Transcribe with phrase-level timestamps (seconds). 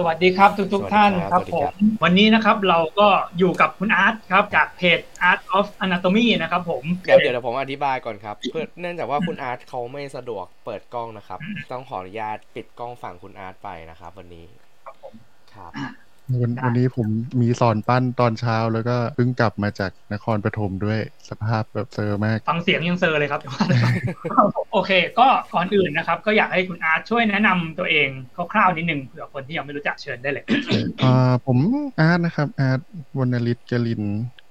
[0.00, 1.72] สวัสดีครับทุกทุกๆท่านสวัสดีคครัรับบผม
[2.04, 3.08] วันนี้นะครับเราก็
[3.38, 4.98] อยู่กับคุณอาร์ตครับจากเพจ
[5.30, 11.40] Art of Anatomy นะครับผมเดี๋ยวเดี๋ยวผมอธิบายก่อนครับเพื่อเนื่องจากว่าคุณอาร์ตเขาไม่สะดวกเปิดกล้องนะครับ
[11.70, 14.46] ต้องขออนุญาตปิดกล้องฝั่งคุณอาร์ตไปนะครับ วันนี้
[14.84, 15.14] ครับผม
[15.54, 15.72] ครับ
[16.40, 17.06] วันวันนี้ผม
[17.40, 23.40] มีสอนปั้นตอนเช้าแล้วก็เพิ่งกลับมาจากนครปฐมด้วยสภาพแบบเซอร์มาก ฟังเสียงยังเซอร์เลยครับ
[24.72, 28.08] โอเค ก็ก่อนอื่นนะครับ ก็อยากให้คุณอาร์ตช่วยแนะนำตัวเอง
[28.52, 30.44] คร่าวๆนิดนึงเผื่อคนที่ยังไม่รู้จักเชิญได้เลย
[31.02, 31.58] อ่าผม
[32.00, 32.80] อาร์ตนะครับอาร์ต
[33.18, 34.02] วรรณฤทธิ์กลิน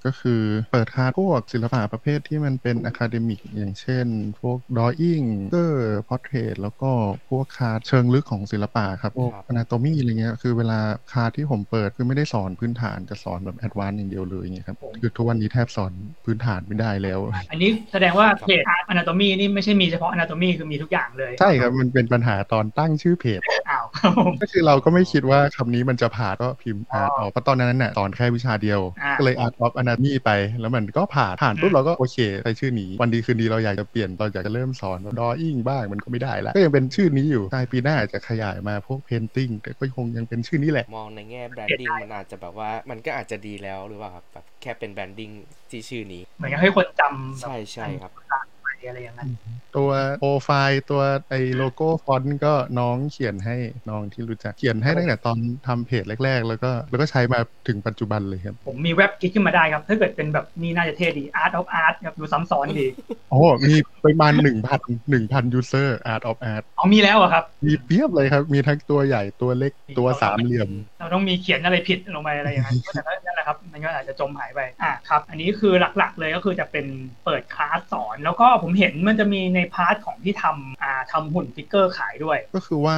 [0.06, 0.40] ก็คือ
[0.72, 4.06] เปิดคลาสพวกศิลปะประเภทที่มันเป็น academic อย่างเช่น
[4.40, 6.90] พวก drawing figure portrait แล้วก็
[7.30, 10.78] พวกคลาสเชิงลึกของศิลปะครับพวกครับ anatomy อะไรเงี้ยคือเวลา
[11.12, 15.92] คลาสที่ผมเปิดคือไม่ได้สอนพื้นฐานจะสอนแบบ advance อย่างเดียวเลยอย่างเงี้ยครับผมคือทุกวันนี้แทบสอน
[16.24, 30.30] พื้นฐานไม่ได้แล้ว อันนี้แสดงว่าเพจ Art Anatomy นี่ไม่ใช่มีเฉพาะ Anatomy คือมีทุกอย่างเลย ใช่ครับ มันเป็นปัญหาตอนตั้งชื่อเพจอ้าวครับผมก็คือเราก็ไม่คิดว่าคำนี้มันจะผ่านก็พิมพ์ Art of เพราะตอนนั้นน่ะสอนแค่วิชาเดียวอ่าก็เลย Art of Anatomy ไป
[30.60, 45.30] แล้วมันก็ผ่านผ่านปุ๊บเราก็โอเคใช้ชื่อนี้ วันดีคืนดีเราอยากจะเปลี่ยนเราอยากจะเริ่มสอน drawing บ้างมันก็ไม่ได้ละก็ยังเป็นชื่อนี้อยู่ใช่ปีหน้าอาจจะขยายมาพวก painting แต่ก็คงยังเป็นชื่อนี้แหละมองในแง่ branding มันอาจจะแบบว่ามันก็อาจจะดีแล้วหรือเปล่าครับแบบแค่เป็น branding
[45.70, 48.55] ที่ชื่อนี้เหมือนกับให้คนจำแบบใช่ใช่ครับไป
[48.88, 49.30] อะไรอย่างนั้น
[49.76, 53.56] ตัวโปรไฟล์ตัวไอโลโก้ฟอนต์ก็น้องเขียนให้
[53.90, 62.86] น้องที่รู้จักเขียนให้ตั้งแต่ตอนทำเพจแรก ๆ แล้วก็แล้วก็ใช้มาถึงปัจจุบันเลยครับ ผมมีแว็บคิดขึ้นมาได้ครับ ถ้าเกิดเป็นแบบนี่น่าจะเท่ดี Art of Art ครับดูซ้ำซ้อนดี
[63.30, 76.86] โอ้มีประมาณหนึ่งพันหนึ่งพัน user Art of Art อ๋อมีแล้วเหรอะครับ มีเพียบเลยครับ มีทั้งตัวใหญ่ตัวเล็กตัวสามเหลี่ยม เราต้องมีเขียนอะไรผิดลงไปอะไรอย่างนั้นแต่ก็นั่นแหละ ครับ มันก็อาจจะจมหายไปอะครับ อันนี้คือหลักๆ เลยก็คือจะเป็น
[77.24, 82.96] เปิดคลาสสอน แล้วก็ผมเห็นมันจะมีใน part ของที่ทำอ่าทำหุ่น figure ขายด้วย ก็คือว่า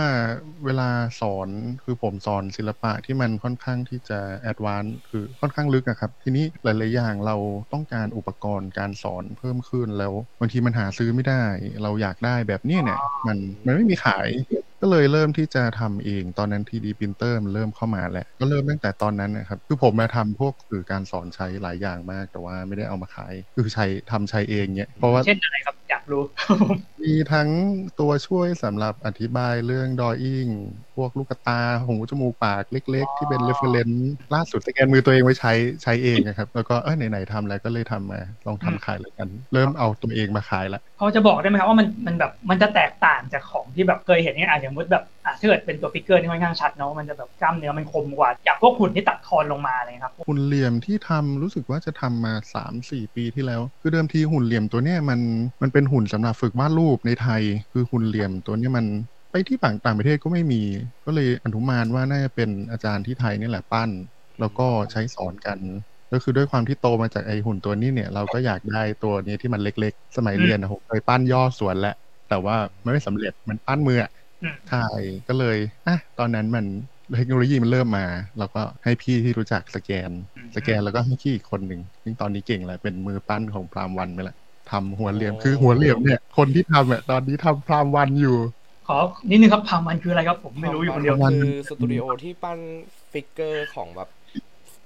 [0.64, 1.48] เวลาสอน
[1.84, 7.36] คือผมสอนศิลปะที่มันค่อนข้างที่จะ advance คือค่อนข้างลึกอะครับ ทีนี้หลายๆอย่างเรา
[7.72, 11.42] ต้องการอุปกรณ์การสอนเพิ่มขึ้นแล้วบางทีมันหาซื้อไม่ได้
[11.82, 14.28] เราอยากได้แบบนี้เนี่ยมันมันไม่มีขาย
[14.80, 26.22] ก็เลยเริ่มที่จะทำเองตอนนั้น 3D printer มันเริ่มเข้ามาแหละ ก็เริ่มตั้งแต่ตอนนั้นนะครับคือผมมาทำพวกสื่อการสอนใช้หลายอย่างมาก แต่ว่าไม่ได้เอามาขายคือใช้ทำใช้เองเนี่ยเพราะว่าเช่นอะไรครับอยากรู้
[27.02, 27.48] มีทั้ง
[28.00, 30.46] ตัวช่วยสำหรับอธิบายเรื่องดออิ่ง
[30.87, 33.98] พ วกลูกตา หูจมูกปากเล็ก ๆ ที่เป็น reference
[34.34, 55.20] ล่าสุดสแกนมือตัวเองไว้ใช้ใช้เองนะครับ แล้วก็เออไหนๆทำแล้วก็เลยทำมาลองทำขายเลยกัน เริ่มเอาตัวเองมาขายละพอจะบอกได้ไหมครับว่ามันมันแบบมันจะแตกต่างจากของที่แบบเคยเห็นเนี่ยอะอย่างมุดแบบอะถ้าเกิดเป็นตัวฟิกเกอร์นี่ค่อนข้างชัดเนาะมันจะแบบกล้ามเนื้อมันคมกว่าอย่างพวกหุ่นที่ตัดคอนลงมาอะไรเงี้ยครับหุ่นเหลี่ยมที่ทำรู้สึกว่าจะทำมา 3-4 ปีที่แล้ว คือเดิมทีหุ่นเหลี่ยมตัวเนี้ยมัน
[55.62, 57.42] มันเป็นหุ่นสำหรับฝึกวาดรูปในไทย
[57.72, 58.86] คือหุ่นเหลี่ยมตัวเนี้ยมัน
[59.30, 60.62] ไปที่ต่างต่างประเทศก็ไม่มี
[61.06, 63.90] ก็เลยอนุมานว่าน่าจะเป็นอาจารย์ที่ไทยนี่แหละปั้น
[64.40, 65.58] แล้วก็ใช้สอนกัน
[66.12, 71.94] ก็คือด้วยความที่โตมาจากไอหุ่นตัวนี้เนี่ย เราก็อยากได้ตัวนี้ที่มันเล็กๆ สมัยเรียนนะผมเคยปั้นย่อส่วนแหละ
[72.28, 74.10] แต่ว่ามันไม่สำเร็จมันปั้นมืออะ
[74.42, 74.84] อืมใช่
[75.28, 75.56] ก็เลย
[75.86, 76.64] อะตอนนั้นมัน
[77.16, 78.06] เทคโนโลยีมันเริ่มมา
[78.38, 80.10] เราก็ให้พี่ที่รู้จักสแกน
[80.56, 84.36] สแกนแล้วก็ให้พี่อีกคนหนึ่งซึ่งตอนนี้เก่งแล้วเป็นมือปั้นของพรามวันไปละ
[84.70, 88.36] ทำหัวเหลี่ยมโอ้คือหัวเหลี่ยมเนี่ย คนที่ทำอะตอนนี้ทำพรามวันอยู่
[88.88, 88.98] ขอ
[89.30, 92.58] นิดนึงครับพามันคืออะไรครับผมไม่รู้อยู่คนเดียววันคือสตูดิโอที่ปั้น
[93.12, 94.08] ฟิกเกอร์ของแบบ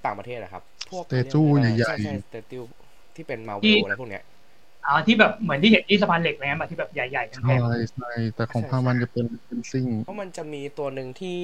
[0.05, 2.63] ต่างประเทศนะครับ พวก Statue ใหญ่ๆใช่ใช่สเตติว
[3.15, 4.23] ที่เป็นมาที่วิอะไรพวกเนี้ย
[4.87, 7.59] อ่าที่แบบเหมือนที่เห็นที่สะพานเหล็กเลยนะแบบที่แบบใหญ่ๆกันแพใช่ง
[7.93, 11.37] ใช่แต่ของพรามวันจะเป็นเป็นซิ่งเพราะมันจะมีตัวหนึ่งที่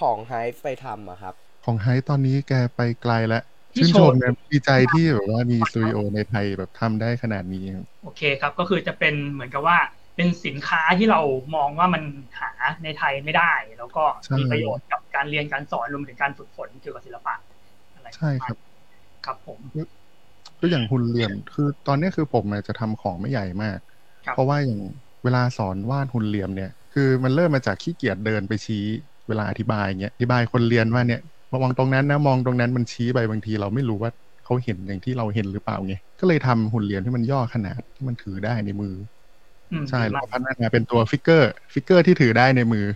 [0.00, 0.32] ของไฮ
[0.62, 3.42] ไปทำอะครับ ของไฮตอนนี้แกไปไกลแล้ว
[3.74, 9.78] ที่ชื่นโชชว์มนะดีใจที่แบบว่ามีสตูดิโอในไทยแบบทำได้ขนาดนี้ครับโอเคครับ ก็คือจะเป็นเหมือนกับว่า
[10.18, 11.20] เป็นสินค้าที่เรา
[11.56, 12.02] มองว่ามัน
[12.40, 12.50] หา
[12.84, 14.04] ในไทยไม่ได้ แล้วก็
[14.36, 17.34] มีประโยชน์กับการเรียนการสอนรวมถึงการฝึกฝนเกี่ยวกับศิลปะ
[17.94, 18.56] อะไรใช่ครับ
[19.26, 19.60] ครับผม
[20.60, 23.78] ก็อย่างหุ่นเหลี่ยม คือตอนเนี้ยคือผมอะจะทำของไม่ใหญ่มาก
[24.26, 24.80] ครับเพราะว่าอย่าง
[25.24, 28.84] เวลาสอนวาดหุ่นเหลี่ยมเนี่ย คือมันเริ่มมาจากขี้เกียจเดินไปชี้
[29.28, 31.20] เวลาอธิบายอย่างเงี้ยอธิบายคนเรียนว่าเนี่ย
[31.54, 34.10] มองตรงนั้นนะมองตรงนั้นมันชี้ไปบางที เราไม่รู้ว่า
[34.44, 39.17] เขาเห็นอย่างที่เราเห็นหรือเปล่าไงก็เลยทำหุ่นเหลี่ยมที่มันย่อขนาดที่มันถือได้ในมืออืม
[39.88, 42.86] ใช่ดีแล้วมากก็พัฒนาเป็นตัว figure figure ที่ถือได้ในมือ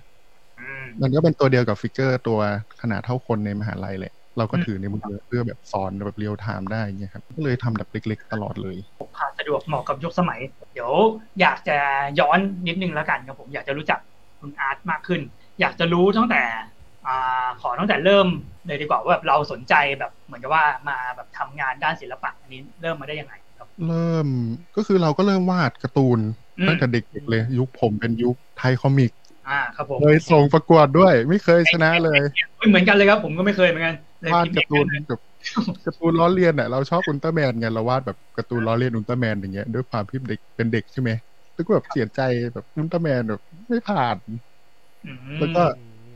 [0.59, 2.39] อืมมันก็เป็นตัวเดียวกับ figure ตัว
[2.81, 10.41] ขนาดเท่าคนในมหาลัยแหละเราก็อืมถือในมือเพื่อแบบสอนแบบ real time ได้เงี้ยครับก็เลยทำแบบเล็กๆ ตลอดเลยพกพาสะดวกเหมาะกับยุคสมัย
[10.73, 10.93] เดี๋ยว
[11.41, 11.77] อยากจะ
[12.21, 12.39] ย้อน
[12.69, 14.01] นิดนึงแล้วกันครับผมอยากจะรู้จัก
[14.41, 15.21] คุณอาร์ตมากขึ้น
[15.61, 16.43] อยากจะรู้ตั้งแต่
[17.07, 18.27] อ่าขอตั้งแต่เริ่ม
[18.67, 24.29] เลยดีกว่าว่าแบบเราสนใจแบบเหมือนกับว่ามาแบบทำงานด้านศิลปะอันนี้เริ่มมาได้ยังไงครับ เริ่ม
[24.77, 29.13] ก็คือเราก็เริ่มวาดการ์ตูนอืม ตั้งแต่เด็กๆเลย ยุคผมเป็นยุคไทยคอมิก
[29.49, 32.21] อ่าครับผมเคยส่งประกวดด้วย ไม่เคยชนะเลย
[32.57, 35.19] เฮ้ยเหมือนกันเลยครับ ผมก็ไม่เคยเหมือนกันเลยวาดพิมพ์การ์ตูนกับ
[35.87, 41.11] การ์ตูนล้อเลียนอะเราชอบอุลตร้าแมนไงเราวาดแบบการ์ตูนล้อเลียนอุลตร้าแมนอย่างเงี้ยด้วยความที่เด็กเป็นเด็กใช่ไหม
[41.55, 42.21] แล้วก็แบบเสียใจ
[42.55, 44.17] แบบอุลตร้าแมนแบบไม่ผ่าน
[45.05, 45.63] อืมแล้วก็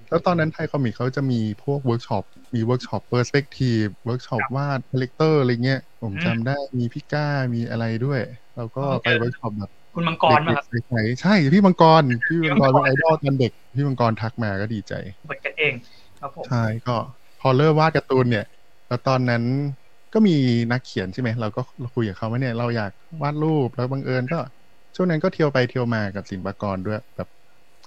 [0.09, 2.25] แล้วตอนนั้นไทยคอมิกเขาจะมีพวกเวิร์กช็อป
[2.55, 8.21] มีเวิร์กช็อป perspective เวิร์กช็อปวาด character อะไรเงี้ย ผมจำได้มีพี่ก้ามีอะไรด้วย
[8.57, 14.93] แล้วก็ไปเวิร์กช็อปแบบ คุณมังกรมาครับเด็กๆใสๆใช่พี่มังกรพี่มังกรเป็นไอดอลตอนเด็ก พี่มังกรทักมาก็ดีใจ
[15.29, 15.73] เปิดกันเอง
[16.21, 16.97] ครับผมใช่ก็
[17.41, 18.47] พอเริ่มวาดการ์ตูนเนี่ย
[18.89, 19.43] แล้วตอนนั้น
[20.15, 20.37] ก็มี
[20.73, 21.61] นักเขียนใช่ไหมเราก็
[21.95, 24.39] คุยกับเขาว่าเนี่ยเราอยากวาดรูปแล้วบังเอิญก็
[24.95, 27.29] ช่วงนั้นก็เที่ยวไปเที่ยวมากับศิลปากรด้วยแบบ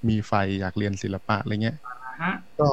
[0.10, 2.70] มีไฟอยากเรียนศิลปะอะไรเงี้ยอ่าฮะก็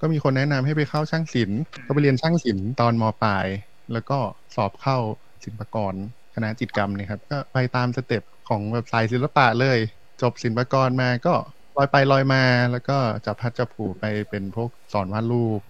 [0.00, 3.46] ก็มีคนแนะนำให้ไปเข้าช่างศิลป์ก็ไปเรียนช่างศิลป์ตอนมปลาย
[3.92, 4.18] แล้วก็
[4.56, 4.98] สอบเข้า
[5.44, 5.94] ศิลปากร
[6.34, 9.78] คณะจิตรกรรมเนะครับ ก็ไปตามสเต็ป ของแบบสายศิลปะเลย
[10.22, 11.34] จบศิลปากรมาก็
[11.76, 12.42] ลอยไปลอยมา
[12.72, 12.96] แล้วก็
[13.26, 15.60] จับพัดจับผูไปเป็นพวกสอนวาดรูป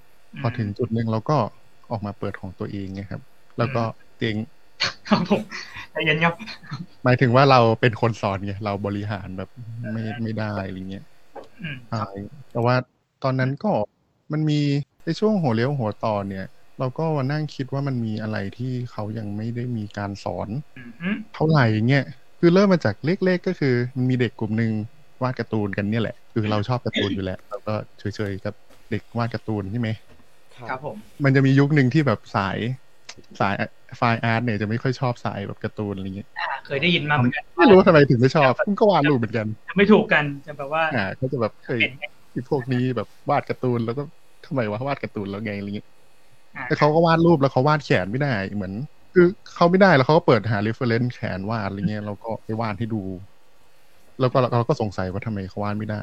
[0.41, 1.39] พอถึงจุดหนึ่งเราก็
[1.91, 3.23] ออกมาเปิดของตัวเองไงครับ
[3.59, 3.83] แล้วก็
[4.19, 4.37] เจ๊ง
[5.09, 5.43] ครับผม
[5.93, 6.35] ใจเย็นครับ
[7.05, 9.49] หมายถึงว่าเราเป็นคนสอนไงเราบริหารแบบ
[9.93, 11.05] ไม่ไม่ได้อะไรเงี้ย
[11.63, 12.07] อืมใช่
[12.53, 12.77] แต่ว่า
[13.25, 13.73] ตอนนั้นก็
[14.33, 14.61] มันมี
[15.05, 16.47] ในช่วงหัวเลี้ยวหัวต่อเนี่ย
[16.79, 20.49] เราก็มานั่งคิดว่ามันมีอะไรที่เขายังไม่ได้มีการสอน
[20.79, 22.07] อืมฮึเท่าไหร่เงี้ย
[22.41, 24.73] คือเริ่มมาจากเล็กๆก็คือ มันมีเด็กกลุ่มหนึ่ง
[25.23, 28.55] วาดการ์ตูนกันเนี่ยแหละ คือเราชอบการ์ตูนอยู่แล้วเราก็เฉยๆกับ
[28.91, 29.89] เด็กวาดการ์ตูนใช่ไหม
[30.69, 32.59] ครับผมมันจะมียุคหนึ่งที่แบบสาย
[33.41, 33.55] สาย
[33.97, 39.47] ไฟอาร์ตเนี่ยจะไม่ค่อยชอบสายแบบการ์ตูนอะไรเงี้ยอ่าเคยได้ยินมาเหมือนกันไม่รู้ว่าทำไมถึงไม่ชอบคุณก็วาดรูปเหมือนกัน
[39.77, 44.03] ไม่ถูกกันจะแบบว่าอ่าเขาจะแบบเคยเห็นไงที่พวกนี้แบบวาดการ์ตูนแล้วก็
[44.47, 45.89] ทำไมวะวาดการ์ตูนแล้วไงอะไรเงี้ย
[46.57, 48.73] อ่าแต่เขาก็วาดรูปแล้วเขาวาดแขนไม่ได้เหมือน
[49.13, 53.03] คือเขาไม่ได้แล้วเขาก็เปิดหา reference แขนวาดอะไรเงี้ยเราก็ไปวาดให้ดู
[54.21, 56.03] แล้วก็เราก็สงสัยว่าทำไมเขาวาดไม่ได้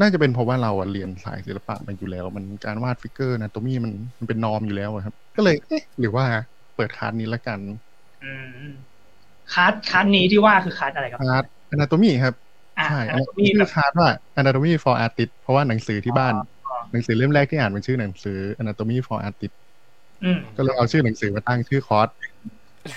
[0.00, 6.24] น่าจะเป็นเพราะว่าเราอะเรียนสายศิลปะมันอยู่แล้ว มันการวาด figure นะตัวมี่มันมันเป็น norm อยู่แล้วครับ ก็เลยเอ๊ะหรือว่า
[6.76, 7.60] เปิดคลาสนี้ละกัน
[9.52, 11.44] คาร์ดคาร์ดนี้ที่ว่าคือคาร์ดอะไรครับคลาส
[11.74, 12.34] anatomy ครับ
[12.86, 14.08] ใช่อัอันนนี้นี้มีแบชื่อคลาสว่า
[14.40, 16.34] anatomy for artist เพราะว่าหนังสือที่บ้าน
[16.92, 19.69] หนังสือเล่มแรกที่อ่านเป็นชื่อหนังสือ anatomy for artist อืม
[20.56, 22.08] ก็เลยเอาชื่อหนังสือมาตั้งชื่อคอร์ส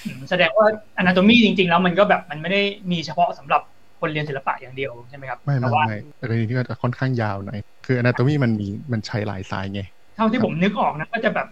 [0.06, 0.68] อืมแสดงว่า
[1.02, 2.62] anatomy จริง ๆ แล้วมันก็แบบมันไม่ได้
[2.92, 3.62] มีเฉพาะสำหรับ
[4.00, 9.82] คนเรียนศิลปะอย่างเดียวใช่ไหมครับไม่แต่ไม่ว่าไม่แต่ทีนี้ก็จะค่อนข้างยาวหน่อยคือ anatomy มันมีมันใช้หลายสายไง
[10.16, 11.48] เท่าที่ผมนึกออกนะก็จะแบบ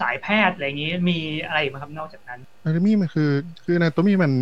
[0.00, 3.30] สายแพทย์อะไรอย่างนี้มีอะไรอีกไหมครับนอกจากนั้น anatomy มันคือ
[3.64, 4.32] คือ anatomy มัน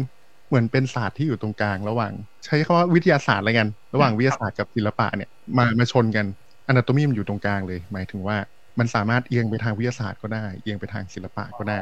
[0.49, 2.13] เหมือนเป็นศาสตร์ที่อยู่ตรงกลางระหว่าง
[2.45, 6.27] ใช้คำว่าวิทยาศาสตร์อะไรกัน ระหว่างวิทยาศาสตร์กับศิลปะเนี่ยมามาชนกัน
[6.71, 8.37] anatomy มันอยู่ตรงกลางเลย หมายถึงว่า
[8.79, 11.81] มันสามารถเอียงไปทางวิทยาศาสตร์ก็ได้ เอียงไปทางศิลปะก็ได้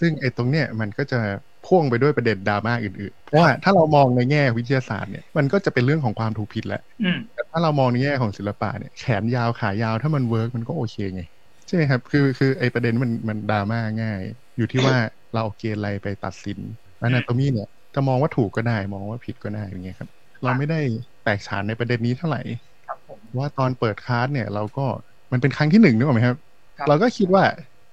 [0.00, 1.20] ซึ่งไอ้ตรงเนี้ยมันก็จะ
[1.66, 11.22] พ่วงไปด้วยประเด็นดราม่าอื่นๆ เพราะว่าถ้าเรามองในแง่วิทยาศาสตร์เนี่ยมันก็จะเป็นเรื่องของความถูกผิดแหละอืมแต่ถ้าเรามองในแง่ของศิลปะเนี่ยแขนยาวขายาวถ้ามัน work มันก็โอเคไง
[11.66, 14.20] ใช่ไหมครับคือคือไอ้ประเด็นมันมันดราม่าง่าย
[14.56, 14.96] อยู่ที่ว่า
[15.32, 16.58] เราเอาเกณฑ์อะไรไปตัดสิน
[17.02, 20.08] anatomy เนี่ยจะมองว่าถูกก็ได้มองว่าผิดก็ได้อย่างเงี้ยครับ
[20.44, 20.80] เราไม่ได้
[21.24, 22.42] แตกฉานในประเด็นนี้เท่าไหร่
[22.86, 24.86] ครับผมว่าตอนเปิดคลาสเนี่ยเราก็
[25.34, 26.38] มันเป็นครั้งที่หนึ่งนึกออกไหมครับ
[26.78, 27.44] ครับ เราก็คิดว่า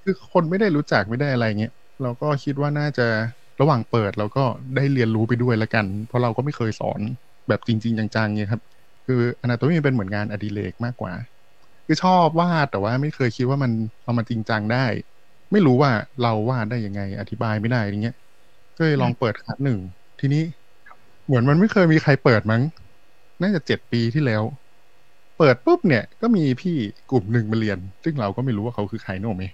[0.03, 3.07] คือคนไม่ได้รู้จักไม่ได้อะไรเงี้ยเราก็คิดว่าน่าจะ
[3.61, 4.43] ระหว่างเปิดเราก็
[4.75, 6.99] ได้เรียนรู้ไปด้วยละกัน เพราะเราก็ไม่เคยสอน
[7.47, 8.61] แบบจริง ๆ จังๆเนี่ยครับ
[9.05, 11.13] คืออนาโตมีเป็นเหมือนงานอดิเรกมากกว่า
[11.85, 13.71] คือชอบวาดแต่ว่าไม่เคยคิดว่ามัน
[14.03, 14.85] เอามาจริงจังได้
[15.51, 18.15] ไม่รู้ว่าเราวาดได้ยังไงอธิบายไม่ได้อย่างเงี้ย
[18.77, 19.79] ก็เลยลองเปิดคลาสหนึ่ง
[20.19, 20.43] ทีนี้
[21.25, 22.61] เหมือนมันไม่เคยมีใครเปิดมั้ง
[23.41, 24.43] น่าจะเจ็ดปีที่แล้ว
[25.41, 26.77] เปิดปุ๊บเนี่ยก็มีพี่
[27.11, 29.45] กลุ่มหนึ่งมาเรียน ซึ่งเราก็ไม่รู้ว่าเขาคือใครนึกออกไหม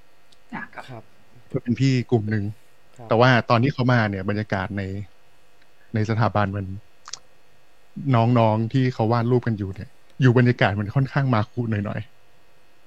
[0.54, 1.04] อะครับครับ
[1.52, 2.44] ก็เป็นพี่กลุ่มหนึ่ง
[2.98, 4.82] ครับแต่ว่าตอนที่เขามาเนี่ย บรรยากาศใน
[5.94, 6.66] ในสถาบันมัน
[8.16, 9.90] น้องๆที่เขาวาดรูปกันอยู่เนี่ย
[10.22, 12.02] อยู่บรรยากาศมันค่อนข้างมาคุหน่อย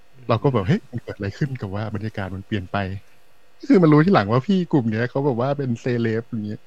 [0.08, 2.76] ๆเราก็แบบเฮ้ยมันเกิดอะไรขึ้นกับว่าบรรยากาศมันเปลี่ยนไป
[3.58, 6.60] ก็คือมารู้ที่หลังว่าพี่กลุ่มเนี้ยเขาแบบว่าเป็นเซเลบอย่างเงี้ย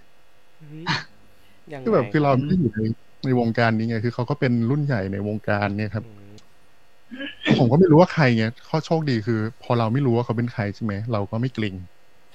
[0.59, 0.87] เฮ้ย
[1.73, 2.81] ยังไงคือแบบคือเราไม่ได้อยู่ใน
[3.25, 6.22] ในวงการนี้ไงคือเขาก็เป็นรุ่นใหญ่ในวงการเนี่ยครับอืม
[7.57, 11.75] ผมก็ไม่รู้ว่าใครไงข้อโชคดีคือ พอเราไม่รู้ว่าเขาเป็นใครใช่ไหมเราก็ไม่เกรง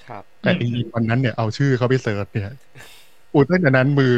[0.05, 2.45] ครับ แต่จริงๆวันนั้นเนี่ยเอาชื่อเขาไปเสิร์ชเนี่ย
[3.33, 4.15] อุดตั้งแต่นั้นมือ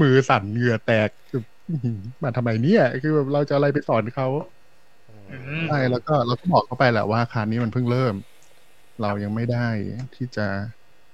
[0.00, 4.26] มือสั่นเหงื่อแตกคืออื้อหือมาทำไมเนี่ย คือแบบเราจะอะไรไปสอนเขา
[5.08, 5.12] อื
[5.62, 8.14] มใช่แล้วก็เราก็บอกเขาไปแหละว่าคราวนี้มันเพิ่งเริ่ม
[8.98, 9.58] เรายังไม่ได้
[10.14, 10.42] ที่จะ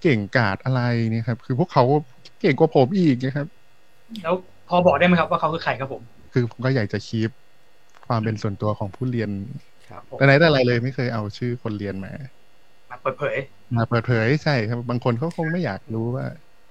[0.01, 0.79] เก่งกาจอะไร
[1.11, 1.85] เนี่ยครับ คือพวกเขา
[2.41, 3.47] เก่งกว่าผมอีกนะครับ
[4.23, 4.35] แล้ว
[4.69, 6.03] พอบอกได้ไหมครับว่าเขาคือใครครับผม
[6.33, 7.31] คือผมก็อยากจะคีป
[8.11, 9.31] ความเป็นส่วนตัวของผู้เรียน
[9.89, 12.13] ครับแต่ไหนแต่ไรเลยไม่เคยเอาชื่อคนเรียนมา
[12.91, 13.37] มาเปิดเผย
[13.77, 16.27] มาเปิดเผยใช่ครับบางคนเขาคงไม่อยากรู้ว่า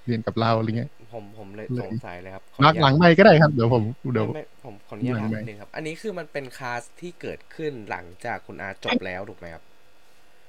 [0.06, 9.64] เรียนกับเราอะไรเงี้ยผมผมเลยเลยสงสัยเลยครับขอหลังอนุญาตหลังไม่ก็ได้ครับ เดี๋ยวผมเดี๋ยวไม่ไม่ผมขออนุญาตถามหลังนิดนึงครับ อันนี้คือมันเป็นคลาสที่เกิดขึ้นหลังจากคุณอาจบแล้วถูกไหมครับ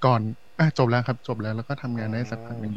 [0.04, 0.20] ก่อน
[0.59, 2.75] อะจบแล้วครับ จบแล้วแล้วก็ทำงานได้สักพักหนึ่ง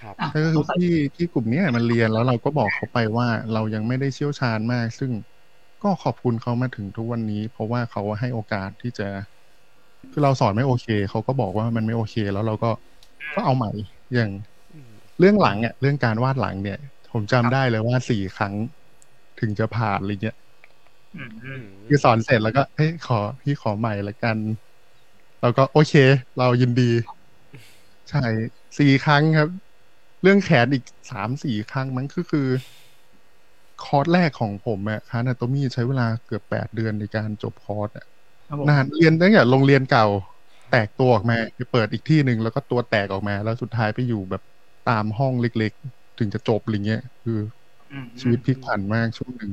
[0.00, 5.10] ครับอะก็คือที่ที่กลุ่มเนี้ยมันเรียนแล้วเราก็บอกเขาไปว่าเรายังไม่ได้เชี่ยวชาญมาก ซึ่ง
[5.82, 9.08] ก็ขอบคุณเขามาถึงทุกวันนี้ เพราะว่าเขาให้โอกาสที่จะ
[10.12, 12.70] คือเราสอนไม่โอเคเขาก็บอกว่ามันไม่โอเค แล้วเราก็
[13.34, 13.70] ก็เอาใหม่
[14.14, 14.30] อย่าง
[15.18, 16.78] เรื่องหลังเนี่ยเรื่องการวาดหลังเนี่ย
[17.12, 18.54] ผมจำได้เลยว่าสี่ครั้ง
[19.40, 20.36] ถึงจะผ่านอะไรเงี้ย
[21.88, 24.36] คือสอนเสร็จแล้วก็เฮ้ยขอพี่ขอใหม่ละกัน
[25.40, 25.94] เราก็โอเค
[26.38, 26.90] เรายินดี
[28.10, 28.18] ใช่
[28.78, 29.48] สี่ครั้งครับ
[30.22, 32.46] เรื่องแขนอีกสามสี่ครั้งมันก็คือคอ
[33.98, 38.06] ร์สแรกของผมอะคานาโตมีใช้เวลาเกือบแปดเดือนในการจบคอร์สอะ
[38.48, 40.06] ครับผมนานเรียนตั้งแต่โรงเรียนเก่า
[40.70, 44.42] แตกตัวออกมาไปเปิดอีกที่หนึ่งแล้วก็ตัวแตกออกมา แล้วสุดท้ายไปอยู่แบบ
[44.90, 47.38] ตามห้องเล็กๆ ถึงจะจบอะไรเงี้ย คือ
[47.90, 49.52] อืมชีวิตพลิกผันมากช่วงหนึ่ง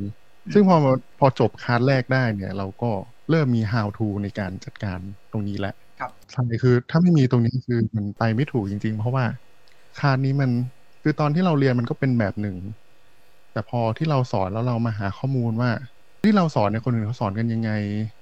[0.54, 2.92] ซึ่งพอมาพอจบคลาสแรกได้เนี่ย เราก็
[3.30, 5.00] เริ่มมี how to ในการจัดการ
[5.32, 9.26] ตรงนี้แล้วครับใช่คือถ้าไม่มีตรงนี้คือมันไปไม่ถูกจริง ๆ เพราะว่า
[10.00, 10.52] คลาสนี้มัน
[11.04, 12.56] คือตอนที่เราเรียนมันก็เป็นแบบหนึ่ง
[13.60, 15.72] แต่พอที่เราสอนแล้วเรามาหาข้อมูลว่า
[16.26, 17.72] ที่เราสอนเนี่ยคนอื่นเขาสอนกันยังไง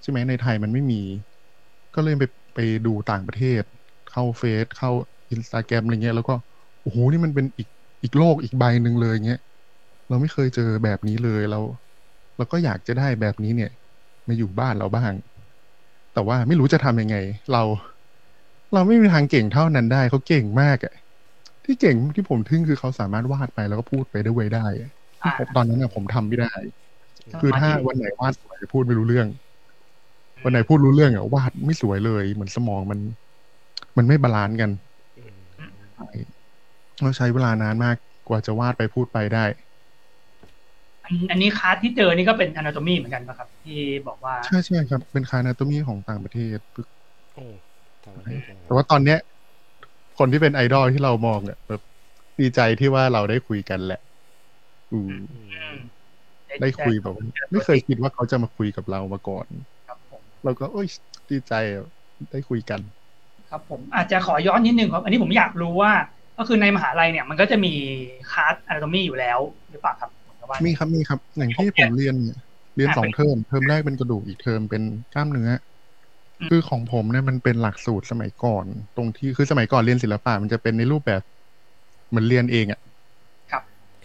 [0.02, 1.02] ใช่ไหมในไทยมันไม่มี
[1.96, 2.24] ก็เลยไป
[2.56, 3.62] ไปดูต่างประเทศ
[4.12, 4.92] เข้าเฟซเข้า
[5.32, 6.36] อินสตาแกรมอะไรเงี้ยแล้วก็
[6.82, 7.70] โอ้โหนี่มันเป็นอีก
[8.04, 9.42] อีกโลกอีกใบหนึ่งเลยเงี้ย
[10.10, 11.60] เราไม่เคยเจอแบบนี้เลยเรา
[12.38, 13.72] เราก็อยากจะได้แบบนี้เนี่ย
[14.28, 15.14] มาอยู่บ้านเราบ้าง
[16.14, 17.18] แต่ว่าไม่รู้จะทำยังไง
[17.52, 17.64] เรา
[18.74, 20.94] เราไม่มีทางเก่งเท่านั้นได้เขาเก่งมากอะ
[21.66, 24.92] ที่เก่งที่ผมทึ่งคือเขาสามารถวาดไปแล้วก็พูดไปได้ไวยได้อะ
[25.56, 26.52] ตอนนั้นอะผมทำไม่ได้
[27.32, 29.28] ครับคือถ้าวันไหนวาดสวยพูดไม่รู้เรื่อง
[30.44, 33.00] วันไหนพูดรู้เรื่องอะวาดไม่สวยเลย เหมือนสมองมัน
[33.98, 34.72] มันไม่ balance กัน
[35.18, 35.38] อืม
[35.96, 36.06] ใช่
[37.02, 37.96] เราใช้เวลานานมาก
[38.28, 39.46] กว่าจะวาดไปพูดไปได้
[41.06, 46.58] อันอันนี้คลาสที่เจอนี่ก็เป็น anatomy เหมือนกันนะครับ ที่บอกว่า ใช่ใช่ครับ เป็น anatomy ของต่างประเทศ
[47.36, 47.46] โอ้
[48.06, 49.20] ต่างประเทศเลยแต่ว่าตอนเนี้ย
[50.20, 51.82] คนที่เป็นไอดอลที่เรามองเนี่ยแบบ
[52.40, 54.02] ดีใจที่ว่าเราได้คุยกันแหละ
[54.92, 55.84] อืมอืมอืม
[56.62, 59.48] ได้คุยแบบว่าไม่เคยคิดว่าเขาจะมาคุยกับเรามาก่อน
[59.88, 60.88] ครับผมเราก็โอ้ย
[61.30, 61.86] ดีใจอะ
[62.32, 62.82] ได้คุยกัน
[63.50, 65.92] ครับผมอาจจะขอย้อนนิดนึงครับ อันนี้ผมอยากรู้ว่า
[66.38, 67.74] ก็คือในมหาลัยเนี่ย มันก็จะมี
[68.32, 69.40] คลาส anatomy อยู่แล้ว
[69.72, 72.38] หรือเปล่าครับเหมือนกับว่ามีครับมีครับ อย่างที่ผมเรียนเนี่ย
[72.76, 75.50] เรียนอะสองเป็นเทอมเทอมแรกเป็นกระดูกอีกเทอมเป็นกล้ามเนื้อ
[76.40, 78.66] อมคือของผมเนี่ยมันเป็นหลักสูตรสมัยก่อน
[78.98, 81.22] ตรงที่คือสมัยก่อนเรียนศิลปะมันจะเป็นในรูปแบบ
[82.10, 82.87] เหมือนเรียนเองอะครับ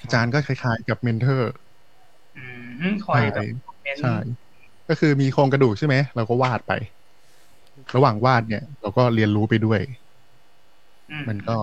[0.02, 1.50] อาจารย์ก็คล้ายๆ กับเมนเทอร์
[2.34, 2.38] อื
[2.88, 3.46] มคอยแบบ
[3.82, 4.08] เน้นใช่
[4.88, 6.72] ก็คือมีโครงกระดูกใช่ไหมเราก็วาดไป
[7.94, 9.80] ระหว่างวาดเนี่ย เราก็เรียนรู้ไปด้วย
[11.10, 11.56] อืมันก็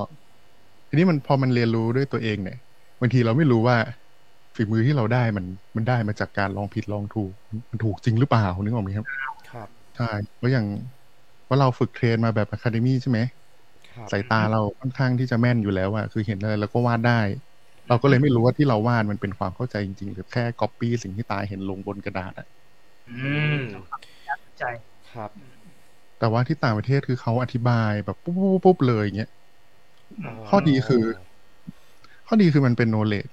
[0.88, 2.58] ทีนี้มันพอมันเรียนรู้ด้วยตัวเองเนี่ย
[3.01, 3.77] บางทีเราไม่รู้ว่า
[4.55, 7.31] ฝีมือที่เราได้มันมันได้มาจากการลองผิดลองถูก
[7.72, 9.08] มันถูกจริงหรือเปล่านึกออกไหมครับ
[9.50, 10.03] ครับใช่
[10.38, 10.65] เพราะอย่าง
[11.50, 13.19] ว่าเราฝึก train มาแบบ academy ใช่ไหม
[13.96, 17.13] ครับสายตาเราค่อนข้างที่จะแม่นอยู่แล้วอะคือเห็นอะไรแล้วก็วาดได้
[17.89, 22.48] เราก็เลยไม่รู้ว่าที่เราวาดมันเป็นความเข้าใจจริง ๆ หรือแค่ก๊อปปี้สิ่งที่ตาเห็นลงบนกระดาษอะ
[23.10, 23.17] อื
[23.55, 23.60] ม
[24.58, 24.63] ใช่
[25.12, 25.31] ครับ
[26.19, 29.31] แต่ว่าที่ต่างประเทศคือเขาอธิบายแบบปุ๊บปุ๊บปุ๊บเลยอย่างเงี้ย
[30.50, 31.03] ข้อดีคือ
[32.27, 33.29] ข้อดีคือมันเป็น knowledge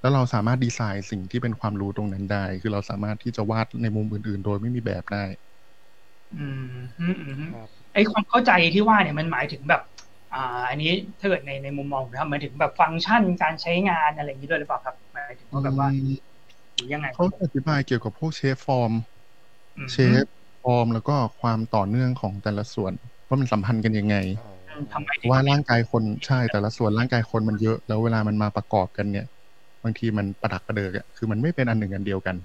[0.00, 5.24] แล้วเราสามารถดีไซน์สิ่งที่เป็นความรู้ตรงนั้นได้ คือเราสามารถที่จะวาดในมุมอื่น ๆ โดยไม่มีแบบได้
[6.38, 6.62] อืม
[7.00, 9.80] อืมอืมครับไอความเข้าใจที่ว่าเนี่ยมันหมายถึงแบบ
[10.34, 15.88] อ่าอันนี้ถ้าเกิดในในมุมมองผมนะครับหมายถึงแบบฟังก์ชันการใช้งานอะไรอย่างนี้ด้วยหรือเปล่าครับหมายถึงว่าแบบว่า
[16.76, 18.92] หรือยังไงเขาอธิบายเกี่ยวกับพวก shape form
[19.76, 20.24] อืม shape
[20.62, 22.92] form แล้วก็ความต่อเนื่องของแต่ละส่วน
[23.28, 29.26] ว่ามันสัมพันธ์กันยังไงอ๋ออืมทำไมเพราะว่าร่างกายคนใช่แต่ละส่วนร่างกายคนมันเยอะ แล้วเวลามันมาประกอบกันเนี่ย
[29.84, 32.36] บางทีมันประดักประเดิดอะคือมันไม่เป็นอันหนึ่งอันเดียวกัน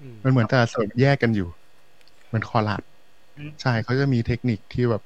[0.00, 1.48] อืมมันเหมือนแต่ละส่วนแยกกันอยู่
[2.26, 2.82] เหมือน collage
[3.36, 5.02] อืมใช่เขาจะมีเทคนิคที่แบบ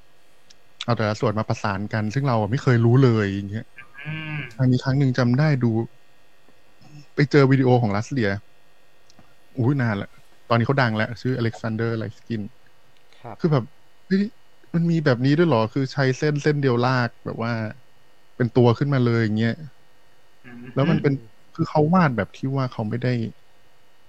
[0.89, 3.65] เอาแต่ละส่วนมาประสานกัน ซึ่งเราอะไม่เคยรู้เลยอย่างเงี้ย
[4.05, 5.71] อืมมีครั้งหนึ่งจำได้ดู
[7.15, 8.29] ไปเจอวิดีโอของรัสเซีย
[9.57, 10.09] อุ้ยนานละ
[10.49, 12.41] ตอนนี้เขาดังแล้ว ชื่ออเล็กซานเดอร์ไลสกิน
[13.19, 13.65] ครับคือแบบ
[14.07, 14.23] เฮ้ย
[14.73, 17.53] มันมีแบบนี้ด้วยเหรอ คือใช้เส้นเส้นเดียวลากแบบว่า
[18.37, 19.55] เป็นตัวขึ้นมาเลยอย่างเงี้ย
[20.45, 21.13] อืมแล้วมันเป็น
[21.55, 23.13] คือเขาวาดแบบที่ว่าเขาไม่ได้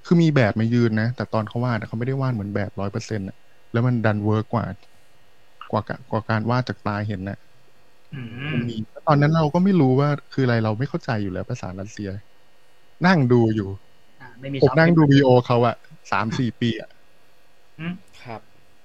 [0.06, 3.26] คือมีแบบมายืนนะ แต่ตอนเขาวาดอะเขาไม่ได้วาดเหมือนแบบร้อยเปอร์เซ็นต์
[3.72, 4.64] แล้วมันดัน work กว่า
[5.70, 7.38] กว่ากะกว่าการวาดจากตาเห็นนะ
[8.12, 12.10] อืมมันมีตอนนั้นเราก็ไม่รู้ว่าคืออะไรเราไม่เข้าใจอยู่แล้วภาษารัสเซีย
[13.06, 13.68] นั่งดูอยู่
[14.20, 15.76] อ่าไม่มีผมซับนั่งดูวีดีโอเขาอะ
[16.10, 16.90] สามสี่ปีอะ
[17.78, 18.40] อืมครับ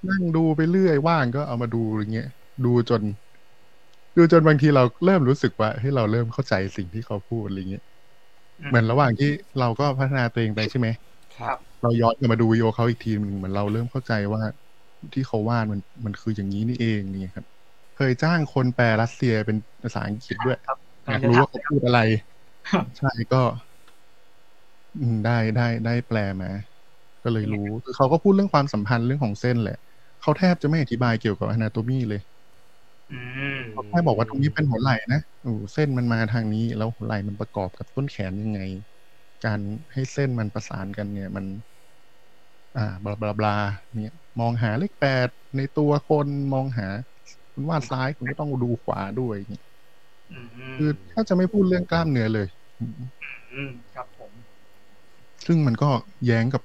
[0.10, 2.28] นั่งดูไปเรื่อยว่างก็เอามาดูอย่างเงี้ย
[2.66, 3.02] ดูจน
[4.18, 7.84] ดูจนบางทีเราเริ่มรู้สึกว่าให้ยเราเริ่มเข้าใจสิ่งที่เขาพูดอะไรเงี้ย
[8.60, 10.88] อืมเหมือนระหว่างที่เราก็พัฒนาตัวเองไปใช่ไหม
[11.36, 14.44] ครับ เราย้อนกลับมาดูวิดีโอเขาอีกทีหนึงเหมือนเราเริ่มเข้าใจว่า
[15.14, 17.46] ที่เขาวาดมันมันคืออย่างนี้นี่เองนี่ครับ
[17.98, 20.78] เคยจ้างคนแปลรัสเซียเป็นภาษาอังกฤษด้วยครับ
[21.10, 22.00] อยากรู้ว่าเขาพูดอะไร
[22.72, 23.42] ครับใช่ก็
[25.00, 26.52] อืมได้ได้ได้แปลมา
[27.24, 29.78] ก็เลยรู้คือเขาก็พูดเรื่องความสัมพันธ์เรื่องของเส้นแหละ
[30.22, 32.22] เขาแทบจะไม่อธิบายเกี่ยวกับ anatomy เลย
[33.12, 33.20] อื
[33.58, 38.60] มเขาแค่บอกว่าตรงนี้เป็นหัวไหล่นะโอ้เส้นมันมาทางนี้ แล้วหัวไหล่มันประกอบกับต้นแขนยังไง
[39.46, 39.60] การ
[39.94, 41.46] ให้เส้นมันประสานกันเนี่ยมัน
[42.78, 43.56] อ่า บลาบลาบลา
[44.02, 45.28] เนี่ย มองหาเลขแปด
[45.58, 46.88] ในตัวคนมองหา
[47.54, 49.66] คุณวาดซ้ายคุณก็ต้องดูขวาด้วยอย่างเงี้ย
[50.32, 52.48] อืมคือถ้าจะไม่พูดเรื่องกล้ามเนื้อเลย
[52.80, 54.32] อืมครับผม
[55.46, 55.90] ซึ่งมันก็
[56.26, 56.64] แย้งกับ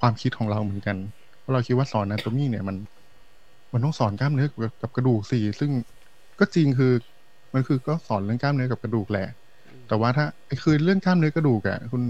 [0.00, 0.96] ความคิดของเราเหมือนกัน
[1.40, 2.76] เพราะเราคิดว่าสอน anatomy เนี่ยมัน
[3.72, 5.70] มันต้องสอนกล้ามเนื้อกับกับกระดูกสิซึ่ง
[6.40, 6.92] ก็จริงคือ
[7.54, 9.28] มันคือก็สอนเรื่องกล้ามเนื้อกับกระดูกแหละ
[9.88, 12.02] แต่ว่าถ้าไอ้คือเรื่องกล้ามเนื้อกระดูกอะ่ะ คุณ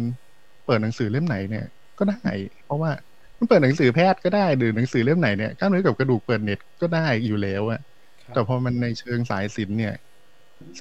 [0.65, 1.67] เปิดหนังสือเล่มไหนเนี่ย
[1.99, 2.21] ก็ได้
[2.65, 2.91] เพราะว่า
[3.38, 7.80] คุณเปิดหนังสือแพทย์ก็ได้หรือหนังสือเล่มไหนเนี่ยกล้ามเนื้อกับกระดูกเปิดเน็ตก็ได้อยู่แล้วอะ
[8.26, 9.95] ครับแต่พอมันในเชิงสายศิลป์เนี่ย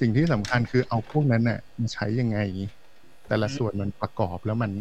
[0.00, 2.38] สิ่งที่สำคัญคือเอาพวกนั้นน่ะมาใช้ยังไง
[3.28, 4.72] แต่ละส่วนมันประกอบแล้วมัน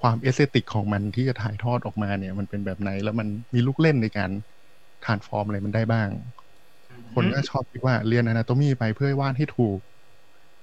[0.00, 4.30] ความ aesthetic ของมันที่จะถ่ายทอดออกมาเนี่ย มันเป็นแบบไหนแล้วมันมีลูกเล่นในการ
[5.04, 6.08] transform อะไรมันได้บ้าง
[7.14, 9.78] คนก็ชอบคิดว่าเรียน anatomy ไปเพื่อให้วาดให้ถูก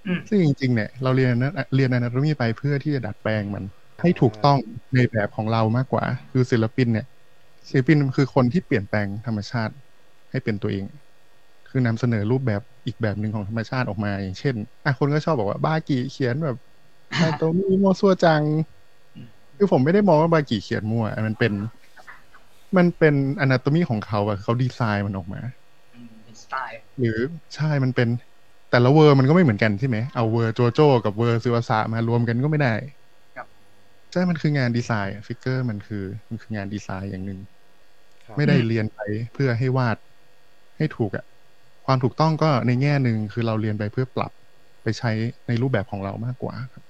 [0.05, 3.63] อืมซึ่งจริงๆเนี่ยเราเรียนนะเรียน anatomy ไปเพื่อที่จะดัดแปลงมัน
[4.01, 4.57] ให้ถูกต้อง
[4.95, 7.05] ในแบบของเรามากกว่า คือศิลปินเนี่ย
[7.69, 9.73] ศิลปินคือคนที่เปลี่ยนแปลงธรรมชาติ
[10.31, 10.85] ให้เป็นตัวเอง
[11.69, 16.57] คือนำเสนอรูปแบบอีกแบบหนึ่งของธรรมชาติออกมา อย่างเช่นอะคนก็ชอบบอกว่าบากิเขียนแบบ
[17.13, 18.43] anatomy มั่วซั่วจัง
[19.57, 21.53] คือผมไม่ได้มองว่าบากิเขียนมั่วมันเป็น
[22.77, 25.41] มันเป็น anatomy ของเขาอะเขาดีไซน์มันออกมา
[25.93, 27.17] อืมเป็นสไตล์หรือ
[27.55, 28.07] ใช่มันเป็น
[28.71, 37.39] แต่ละ ver มันก็ไม่เหมือนกันใช่ไหมเอา ver โจโจกับ ver ซึบาสะมารวมกันก็ไม่ได้ครับใช่มันคืองาน design figure มันคือมันคืองานดีไซน์อย่างหนึ่ง
[38.25, 38.99] ครับไม่ได้เรียนไป
[39.33, 39.97] เพื่อให้วาด
[40.77, 41.25] ให้ถูกอะ
[41.85, 44.31] ความถูกต้องก็ในแง่หนึ่งคือเราเรียนไปเพื่อปรับ
[44.83, 45.11] ไปใช้
[45.47, 46.83] ในรูปแบบของเรามากกว่าครับ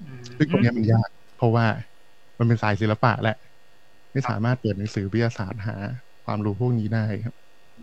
[0.00, 1.66] อืมซึ่งตรงเนี้ยมันยาก เพราะว่า
[2.38, 3.36] มันเป็นสายศิลปะแหละ
[4.12, 5.76] ไม่สามารถเปิดหนังสือวิทยาศาสตร์หา
[6.24, 7.34] ความรู้พวกนี้ได้ครับ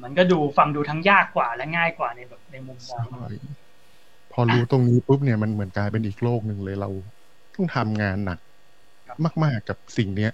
[0.04, 3.26] มันก็ดูฟังดูทั้งยากกว่าและง่ายกว่าในแบบในมุมมองใช่
[4.32, 6.90] พอรู้ตรงนี้ปุ๊บเนี่ยมันเหมือนกลายเป็นอีกโลกหนึ่งเลยเรา
[7.56, 8.40] ต้องทำงานหนัก
[9.44, 10.32] มาก ๆกับสิ่งเนี้ย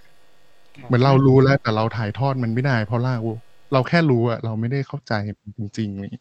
[0.85, 3.15] เหมือนเรารู้แล้วแต่เราถ่ายทอดมันไม่ได้ เพราะเรา
[3.73, 6.19] เราแค่รู้อะเราไม่ได้เข้าใจมันจริงๆนี่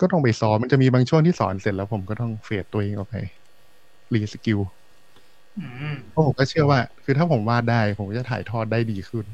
[0.00, 3.16] ก็ต้องไปสอนมันจะมีบางช่วงที่สอนเสร็จแล้วผมก็ต้อง fade ตัวเองออกไป
[4.14, 4.58] reskill
[5.58, 9.24] อืมเพราะผมก็เชื่อว่า คือถ้าผมวาดได้ ผมก็จะถ่ายทอดได้ดีขึ้น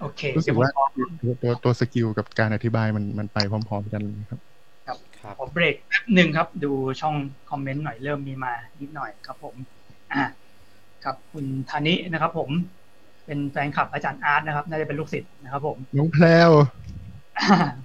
[0.00, 4.40] โอเครู้สึเดี๋ยวผมว่าขอตัวตัวตัว skill กับการอธิบายมันมันไปพร้อม ๆ กันเลยครับ
[4.86, 4.96] ครับ
[5.38, 7.14] ขอเบรกแป๊บหนึ่งครับ ดูช่อง
[7.50, 9.54] คอมเมนต์หน่อยเริ่มมีมานิดหน่อยครับผม
[10.12, 10.24] อ่า
[11.04, 12.50] ครับคุณธานินะครับ ผม
[13.26, 16.50] เป็นแฟนคลับอาจารย์อาร์ตนะครับ น่าจะเป็นลูกศิษย์นะครับ ผมน้องแพรว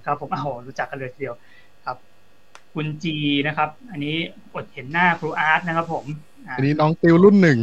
[0.06, 1.34] ครับผมอ้าวรู้จักกันเลยทีเดียว
[1.84, 1.96] ครับ
[2.74, 4.16] คุณจีนะครับ อันนี้
[4.54, 6.04] อดเห็นหน้าครูอาร์ตนะครับ ผม
[6.46, 7.58] อ่าอันนี้น้องติวรุ่นหนึ่ง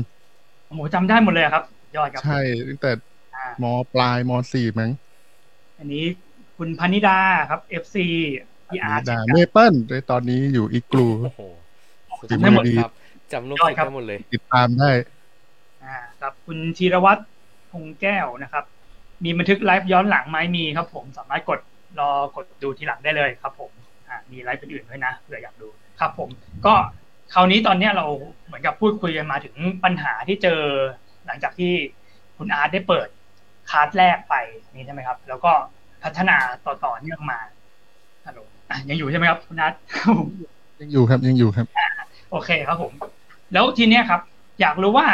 [0.68, 1.64] โอ้โหจำได้หมดเลยครับ
[1.96, 2.92] ยอดครับใช่ตั้งแต่
[3.36, 4.92] อ่ามปลายมสี่มั้ง
[5.80, 6.04] อันนี้
[6.58, 7.18] คุณพนิดา
[7.50, 7.96] ครับ FC
[8.68, 11.42] พี่อาร์ตดาเมเปิลในตอนนี้อยู่อีกกลูโอ้โห
[12.20, 12.92] สุดจำยได้อหมดดครับ
[13.34, 14.90] จำลูกศิษย์ได้หมดเลย ติดตามได้
[15.84, 17.22] อ่าครับคุณธีรวัตร
[17.72, 18.64] พงแก้วนะครับ
[19.24, 21.60] มีบันทึกไลฟ์ย้อนหลังไหมมีครับ ผมสามารถกด
[22.00, 23.72] รอกดดูทีหลังได้เลยครับ ผม
[24.08, 25.68] อ่ามีไลฟ์อื่นๆด้วยนะเผื่ออยากดู
[26.00, 26.30] ครับ ผม
[26.66, 26.74] ก็
[27.34, 28.06] คราวนี้ตอนเนี้ยเรา
[28.46, 30.62] เหมือนกับพูดคุยกันมาถึงปัญหาที่เจอ
[31.26, 31.74] หลังจากที่
[32.38, 33.08] คุณอาร์ตได้เปิด
[33.70, 34.36] คลาสแรกไป
[34.74, 35.52] นี่ใช่ไหมครับ แล้วก็
[36.04, 37.40] พัฒนาต่อๆเนื่องมา
[38.26, 38.40] ฮัลโหล
[38.70, 39.74] อะยังอยู่ใช่ไหมครับคุณอาร์ต
[40.82, 41.66] ยังอยู่ครับยังอยู่ครับ
[42.32, 42.92] โอเคครับผม
[43.54, 44.22] แล้วทีเนี้ยครับ
[44.62, 45.08] อยากรู้ว่า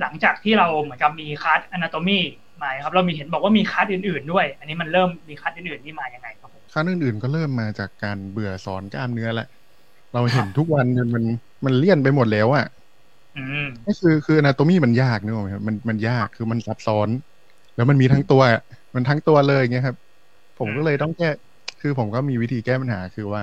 [0.00, 2.20] หลังจากที่เราเหมือนกับมีคลาส anatomy
[2.62, 9.48] มาครับเรามีเห็นบอกว่ามีคลาสอื่นๆด้วย อันนี้มันเริ่มมีคลาสอื่นๆนี่มายังไงครับผมขั้นอื่นๆก็เริ่มมาจากการเบื่อสอนกล้ามเนื้อแหละ
[10.14, 11.24] เราเห็นทุกวันจนมัน
[11.64, 12.66] มันเลี่ยนไปหมดแล้วอะ่ะ
[13.36, 17.08] อืมก็คือคือ anatomy มันยากนึกออกไหมครับมันมันยากคือมันซับซ้อน
[17.76, 18.62] แล้วมันมีทั้งตัวอะ
[18.94, 19.96] มันทั้งตัวเลยอย่างเงี้ยครับ
[20.58, 21.30] ผมก็เลยต้องแก้
[21.80, 23.42] คือผมก็มีวิธีแก้ปัญหาคือว่า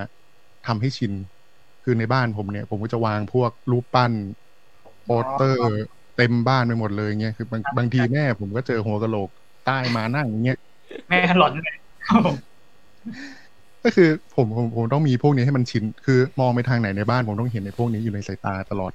[0.68, 1.14] ทำให้ชิน
[1.84, 4.12] คือในบ้านผมเนี่ย ผมก็จะวางพวกรูปปั้น
[5.04, 5.62] โปสเตอร์
[6.18, 9.30] เต็มบ้านไปหมดเลยเงี้ยคือบางบางทีแม่ผมก็เจอหัวกะโหลก
[9.66, 10.58] ใต้มานั่งอย่างเงี้ย
[11.10, 11.76] แม่หลอนเลย
[12.08, 12.38] ครับผม
[13.84, 18.92] ก็คือผมผมผมต้องมีพวกนี้ให้มันชิน คือมองไปทางไหนในบ้านผมต้องเห็นในพวกนี้อยู่ในสายตาตลอด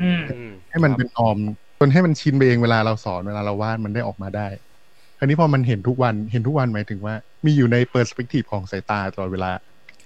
[0.00, 1.38] อืมอืมให้มันครับเป็นออม
[1.78, 4.48] จนให้มันชินไปเองเวลาเราสอนเวลาเราวาดมันได้ออกมาได้
[5.18, 7.14] คราวนี้พอมันเห็นทุกวันเห็นทุกวันหมายถึงว่า
[7.44, 9.50] มีอยู่ในเปอร์สเปกทีฟของสายตาตลอดเวลา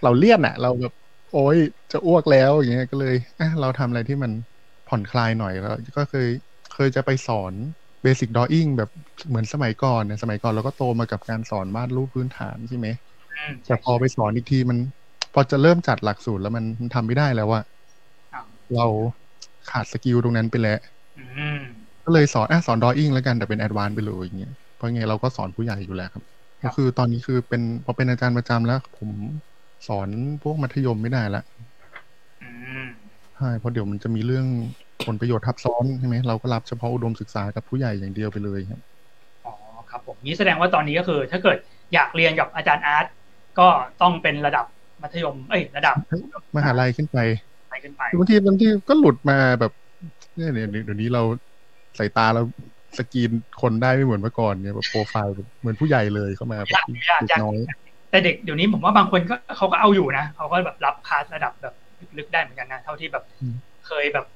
[0.03, 0.93] เราเลี่ยนอะเราแบบ
[1.33, 1.59] โอ๊ย
[1.93, 4.50] จะอ้วกแล้วอย่างเงี้ยก็เลยอะเราทำอะไรที่มันพ
[4.91, 6.29] ผ่อนคลายหน่อยแล้วก็เคย
[6.75, 7.53] เคยจะไปสอน
[8.03, 8.91] เบสิ c ดอ w ิ n งแบบ
[9.29, 12.87] เหมือนสมัยก่อนเนี่ยสมัยก่อนเราก็โตมากับการสอนวาดรูปพื้นฐานใช่ไหม
[13.37, 14.79] อืมแต่พอไปสอนอีกทีมัน
[15.35, 17.65] พอจะเริ่มจัดหลักสูตรแล้วมันมันทำไม่ได้แล้วอะ
[18.33, 18.87] อ้าวเรา
[19.71, 20.79] ขาด skill ตรงนั้นไปแล้ว
[21.17, 21.23] อื
[21.57, 21.61] ม
[22.05, 26.23] ก็เลยสอนอะสอนดอ w ิ n งแล้วกันแต่เป็น advance ไปเลยอย่างเงี้ยเพราะไงเราก็สอนผู้ใหญ่อยู่แล้วครับ
[26.63, 29.11] ครัก็บคือตอนนี้คือเป็นพอเป็นอาจารย์ประจำแล้ว ผม
[29.87, 30.09] สอน
[30.43, 31.70] พวกมัธยมไม่ได้ละอืม
[33.41, 34.47] ใช่เพราะเดี๋ยวมันจะมีเรื่อง
[35.07, 38.81] ผลประโยชน์ทับซ้อนใช่ไหมเราก็รับเฉพาะอุดมศึกษากับผู้ใหญ่อย่างเดียวไปเลยครับ
[39.47, 39.55] อ๋อ
[39.91, 41.57] ครับผมนี้แสดงว่าตอนนี้ก็คือ ถ้าเกิด
[41.95, 43.07] อยากเรียนกับอาจารย์อาร์ต
[43.59, 43.69] ก็
[44.03, 44.67] ต้องเป็นระดับ
[45.03, 45.95] มัธยม เอ้ยระดับ
[46.57, 47.19] มหาลัยขึ้นไป
[47.71, 49.73] ไปขึ้นไปบางทีบางทีก็หลุดมาแบบ
[50.37, 51.23] เนี่ยเนี่ยเดี๋ยวนี้เรา
[51.99, 52.43] สายตาเรา
[52.99, 53.31] สกรีน
[53.63, 57.59] คนได้ไม่เหมือนเมื่อก่อนเนี่ยแบบโปรไฟล์แบบเหมือนผู้ใหญ่เลยเข้ามาแบบยากยากเด็ยากกน้อย
[58.11, 61.75] แต่เด็กเดี๋ยวนี้ผมว่าบางคนก็เขาก็เอาอยู่นะเขาก็แบบรับคลาสระดับแบบ
[62.19, 63.25] ลึกๆได้เหมือนกันนะเท่าที่แบบ
[63.87, 64.27] เคยแบบ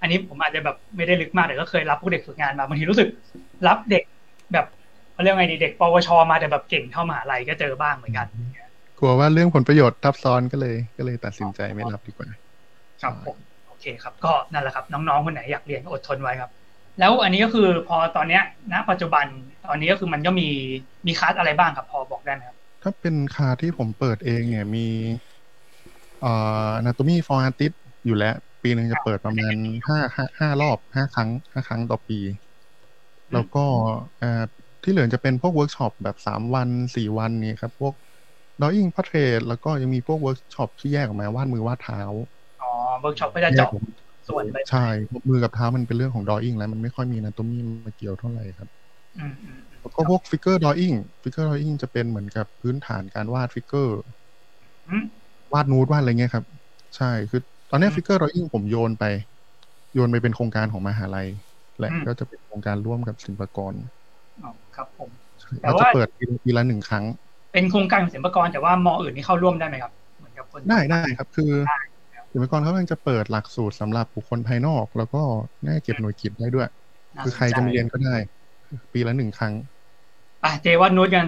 [0.00, 3.08] อันนี้ผมอาจจะแบบไม่ได้ลึกมากแต่ก็เคยรับพวกเด็กฝึกงานมาบางทีรู้สึก
[3.68, 4.02] รับเด็ก
[4.52, 4.66] แบบ
[5.12, 8.26] เขาเรียกว่าไงดีเด็กปวชมาแต่แบบเก่งเท่ามหาลัยก็เจอบ้างเหมือนกัน
[8.98, 12.28] กลัวว่าเรื่องผลประโยชน์ทับซ้อนก็เลย ก็เลยตัดสินใจไม่รับดีกว่า
[13.02, 13.36] ครับผม
[13.68, 16.50] โอเคครับ ก็นั่นแหละครับ น้องๆคนไหนอยากเรียนก็อดทนไว้ครับ
[16.98, 19.24] แล้วอันนี้ก็คือพอตอนเนี้ยณปัจจุบัน
[19.66, 20.48] ตอนนี้ก็คือมันก็มี
[21.06, 24.86] มีคลาสอะไรบ้างครับพอบอกได้ไหมครับถ้าเป็นคาที่ผมเปิดเองเนี่ยมี
[26.20, 26.32] เอ่
[26.68, 27.74] อ anatomy for artist
[28.06, 29.54] อยู่แล้ว ปีหนึ่งจะเปิดประมาณ
[29.88, 32.18] ห้าห้าห้ารอบห้าครั้งห้าครั้งต่อปี
[33.32, 33.64] แล้วก็
[34.18, 34.42] เอ่อ
[34.82, 37.94] ที่เหลือจะเป็นพวกเวิร์กช็อปแบบสามวันสี่วันนี้ครับ พวก
[38.60, 42.00] drawing portrait แล้วก็ยังมีพวกเวิร์กช็อปที่แยกออกมาวาดมือวาดเท้า
[42.62, 43.70] อ๋อ เวิร์กช็อปก็จะเจาะ
[44.28, 44.86] ส่วนไปใช่
[45.28, 48.68] มือกับเท้ามันเป็นเรื่องของ drawing แล้วมันไม่ค่อยมี anatomy มาเกี่ยวเท่าไหร่ครับ
[49.18, 53.96] อืมอืมแล้วก็พวก figure drawing figure drawing จะเป็นเหมือนกับพื้นฐานการวาด figure
[54.88, 55.04] อืม
[55.56, 56.46] วาดนูดวาดอะไรเงี้ยครับ
[56.96, 59.02] ใช่คือตอนเนี้อืม figure drawing ผมโยนไป
[59.92, 61.28] โยนไปเป็นโครงการของมหาลัย
[61.78, 63.74] และอืมก็จะเป็นโครงการร่วมกับศิลปากร
[64.42, 67.04] อ๋อครับผมใช่แต่เราว่าจะเปิดปีละปีละหนึ่งครั้ง
[67.52, 71.44] เป็นโครงการของศิลปากรแต่ว่ามออื่นนี่เข้าร่วมได้ไหมครับเหมือนกับคนได้ได้ครับ คือ
[72.32, 75.18] ศิลปากรเขากำลังจะเปิดหลักสูตรสำหรับบุคคลภายนอก แล้วก็
[75.66, 76.66] น่าเก็บหน่วยกิจได้ด้วย
[77.16, 78.10] น่าคือสนใครจะมาใจเรียนก็ได้
[78.92, 79.54] ปีละหนึ่งครั้ง
[80.42, 81.26] อะเจวาดนูดกัน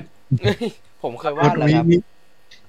[1.02, 1.86] ผมเคยวาดแล้วมีครับ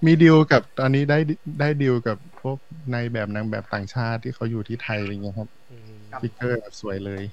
[0.06, 1.18] มีมีดีลกับตอนนี้ได้
[1.60, 2.58] ได้ดีลกับพวก
[2.94, 7.24] ในแบบนางแบบต่างชาติที่เขาอยู่ที่ไทยอะไรเงี้ยครับอืมครับ figure แบบสวยเลย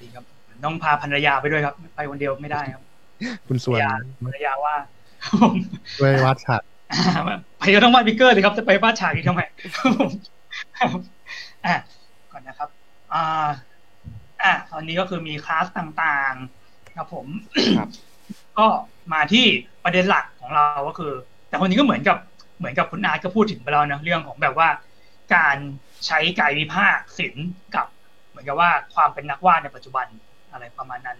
[0.00, 0.24] ดีครับ
[0.64, 2.82] ต้องพาภรรยาไปด้วยครับ ไปคนเดียวไม่ได้ครับ
[3.48, 3.78] คุณส่วน
[4.26, 4.74] ภรรยาว่า
[6.00, 6.62] ด้วยวาดฉาก
[7.58, 9.42] ไปก็ต้องวาด figure เลยครับจะไปวาดฉากอีกทำไม
[9.76, 10.10] ครับผม
[10.78, 10.90] ครับ
[11.66, 11.74] อะ
[12.32, 12.68] ก่อนนะครับ
[13.12, 13.48] อ่า
[14.42, 17.26] อะตอนนี้ก็คือมีคลาสต่างๆครับผม
[17.78, 17.88] ครับ
[18.58, 18.66] ก็
[19.12, 19.44] มาที่
[19.84, 21.12] ประเด็นหลักของเราก็คือ
[21.48, 22.16] แต่คนนี้ก็เหมือนกับ
[22.58, 24.68] เหมือนกับคุณอาร์ตก็พูดถึงไปแล้วนะเรื่องของแบบว่า
[25.34, 25.56] การ
[26.06, 27.86] ใช้กายวิภาคศิลป์กับ
[28.28, 30.06] เหมือนกับว่าความเป็นนักวาดในปัจจุบัน
[30.52, 31.18] อะไรประมาณนั้น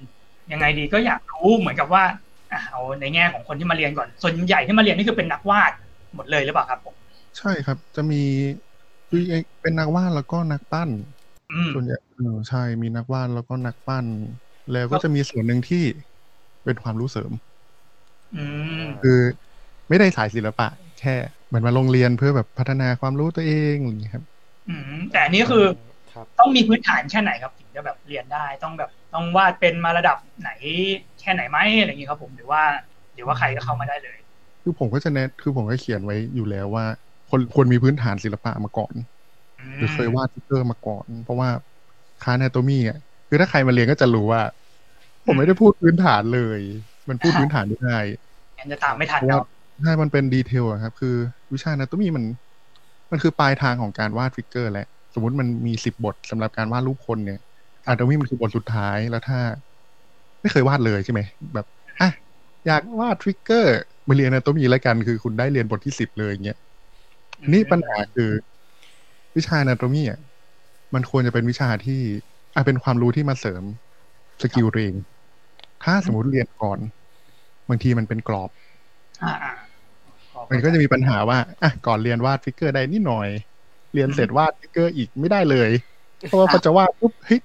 [0.52, 2.04] ยังไงดีก็อยากรู้เหมือนกับว่า
[2.52, 5.72] อะเอาในแง่ของคนที่มาเรียนก่อน ส่วนใหญ่ที่มาเรียนนี่คือเป็นนักวาด
[6.14, 6.94] หมดเลยหรือเปล่าครับผม
[7.38, 8.22] ใช่ครับ จะมี
[9.08, 9.22] คือ
[9.62, 10.90] เป็นนักวาดแล้วก็นักปั้น
[11.52, 14.06] อืมส่วนใหญ่เออใช่มีนักวาดแล้วก็นักปั้น
[14.72, 15.84] แล้วก็จะมีส่วนหนึ่งที่
[16.64, 17.32] เป็นความรู้เสริม
[18.36, 18.44] อื
[18.80, 19.20] มคือ
[19.88, 20.66] ไม่ได้สายศิลปะ
[20.98, 21.10] แค่
[21.46, 24.24] เหมือนมาโรงเรียนเพื่อแบบพัฒนาความรู้ตัวเองอะไรอย่างเงี้ยครับ
[24.68, 25.64] อืมแต่อันนี้คือ
[26.12, 30.50] ครับต้องมีพื้นฐานแค่ไหนครับถึงจะแบบเรียนได้ต้องแบบต้องวาดเป็นมาระดับไหน
[31.18, 32.62] แค่ไหนไหมอะไรอย่างนี้ครับผมหรือว่า
[33.14, 34.18] หรือว่าใครก็เข้ามาได้เลย
[34.62, 36.84] คือผมก็จะแนะคือผมก็เขียนไว้อยู่แล้วว่า
[37.28, 38.94] คนควรมีพื้นฐานศิลปะมาก่อน
[39.58, 41.50] มหรือเคยวาด figure มาก่อน เพราะว่า
[42.20, 42.96] คา a น a โตมีอะ
[43.28, 44.40] คือถ้าใครมาเรียนก็จะรู้ว่า
[45.24, 46.60] ผมไม่ได้พูดพื้นฐานเลย
[47.08, 47.90] มันพูดพื้นฐานไม่ได้
[48.58, 49.42] งั้นจะตามไม่ทันเพราะคว่ารับ
[49.82, 51.14] ใช่มันเป็น detail อะครับ คือ
[51.52, 52.24] วิชาน a โตมีมัน
[53.10, 57.40] มันคือปลายทางของการวาด figure แหละ สมมติมันมีสิบบทสำหรับการวาดรูปคนเนี่ย
[57.86, 59.40] anatomy มันคือบทสุดท้ายแล้วถ้า
[60.40, 61.20] ไม่เคยวาดเลยใช่ไหม
[61.54, 61.66] แบบ
[62.00, 62.10] อะ
[62.66, 63.74] อยากวาดฟิกเกอร์
[64.08, 66.58] มาเรียน a น a โตมีแล้วกัน คือคุณได้เรียนบทที่สิบเลยอย่างเงี้ย
[67.52, 68.30] นี่ปัญหาคือ
[69.36, 70.20] วิชาน a โตมีอะ
[70.94, 72.00] มันควรจะเป็นวิชาที่
[72.54, 73.62] อะเป็นความรู้ที่มาเสริม
[74.42, 74.94] skill ตัวเอง
[75.84, 76.78] ถ้าสมมติเรียนก่อน
[77.68, 78.50] บางทีมันเป็นกรอบ
[80.50, 83.28] มันก็จะมีปัญหาว่าอะก่อนเรียนวาด figure ได้นิดหน่อย
[83.92, 85.70] เรียนเสร็จวาด figure อีกไม่ได้เลย
[86.24, 87.40] เพราะว่าพอจะวาดปุ๊บเฮ้ย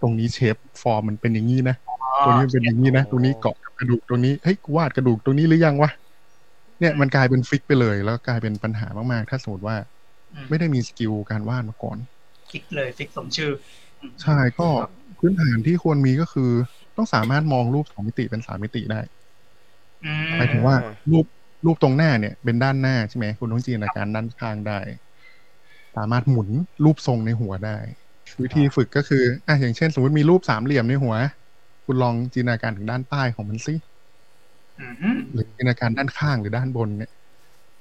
[0.00, 1.76] ตรงนี้ shape form มันเป็นอย่างนี้นะ
[2.22, 5.90] ตรงนี้มันเป็นอย่างนี้นะตรงนี้เกาะกับกระดูกตรงนี้เฮ้ยกูวาดกระดูกตรงนี้หรือยังวะ
[6.80, 9.76] เนี่ยมันกลายเป็น fix ไปเลย แล้วกลายเป็นปัญหามากๆ ถ้าสมมติว่า
[10.34, 11.98] อืมไม่ได้มี skill การวาดมาก่อน
[12.50, 13.50] fix เลย fix สมชื่อ
[14.00, 14.68] อืมใช่ก็
[15.18, 16.50] พื้นฐานที่ควรมีก็คือ
[16.96, 19.00] ต้องสามารถมองรูปสองมิติเป็นสามมิติได้
[20.02, 20.76] อืมหมายถึงว่า
[21.10, 21.26] รูป
[21.64, 24.78] รูปตรงหน้าเนี่ย เป็นด้านหน้าใช่ไหมคุณต้องจินตนาการด้านข้างได้
[25.96, 26.48] สามารถหมุน
[26.84, 27.78] รูปทรงในหัวได้
[28.42, 31.14] วิธีฝึกก็คืออะอย่างเช่น สมมติมีรูปสามเหลี่ยมในหัว
[31.86, 33.74] คุณลองจินตนาการถึงด้านใต้ของมันสิ
[34.78, 37.10] อืมหรือจินตนาการด้านข้างหรือด้านบนเนี่ย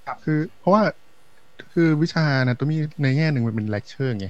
[0.06, 0.84] ครับคือ เพราะว่า
[1.74, 4.28] คือวิชานะตัวมีในแง่หนึ่งมันเป็นเลคเชอร์ไง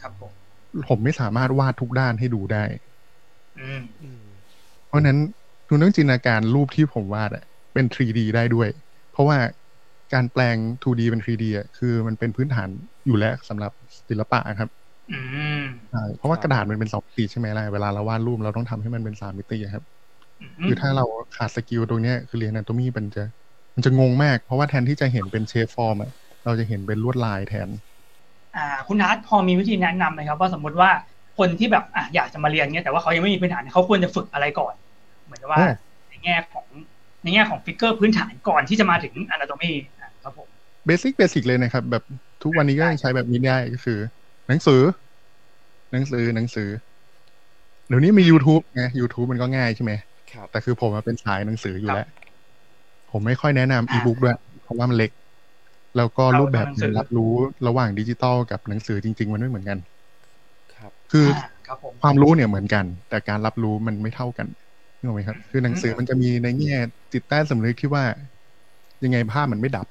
[0.00, 0.34] ครับผม
[0.88, 2.64] ผมไม่สามารถวาดทุกด้านให้ดูได้
[3.58, 4.24] อืมอืม
[4.86, 5.18] เพราะฉะนั้น
[5.68, 8.68] คุณต้องจินตนาการรูปที่ผมวาดอะ เป็น 3D ได้ด้วย
[9.12, 9.38] เพราะว่า
[10.14, 12.68] การแปลง 2D เป็น 3D อะคือมันเป็นพื้นฐาน
[13.06, 13.72] อยู่แล้วสำหรับ
[14.08, 14.70] ศิลปะครับ
[15.10, 15.18] อื
[15.60, 19.84] มใช่เพราะว่ากระดาษมันเป็นสองมิติใช่ไหมล่ะเวลาเราวาดรูปเราต้องทำให้มันเป็นสามมิติอะครับ
[20.40, 21.04] อืมคือถ้าเรา
[21.36, 23.24] ขาด skill ตรงเนี้ยคือเรียน a น a ตมีมันจะ
[23.74, 26.10] มันจะงงมาก เพราะว่าแทนที่จะเห็นเป็น shape form อะ
[26.44, 27.68] เราจะเห็นเป็นลวดลายแทน
[28.56, 30.90] อ่า คุณนัทพอมีวิธีแนะนำไหมครับ ว่าสมมติว่า
[31.38, 34.74] คนที่แบบอะอยากจะมาเรียนเนี้ยแต่ว่าเขายังไม่มีพื้นฐานเขาควรจะฝึกอะไรก่อน
[35.24, 36.66] เหมือนกับว่าโอ้ในแง่ของ
[37.24, 39.70] ในแง่ของ figure พื้นฐานก่อนที่จะมาถึง anatomy
[40.22, 40.48] ครับผม
[40.86, 42.04] basic basic เลยนะครับ แบบ
[42.42, 43.98] ทุกวันนี้ก็ยังใช้แบบนี้ได้ก็คือ
[44.48, 44.80] หนังสือ
[45.92, 46.68] หนังสือหนังสือ
[47.88, 49.92] เดี๋ยวนี้มี YouTube ไง YouTube มันก็ง่ายใช่ไหม
[50.32, 52.06] ครับแต่คือผมอะเป็นสายหนังสืออยู่แล้ว
[53.10, 55.10] ผมไม่ค่อยแนะนำอีบุ๊กด้วย เพราะว่ามันเล็ก
[55.96, 57.32] แล้วก็รูปแบบการรับรู้
[57.66, 59.78] ระหว่างดิจิตอลกับหนังสือจริง ๆ มันไม่เหมือนกัน
[60.74, 64.46] ครับ คืออ่าครับผมความรู้เนี่ยเหมือนกัน แต่การรับรู้มันไม่เท่ากัน
[65.04, 66.74] นึกออกไหมครับ คือหนังสือมันจะมีในแง่
[67.12, 68.04] จิตใต้สำนึกที่ว่า
[69.04, 69.86] ยังไงภาพมันไม่ดับ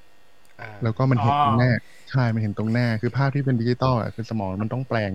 [0.60, 1.70] อ่าแล้วก็มันเห็นตรงหน้า
[2.12, 5.14] ใช่มันเห็นตรงหน้า คือภาพที่เป็นดิจิตอลอะคือสมองมันต้องแปลง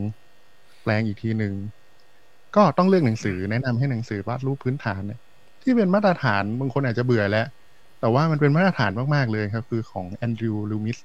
[0.82, 1.54] แปลงอีกทีหนึ่ง
[2.56, 5.20] ก็ต้องเลือกหนังสือแนะนำให้หนังสือวาดรูปพื้นฐานเนี่ย
[5.62, 7.46] ที่เป็นมาตรฐานบางคนอาจจะเบื่อแล้ว
[8.00, 10.98] แต่ว่ามันเป็นมาตรฐานมาก ๆ เลยครับ คือของแอนดรูว์ลูมิส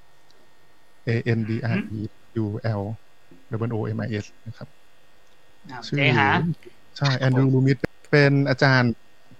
[1.07, 1.99] A N D R E
[2.43, 2.45] W
[2.81, 2.83] L
[3.51, 4.67] O O M I S นะครับ
[5.69, 6.27] อ่าชื่อเจหา
[6.97, 7.77] ใช่ Andrew Loomis
[8.13, 8.91] เป็นอาจารย์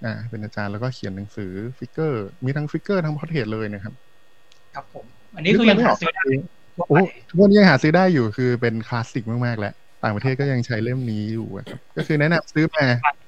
[0.06, 3.94] อ่าเป็นอาจารย์แล้วก็เขียนหนังสือ figure มีทั้ง figure ทั้ง portrait เลยนะครับ
[4.76, 5.06] ครับผม
[5.36, 6.24] อันนี้คือยังหาซื้อได้
[6.76, 12.86] ทั่วไปโอ้ทุกวันนี้ยังหาซื้อได้อยู่คือเป็นคลาสสิกมากๆแล้วต่างประเทศก็ยังใช้เล่มนี้อยู่อะครับก็คือแนะนำซื้อมา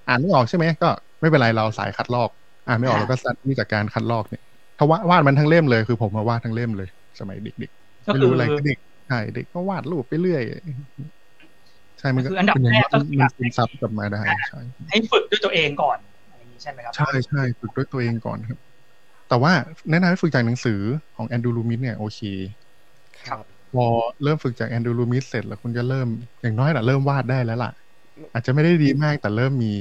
[0.08, 0.90] อ่านไม่ออกใช่ไหมก็
[1.22, 2.30] ไม่เป็นไรเราสายคัดลอก
[2.68, 4.44] อ่านไม่ออกเราก็ซัดนี่จากการคัดลอกเนี่ย
[4.78, 8.78] ถ้าวาดวาดมันทั้งเล่มเลยคือผมมาวาดทั้งเล่มเลย สมัยเด็กๆก็ไม่คือรู้อะไรก็เด็ก
[9.08, 15.98] ใช่เด็กก็วาดรูปไปเรื่อยใช่มันก็คืออันดับเป็นอย่างแรนี้กก็คือมันซึมซับกลับมาได้ใช่ให้ฝึกด้วยตัวเองก่อน
[16.32, 18.60] อะไรอย่างนี้ใช่ไหมครับ ใช่ใช่ฝึกด้วยตัวเองก่อนครับ
[19.30, 19.52] แต่ว่า
[19.90, 20.80] แนะนำให้ฝึกจากหนังสือ
[21.16, 22.20] ของแอนดูลูมิสเนี่ยโอเค
[23.28, 23.86] ครับพอ
[24.24, 26.08] เริ่มฝึกจากแอนดูลูมิสเสร็จแล้วคุณจะเริ่ม
[26.42, 27.72] อย่างน้อยน่ะเริ่มวาดได้แล้วล่ะ
[28.34, 29.74] อาจจะไม่ได้ดีมากแต่เริ่มมี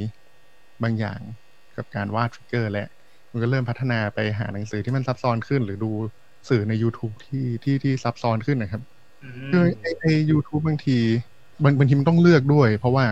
[0.83, 1.21] บางอย่าง
[1.77, 2.89] กับการวาด figure แล้ว
[3.33, 5.91] มันก็เริ่มพัฒนาไปหาหนังสือที่มันซับซ้อนขึ้น หรือดู
[6.49, 8.83] สื่อใน YouTube ที่ที่ที่ซับซ้อนขึ้นนะครับ
[9.23, 10.99] อืคือมในใน YouTube บางที
[11.63, 13.05] บางบางทีมันต้องเลือกด้วย เพราะว่า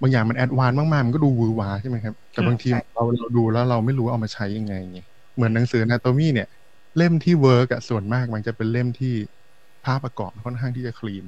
[0.00, 5.00] บางอย่างมัน advance มากๆ มันก็ดูหวือหวาใช่ไหมครับ แต่บางทีเราเราดูแล้วเราไม่รู้เอามาใช้ยังไงไง
[5.34, 6.48] เหมือนหนังสือ Anatomy เนี่ย
[6.96, 9.14] เล่มที่ work อะส่วนมากมันจะเป็นเล่มที่
[9.84, 11.24] ภาพประกอบค่อนข้างที่จะ clean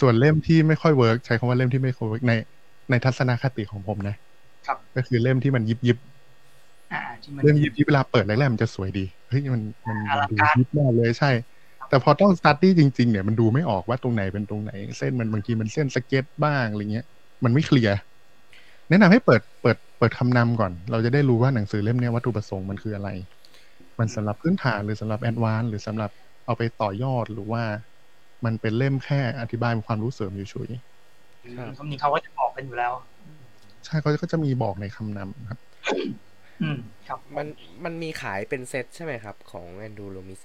[0.00, 2.32] ส่วนเล่มที่ไม่ค่อย work ใช้คำว่าเล่มที่ไม่ค่อย work ใน
[2.90, 4.16] ในทัศนคติของผมนะ
[4.66, 5.98] ครับ ก็คือเล่มที่มันยิบยิบ
[6.92, 11.30] อ่าที่มันเล่มยิบยิบเวลาเปิดแรกๆมันจะสวยดี เฮ้ยมันมันอลัมันงดูการยิบมากเลยใช่
[11.88, 17.06] แต่พอต้อง study จริงๆเนี่ยมันดูไม่ออกว่าตรงไหนเป็นตรงไหน เส้นมันบางทีมันเส้นสเก็ตบ้างอะไรเงี้ย
[17.44, 17.96] มันไม่ clear
[18.88, 23.10] แนะนำให้เปิดเปิดเปิดคำนำก่อน เราจะได้รู้ว่าหนังสือเล่มเนี้ยวัตถุประสงค์มันคืออะไร
[23.98, 26.10] มันสำหรับพื้นฐานหรือสำหรับ advance หรือสำหรับ
[26.46, 27.62] เอาไปต่อยอดหรือว่า
[28.44, 30.70] มันเป็นเล่มแค่อธิบายความรู้เสริมเฉย
[31.78, 35.58] คำนี้เขาก็จะบอกกันอยู่แล้วๆใช่เขาก็จะมีบอกในคำนำครับ
[36.62, 37.46] อืมครับ มัน
[37.84, 40.40] มันมีขายเป็นเซตใช่ไหมครับ ของแอนดูโ o มิส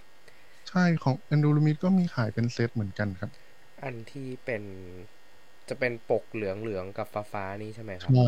[0.74, 3.32] ใช่ของแอนดูลูมิดก็มีขายเป็นเซตเหมือนกันครับ
[3.82, 4.64] อันที่เป็น
[5.70, 8.22] จะเป็นปกเหลืองเหลืองๆกับฟ้าฟ้าๆนี่ใช่ไหมครับ ใช่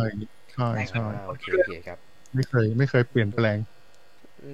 [0.52, 2.00] ใช่ใช่อ่าโอเคโอเคครับ
[2.34, 3.58] ไม่เคย ไม่เคยเปลี่ยนแปลง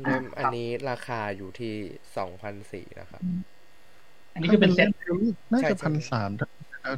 [0.04, 1.76] เล่มอันนี้ราคาอยู่ที่
[2.16, 3.24] สองพันสี่นะครับ
[4.34, 4.90] อันนี้คือเป็นเซ็ต
[5.54, 6.30] น่าใช่จะใช่พันสาม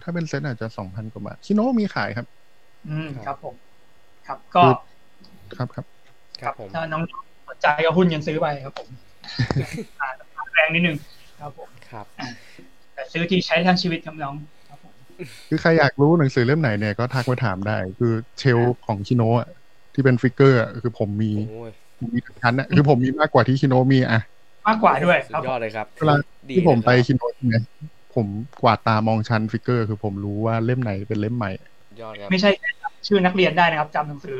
[0.03, 2.27] ถ้าเป็นเซตอาจจะสองพันกว่าบาทชิโนมีขายครับ
[2.87, 3.55] อืมครับผม
[4.25, 4.65] ครับก็
[5.55, 5.85] ครับครับ
[6.41, 7.03] ครับผมถ้าน้อง
[7.47, 8.89] สนใจก็หุ้นยังซื้อไปครับผม
[9.99, 10.22] อ่า
[10.53, 10.97] แรงนิดนึง
[11.39, 12.05] ครับผมครับ
[12.93, 14.35] แต่ซื้อที่ใช้ทั้งชีวิตครับน้อง
[14.69, 14.93] ครับผม
[15.49, 19.49] คือใครอยากรู้หนังสือเล่มไหนเนี่ยก็ทักมาถามได้ คือ shelf ของชิโนะอะ
[19.93, 21.71] ที่เป็น figure อะคือผมมีโอ้ย
[22.13, 24.21] มีทุกชั้นอะคือผมมีมากกว่าที่ชิโนะมีอะ
[24.67, 26.15] มากกว่าด้วยครับสุดยอดเลยครับเวลา
[26.49, 27.63] ดีที่ผมไปเลยครับชิโนะเนี่ย
[28.15, 28.27] ผม
[28.61, 31.51] กวาดตามองชั้น figure คือผมรู้ว่าเล่มไหนเป็นเล่มใหม่
[32.01, 34.37] ยอดครับไม่ใช่แค่จำชื่อนักเรียนได้นะครับจำหนังสือ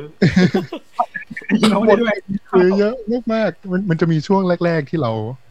[1.60, 2.15] ยิงเขาได้ด้วย
[2.52, 2.95] คือเยอะ
[3.34, 5.42] มากๆมันมันจะมีช่วงแรก ๆที่เราเหมือน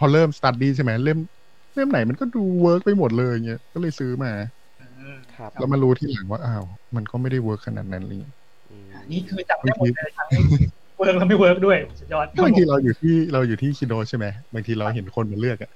[0.00, 1.18] พอเริ่ม study ใช่ไหมเล่ม
[1.74, 4.32] เล่มไหนมันก็ดู work ไปหมดเลยเงี้ยก็เลยซื้อมา
[4.80, 6.64] อืมครับแล้วมารู้ที่หลังว่าอ้าว
[6.96, 8.18] มันก็ไม่ได้เวิร์กขนาดนั้นเลย
[8.70, 10.28] อืมอ่านี่คือจำได้หมดเลยทั้ง
[10.98, 15.70] เวิร์กและไม่เวิร์กด้วยสุดยอดครับบางผทีมเราอยู่ที่เราอยู่ที่คิโดใช่ไหมบางทีเราเห็นคนมาเลือกอะ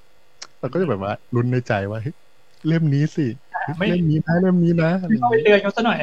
[0.60, 2.14] เราก็จะแบบว่าลุ้นในใจว่าเฮ้ย
[2.68, 5.98] เล่มนี้สิใช่ไม่เล่มนี้นะเล่มนี้นะอะไรอไม่ย่างเข้าไปเงี้ยเตือนเขาซะหน่อย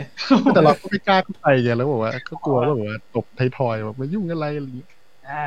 [0.53, 4.98] แต่เราก็ไม่กล้าเข้าไปไงแล้วบอกว่าก็กลัวว่าแบบว่าตบไทยทอยแบบมายุ่งอะไรอะไรอย่างเงี้ยอ่า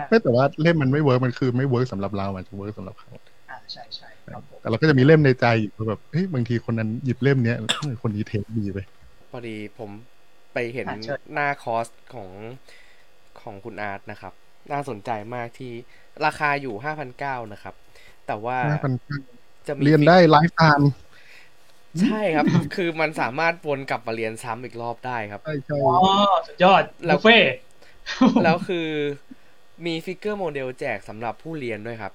[0.08, 3.10] ไม่แต่ว่าเล่มมันไม่เวิร์กมันคือไม่เวิร์กสำหรับเราอาจจะเวิร์กสำหรับเขา
[3.50, 8.78] อ่าใช่ใช่ครับผมแต่เราก็จะมีเล่มในใจอยู่แบบเฮ้ยบางทีคนนั้นหยิบเล่มเนี้ยเฮ้ยคนนี้เทปดีไป
[9.30, 9.90] พอดีผม
[10.52, 10.86] ไปเห็น
[11.32, 12.28] หน้าคอร์สของ
[13.42, 14.32] ของคุณอาร์ตนะครับ
[14.72, 15.72] น่าสนใจมากที่
[16.24, 17.74] ราคาอยู่ห้าพันเก้านะครับ
[18.26, 18.92] แต่ว่าห้าพัน
[19.66, 20.90] จะมีเรียนได้ lifetime
[22.02, 25.96] ใช่ครับ คือมันสามารถวนกลับมาเรียนซ้ำอีกรอบได้ครับใช่ใช่อ๋อ
[26.46, 27.38] สุดยอดแล้แล้ววเฟ่
[28.44, 28.88] แล้วคือ
[29.86, 32.12] มี figure model แจกสำหรับผู้เรียนด้วยครับ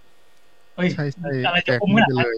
[0.75, 2.37] เฮ้ยใช่ใช่อะไรแจจะกคุ้มให้ขนาดไปนั้นเลย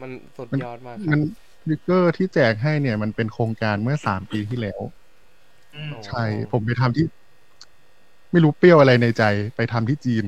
[0.00, 1.20] มันสุดยอดมากคมัรับน
[1.66, 4.80] figure ที่แจกให้เนี่ย มันเป็นโครงการเมื่อสามปีที่แล้ว
[5.74, 7.04] อืมใช่ ผมไปทำที่
[8.30, 9.22] ไม่รู้เปรี้ยวอะไรในใจ
[9.56, 10.24] ไปทำที่จีน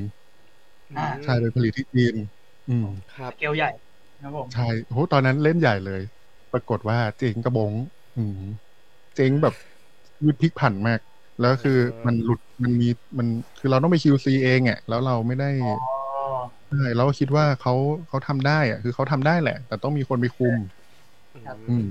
[0.96, 2.14] อ่าใช่ไปผลิตที่จีน
[2.68, 3.70] อืมครับสเกลใหญ่
[4.20, 6.00] ครับผมใช่โหตอนนั้นเล่นใหญ่เลย
[6.52, 7.74] ปรากฏว่าเจ๊งกระบง
[8.14, 8.38] อืม
[9.14, 9.54] เจ๊งแบบ
[10.26, 11.00] วิพลิกผันมาก
[11.40, 13.26] แล้วคือเออมันหลุดมันมีมัน
[13.58, 15.72] คือเราต้องไป QC เองอะแล้วเราไม่ได้อ๋อ
[16.68, 17.74] ใช่เราก็คิดว่าเขา
[18.08, 20.54] เขาทำได้อะคือเขาทำได้แหละ แต่ต้องมีคนไปคุม
[21.68, 21.88] อืม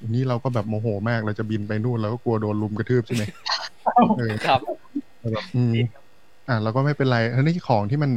[0.00, 3.24] อันนี้เราก็แบบโมโหมากเราจะบินไปนู่นเราก็กลัวโดนลุมกระทืบใช่ไหม
[4.18, 4.60] เออครับ
[5.20, 5.74] แต่แบบอืม
[6.48, 8.12] อะเราก็ไม่เป็นไรทีนี้ของที่มัน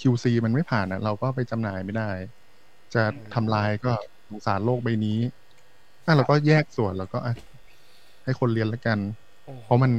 [0.00, 2.10] QC มันไม่ผ่านอะ เราก็ไปจำหน่ายไม่ได้
[2.94, 3.02] จะ
[3.34, 3.92] ทำลายก็
[4.28, 5.18] สงสารโลกใบนี้
[6.06, 7.34] อะเราก็แยกส่วนแล้วก็อะ
[8.24, 8.98] ให้คนเรียนแล้วกัน
[9.66, 9.90] เพราะมัน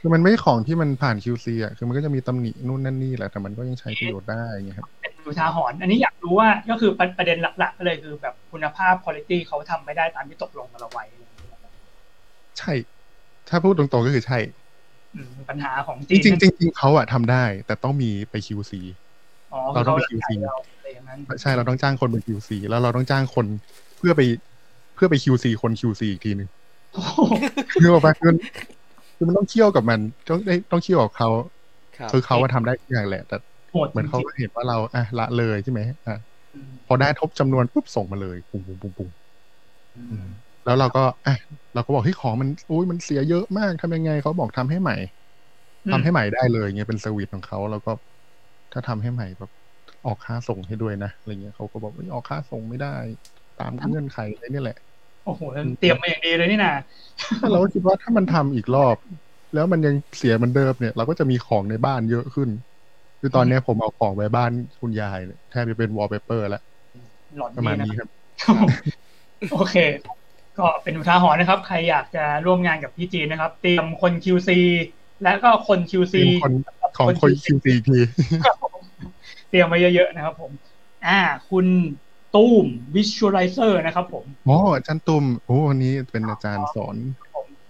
[0.00, 11.04] คือมันไม่ใช่ของที่มันผ่าน QC อะคือมันก็จะมีตำหนินู่นนั่นนี่แหละแต่มันก็ยังใช้ประโยชน์ได้ไงครับเป็นอุทาหรณ์อันนี้อยากรู้ว่าก็คือประประเด็นหลักๆก็เลยคือแบบคุณภาพคุณภาพเขาทำไม่ได้ตามที่ตกลงกันเอาไว้
[12.58, 12.72] ใช่
[13.48, 14.38] ถ้าพูดตรงๆก็คือใช่
[15.14, 18.72] อืมปัญหาของจริงๆจริงๆเขาอะทำได้แต่ต้องมีไป QC
[19.52, 23.46] อ๋อเราต้องไปคื QC เราอะไรอย่างนั้นใช่เราต้องจ้างคนเป็น QC แล้วเราต้องจ้างคน
[23.98, 24.22] เพื่อไป
[24.94, 26.63] เพื่อไป QC คน QC อีกทีหนึ่งโอ้โห
[27.70, 28.38] คือออกมาคือมัน
[29.16, 31.28] คือมันต้องเที่ยวกับมัน ต้องได้ต้องเที่ยวกับเขา
[31.96, 33.36] ครับคือเขาว่าทำได้ทุกอย่างแหละ แต่
[33.70, 39.10] โหดเหมือนเขาจริงก็เห็นว่าเราอะละเลยใช่ไหมอะๆอืมพอได้ทบจำนวนปุ๊บส่งมาเลยปุ้งปุ้งปุ้งปุ้ง
[39.96, 40.28] อืม
[40.64, 41.34] แล้วเราก็อะ
[41.74, 44.96] เราก็บอกเฮ้ยของมันอุ้ยมันเสียเยอะมากทำยังไงเขาบอกทำให้ใหม่
[45.90, 47.90] ทำให้ใหม่ได้เลยเงี้ยเป็นเซอร์วิสของเขาแล้วก็
[48.72, 49.50] ถ้าทำให้ใหม่แบบ
[50.06, 52.88] ออกค่าส่งให้ด้วยนะอะไรเงี้ยเขาก็บอกว่าออกค่าส่งไม่ได้
[53.56, 54.76] ตามเงื่อนไขอะไรนี่แหละ
[55.24, 55.40] โอ้โห
[55.80, 56.74] เตรียมมาอย่างดีเลยนี่นะ
[57.50, 58.96] เราก็คิดว่าถ้ามันทำอีกรอบ
[59.54, 62.48] แล้วมันยังเสียเหมือนเดิมเนี่ย เราก็จะมีของในบ้านเยอะขึ้น
[63.20, 66.62] คือตอนเนี้ยผมเอาของไว้บ้านคุณยายเนี่ยแทบจะเป็นวอลเปเปอร์แล้ว
[67.38, 68.08] หลอนประมาณดีนี้นะครับ
[69.52, 69.76] โอเค
[70.58, 74.50] ก็เป็นอุทาหรณ์นะครับ ใครอยากจะร่วมงานกับพี่จีนนะครับ เตรียมคน QC
[75.22, 76.52] และก็คน QC เป็นคน
[76.98, 77.98] ของคนคิวซีที
[79.50, 80.50] เตรียมไว้เยอะๆนะครับผม
[81.06, 81.18] อ่า
[81.50, 81.66] คุณ
[82.36, 86.96] ตุ้ม Visualizer นะครับผมอ๋ออาจารย์ตุ่มโอ้วันนี้เป็นอาจารย์สอน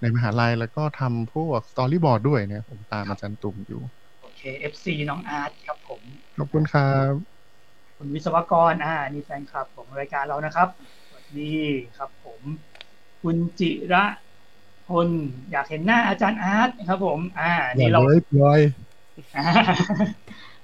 [0.00, 3.80] ในมหาลัยแล้วก็ทำพวก storyboard ด้วยเนี่ยผมตามอาจารย์ตุ่มอยู่
[4.22, 6.00] โอเค FC น้องอาร์ตครับผม
[6.38, 7.12] ขอบคุณครับ
[7.96, 10.68] คุณวิศวกรอ่านี่แฟนคลับของรายการเรานะครับ
[11.08, 11.52] สวัสดี
[11.96, 12.40] ครับผม
[13.22, 14.04] คุณจิระ
[14.88, 15.08] พล
[15.50, 18.60] อยากเห็นหน้าอาจารย์อาร์ตครับผม อ่าอย่านี่เราเลยพลอย
[19.36, 19.44] อ่า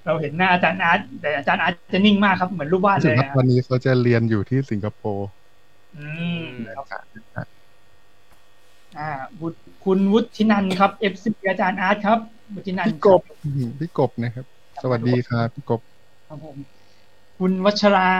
[0.06, 5.28] เราเห็นหน้าอาจารย์อาร์ตแต่อาจารย์อาร์ตจะนิ่งมากครับเหมือนรูปวาดถึเลงยครับนะวันนี้เขาจะเรียนอยู่ที่สิงคโปร์
[5.96, 6.06] อื
[6.42, 6.44] ม
[6.76, 7.46] ครับอาจารย์นะ
[8.98, 9.08] อ่า
[9.40, 12.18] วุฒิคุณวุฒินันท์ครับ FC อาจารย์อาร์ตครับ
[12.54, 14.46] วุฒินันท์พี่กบอืมพี่กบนะครับ
[14.82, 15.80] สวัสดีครับพี่กบ
[16.28, 16.56] ครับผม
[17.38, 18.10] คุณวัชรา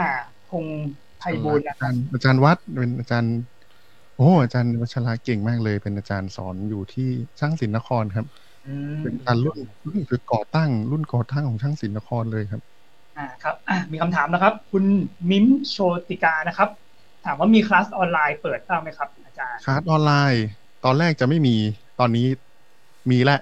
[0.50, 0.88] พงษ์
[1.18, 3.34] ไพบูลย์อานะครับอาจารับรย์อาจารย์วัดเป็นอาจารย์
[4.16, 8.49] โอ้อาจารย์วัชราเก่งมากเลย เป็นอาจารย์สอนอยู่ที่ช่างศิลป์นครครับอืม
[9.02, 12.62] เป็นอาจารย์รุ่นรุ่นคือก่อตั้ง รุ่นก่อตั้งของช่างศิลป์นครเลยครับ
[13.16, 14.84] อ่าครับอ่ามีคำถามนะครับ คุณ
[15.30, 15.76] มิมโช
[16.08, 16.68] ติกานะครับ
[17.24, 20.44] ถามว่ามีคลาสออนไลน์เปิดบ้างไหมครับ อาจารย์คลาสออนไลน์
[20.84, 21.56] ตอนแรกจะไม่มี
[22.00, 22.26] ตอนนี้
[23.10, 23.40] มีแหละ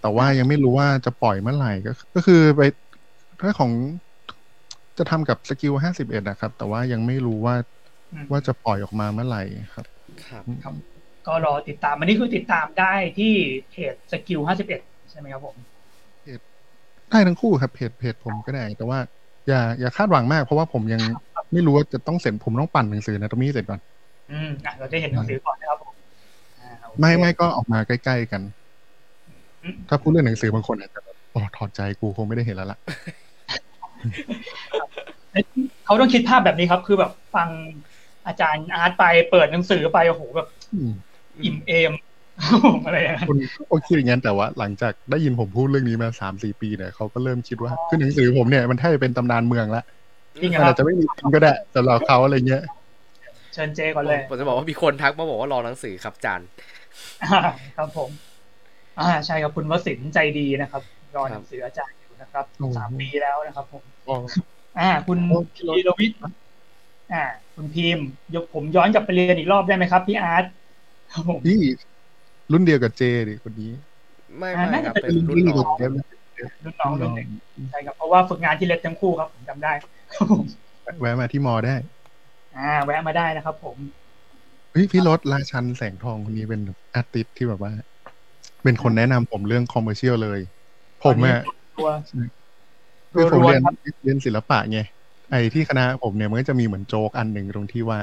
[0.00, 2.60] แต่ว่ายังไม่รู้ว่าจะปล่อยเมื่อไหร่ก็ก็คือไป
[3.40, 3.72] ถ้าของ
[4.98, 7.54] จะทำกับสกิลห้าสิบเอ็ดนะครับ แต่ว่ายังไม่รู้ว่า
[8.12, 9.42] อืมว่าจะปล่อยออกมาเมื่อไหร่
[9.74, 9.86] ครับ
[10.26, 10.74] ครับครับ
[11.26, 13.32] ก็รอติดตามอันนี้คือติดตามได้ที่
[13.70, 15.56] เพจสกิลห้าสิบเอ็ดใช่ไหมครับผม
[17.10, 18.98] ได้ทั้งคู่ครับเพจเพจผมก็ได้ แต่ว่า
[19.48, 21.02] อย่าอย่าคาดหวังมาก เพราะว่าผมยัง
[21.52, 23.80] ไม่รู้ว่าจะต้องเสร็จผมต้องปั่นหนังสือนะตรงนี้เสร็จก่อน
[24.30, 25.92] อืมอะเราจะเห็นหนังสือก่อนนะครับผม
[26.58, 28.42] อ่าโอเคไม่ไม่ก็ออกมาใกล้ๆกัน
[29.62, 32.78] อืมถ้าพูดเรื่องหนังสือบางคนอาจจะแบบอ๋อถอดใจกูคงไม่ได้เห็นแล้วล่ะ
[35.84, 37.48] เขาต้องคิดภาพแบบนี้ครับ คือแบบฟัง
[38.26, 40.48] อาจารย์อาร์ตไปเปิดหนังสือไปโอ้โหแบบ
[41.42, 41.92] อืมอิ่มเอม
[42.84, 43.36] อะไรอย่างนั้นคน
[43.70, 49.82] ก็คิดอย่างนั้นแต่ว่าหลังจากได้ยินผมพูดเรื่องนี้มาสามสี่ปีเนี่ยเขาก็เริ่มคิดว่าคือหนังสือผมเนี่ยมันแทบจะเป็นตำนานเมืองละ
[50.42, 52.62] จริงมันครัอาบจจะไม่มีจริงก็ได้สำหรับเขาอะไรเงี้ย
[53.52, 56.40] เชิญเจก่อนเลยผมจะบอกว่ามีคนทักมาบอกว่ารอหนังสือครับจาน
[57.76, 58.10] ครับผม
[58.98, 60.82] อ่าใช่ครับคุณวสินใจดีนะครับ
[61.16, 62.44] รอหนังสืออาจารย์อยู่นะครับ
[62.76, 63.84] สามปีแล้วนะครับ ผม
[64.78, 65.18] อ่า คุณ
[65.54, 66.18] พีรวิทย์
[67.12, 67.22] อ่า
[67.54, 70.44] คุณพิมพ์ยกผมย้อนกลับไปเรียนอีกรอบได้ไหมครับพี่อาร์ต
[71.12, 71.60] ครับผมพี่
[72.52, 73.72] รุ่นเดียวกับเจดิคนนี้
[74.38, 75.76] ไม่ไม่ครับเป็นรุ่นน้อง
[76.64, 77.28] รุ่นน้องรุ่นหนึ่ง
[77.70, 79.72] ใช่ครับเพราะว่าฝึกงานที่เล็บทั้งคู่ครับผมจำได้
[80.14, 80.44] ครับผม
[81.00, 81.76] แวะมาที่มอได้
[82.56, 83.76] อ่า แวะมาได้นะครับ ผม
[84.72, 86.60] เฮ้ยพี่รถราชันแสงทองคนนี้เป็น
[86.94, 87.72] artist ที่แบบว่า
[88.64, 90.40] เป็นคนแนะนำผมเรื่อง commercial เลย
[91.04, 91.40] ผมอะ
[91.78, 91.88] ตัว
[93.12, 94.80] คือผมรัวๆเรียนครับเรียนศิลปะไง
[95.30, 97.98] ไอ้ที่คณะผมเนี่ยมันก็จะมีเหมือนโจ๊กอันหนึ่งตรงที่ว่า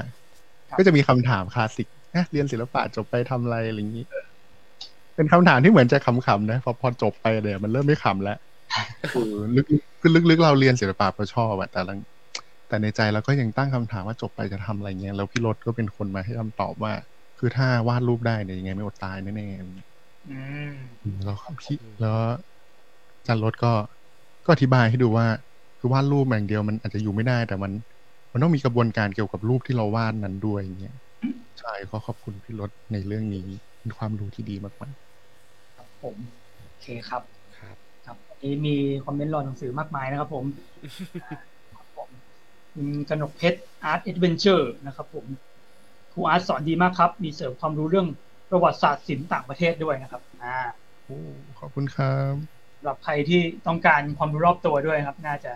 [0.68, 4.04] ครับก็จะมีคำถามคลาสสิก นะเรียนศิลปะจบไปทำอะไรอะไรอย่างนี้
[5.16, 8.38] เป็นคำถามที่เหมือนจะขำๆนะพอพอจบไปเนี่ยมันเริ่มไม่ขำแล้ว
[9.12, 11.94] คือลึกๆคือลึกๆเราเรียนศิลปะเราชอบอะแต่ละ
[12.68, 16.92] แต่ในใจเราก็ยังตั้งคำถามว่าจบไปจะทำอะไรเงี้ยแล้วพี่รถก็เป็นคนมาให้คำตอบว่า
[17.38, 20.38] คือถ้าวาดรูปได้เนี่ยยังไงไม่อดตายแน่ๆอื
[20.72, 22.36] มอืมแล้วพี่แล้วอา
[23.26, 23.72] จันรถก็
[24.44, 25.26] ก็อธิบายให้ดูว่า
[25.78, 27.72] คือวาดรูปอย่างเดียวมันอาจจะอยู่ไม่ได้ แต่มัน
[28.32, 30.96] มันต้องมีกระบวนการเกี่ยวกับรูปที่เราวาดนั้นด้วยอย่างเงี้ย
[31.58, 33.46] ใช่ก็ขอบคุณพี่รถในเรื่องนี้
[33.80, 34.74] เป็นความรู้ที่ดีมาก
[35.76, 36.16] ครับผม
[36.56, 37.22] โอเคครับ
[37.58, 40.44] ครับ ครับวันนี้มีคอมเมนต์รอหนังสือมากมายนะครับ ผม
[41.76, 42.08] ครับผม
[42.74, 45.26] คุณกนกเพชร Art Adventure นะครับ ผม
[46.12, 48.06] ครูอาร์ตสอนดีมากครับ มีเสริมความรู้เรื่อง
[48.50, 51.18] ประวัติศาสตร์ศิลป์ต่างประเทศด้วยนะครับ อ่าๆโอ้
[51.58, 52.34] ขอบคุณครับ
[52.76, 55.52] สำหรับใครที่ต้องการความรู้รอบตัวด้วยครับ น่าจะ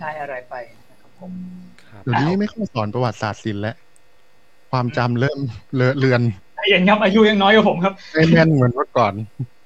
[0.00, 0.54] ได้อะไรไป
[0.90, 1.32] นะครับผม
[1.84, 3.76] ครับเดี๋ยวนี้ไม่ค่อยสอนประวัติศาสตร์ศิลป์แล้ว
[4.70, 5.38] ความจำเริ่ม
[5.76, 6.22] เลอะเลือน
[6.56, 9.12] ใจเย็นครับอายุยังน้อยกว่าผมครับไม่แม่นเหมือนเมื่อก่อน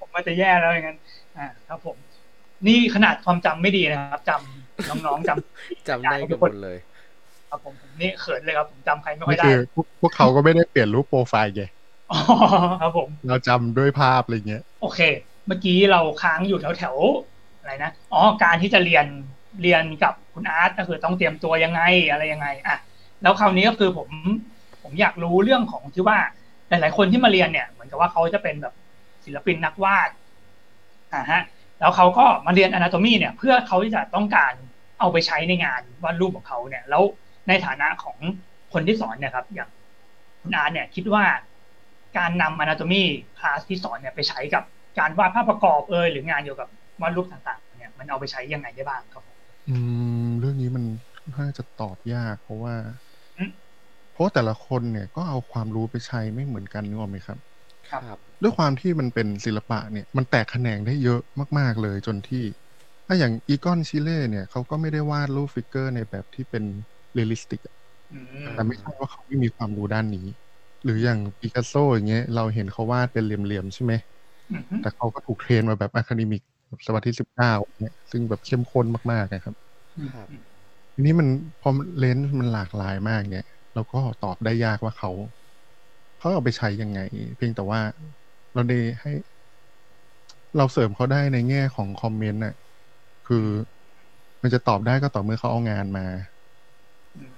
[0.01, 0.99] ผมมันจะแย่แล้วอย่างนั้น
[1.39, 1.97] อ่าครับผม
[2.67, 6.77] นี่ขนาดความจำไม่ดีนะครับจำน้องๆจำจำได้กันหมดเลย
[7.51, 11.65] ครับผมผมนี่เขินเลยครับผมจำใครไม่ค่อนี่ยได้คือพวกพวกเขาก็ไม่ได้เปลี่ยนรูปโปรไฟล์ไง
[12.13, 12.19] อ๋อ
[12.83, 15.01] ครับผม เราจำด้วยภาพอะไรเงี้ย โอเค
[15.47, 19.07] เมื่อกี้เราค้างอยู่แถวแถวๆอะไรนะอ๋อการที่จะเรียน
[19.63, 21.81] เรียนกับคุณอาร์ตก็คือต้องเตรียมตัวยังไง
[22.11, 22.77] อะไรยังไงอะ
[23.23, 24.09] แล้วคราวนี้ก็คือผม
[24.85, 26.19] ผมอยากรู้เรื่องของที่ว่า
[26.69, 28.75] หลาย ๆ คนที่มาเรียนเนี่ย เหมือนกับว่าเขาจะเป็นแบบ
[29.25, 30.11] ศิลปินนักวาด
[31.15, 31.43] อ่าฮะ
[31.81, 34.53] แล้วเขาก็มาเรียนอนาโตมีเนี่ย เพื่อเขาที่จะต้องการ
[34.99, 37.03] เอาไปใช้ในงานวาดรูปของเขาเนี่ย แล้ว
[37.49, 38.19] ในฐานะของ
[38.73, 39.69] คนที่สอนเนี่ยครับ อย่าง
[40.43, 41.25] คุณอาร์เนี่ย คิดว่า
[42.19, 43.03] การนำ anatomy
[43.39, 44.63] คลาสที่สอนเนี่ยไปใช้กับ
[44.99, 46.69] การวาดภาพประกอบเอยหรืองานเกี่ยวกับ
[47.03, 49.25] วาดรูปต่าง ๆ เนี่ย มันเอาไปใช้ยังไงได้บ้างครับ
[49.69, 49.77] อื
[50.25, 50.85] มเรื่องนี้มัน
[51.39, 52.75] น่าจะตอบยาก เพราะว่า
[54.15, 57.39] เพราะแต่ละคนเนี่ยก็เอาความรู้ไปใช้ไม่เหมือนกันนึกออกไหมครับ
[57.91, 61.21] ครับ ครับ ด้วยความที่มันเป็นศิลปะเนี่ยมันแตกแขนงได้เยอะ
[61.59, 62.45] มาก ๆเลยจนที่
[63.07, 66.65] ถ้าอย่าง Egon Schiele เนี่ยเขาก็ไม่ได้วาดรูป figure ในแบบที่เป็น
[67.15, 67.61] realistic
[68.11, 70.27] อืมแต่ไม่ใช่ว่าเขาไม่มีความรู้ด้านนี้
[70.85, 73.93] หรืออย่างปิกัสโซอย่างเงี้ยเราเห็นเขาวาดเป็นเหลี่ยมๆใช่ไหม
[74.51, 76.43] อืมแต่เขาก็ถูก train มาแบบ academic
[76.87, 79.55] ศตวรรษที่สิบเก้าเนี่ยซึ่งแบบเข้มข้นมากๆนะครับ
[80.13, 80.29] ครับ
[80.95, 81.29] ทีนี้มัน
[81.61, 83.45] พอเลนส์มันหลากหลายมากเนี่ย
[83.75, 85.11] เราก็ตอบได้ยากว่าเขา
[86.19, 87.01] เขาเอาไปใช้ยังไง
[87.37, 87.81] เพียงแต่ว่า
[88.55, 89.13] เราได้ให้
[90.57, 92.55] เราเสริมเขาได้ในแง่ของคอมเมนต์น่ะ
[93.27, 93.47] คือ
[94.43, 96.07] มันจะตอบได้ก็ต่อเมื่อเขาเอางานมา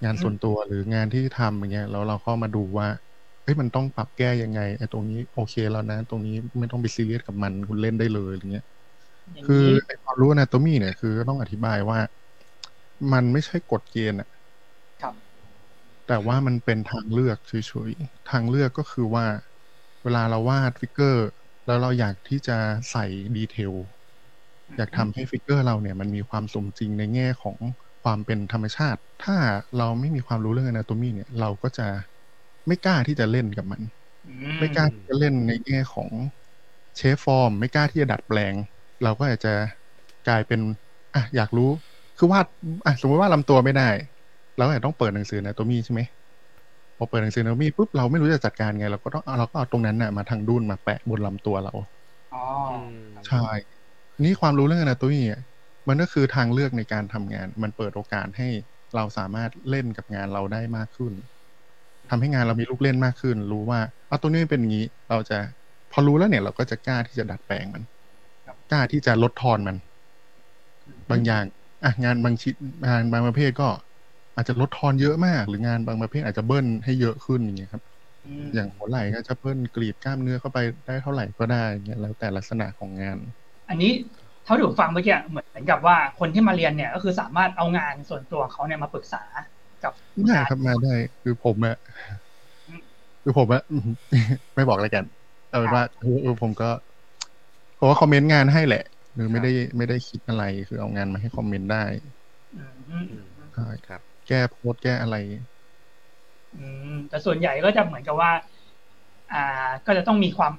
[0.05, 2.89] งานส่วนตัวหรืองานที่ทำอย่างเงี้ยแล้วเราก็มาดูว่า
[3.43, 8.65] เฮ้ยมันต้องปรับแก้ยังไงไอ้ตรงนี้โอเคแล้วนะ ตรงนี้ไม่ต้องไปซีเรียสกับมันคุณเล่นได้เลยอย่างเงี้ย
[9.33, 11.99] อย่างคือนี้ไอ้ความรู้ anatomy เนี่ยคือต้องอธิบายว่า
[13.13, 14.36] มันไม่ใช่กฎเกณฑ์อะครับ
[16.09, 17.53] แต่ว่ามันเป็นทางเลือกเฉ
[17.91, 19.27] ยๆทางเลือกก็คือว่า
[20.03, 21.27] เวลาเราวาด figure
[21.67, 22.59] แล้วเราอยากที่จะ
[22.91, 23.05] ใส่
[23.37, 23.73] detail
[24.77, 27.57] อยากทำให้ figure เราเนี่ยมันมีความสมจริงในแง่ของ
[28.03, 29.37] ความเป็นธรรมชาติ ถ้า
[29.79, 31.87] เราไม่มีความรู้เรื่อง anatomy เนี่ย เราก็จะ
[32.67, 33.83] ไม่กล้าที่จะเล่นกับมัน
[34.27, 36.11] อืไม่กล้าที่จะเล่นในแง่ของ
[36.97, 38.55] เชฟฟอร์ม ไม่กล้าที่จะดัดแปลง
[39.03, 39.55] เราก็อาจจะ
[40.29, 40.61] กลายเป็น
[41.15, 41.71] อะ อยากรู้
[42.19, 42.47] คือวาด
[42.87, 43.89] อะ สมมติว่าลำตัวไม่ได้
[44.57, 46.01] เราก็อาจจะต้องเปิดหนังสือ a น a ตมีใช่ไหม
[46.97, 51.73] พอเปิดหนังสือ a น a ตมีปุ๊บเราไม่รู้จะจัดการไงเราก็ต้องเอาเราก็เอาตรงนั้นน่ะมาทางดุนมาแปะบนลำตัวเรา
[52.33, 52.39] อ๋อ
[52.69, 52.93] อืม
[53.27, 53.45] ใช่
[54.25, 55.41] นี่ความรู้เรื่อง a น a ตมีอะ
[55.89, 58.49] มันก็คือทางเลือกในการทำงาน มันเปิดโอกาสให้
[58.95, 61.13] เราสามารถเล่นกับงานเราได้มากขึ้น
[62.11, 65.39] ทำให้งานเรามีลูกเล่นมากขึ้น รู้ว่าเอาตัวนี้เป็นอย่างนี้ เราจะ
[65.93, 67.83] พอรู้แล้วเนี่ย เราก็จะกล้าที่จะดัดแปลงมัน
[68.71, 69.77] กล้าที่จะลดทอนมัน
[71.11, 71.45] บางอย่าง
[71.85, 72.55] อะงานบางชิ้น
[72.89, 73.69] งานบางประเภทก็
[74.37, 77.83] อาจจะลดทอนเยอะมาก หรืองานบางประเภทอาจจะเบิ้ลให้เยอะขึ้นอย่างเงี้ยครับ
[78.47, 83.19] มอย่างหัวไหล่ก็จะเบิ้ลกรีดกล้ามเนื้อเข้าไปได้เท่าไหร่ก็ได้เงี้ยแล้วแต่ลักษณะของงาน
[83.69, 83.93] อันนี้
[84.45, 89.23] เท่าที่ผมฟังเมื่อกี้เหมือนกับว่าคนที่มาเรียนเนี่ยก็คือสามารถเอางานส่วนตัวเขาเนี่ยมาปรึกษา
[89.85, 89.93] กับ
[90.27, 91.77] ได้ครับมาได้คือผมอะ
[93.23, 93.63] คือผมอะ
[94.55, 95.05] ไม่บอกอะไรกัน
[95.49, 95.85] เอาเป็นว่า
[96.23, 96.71] เออผมก็
[97.79, 98.85] ผมว่าคอมเมนต์งานให้แหละ
[99.15, 101.85] หรือไม่ได้ไม่ได้คิดอะไรคือเอางานมาให้คอมเมนต์ได้
[102.55, 105.17] อืมอืมใช่ครับ แก้โพสต์แก้อะไร
[106.53, 106.57] อื
[106.87, 108.31] ม แต่ส่วนใหญ่ก็จะเหมือนกับว่า
[109.31, 109.37] อ่า
[109.87, 110.53] ก็จะต้องมีความ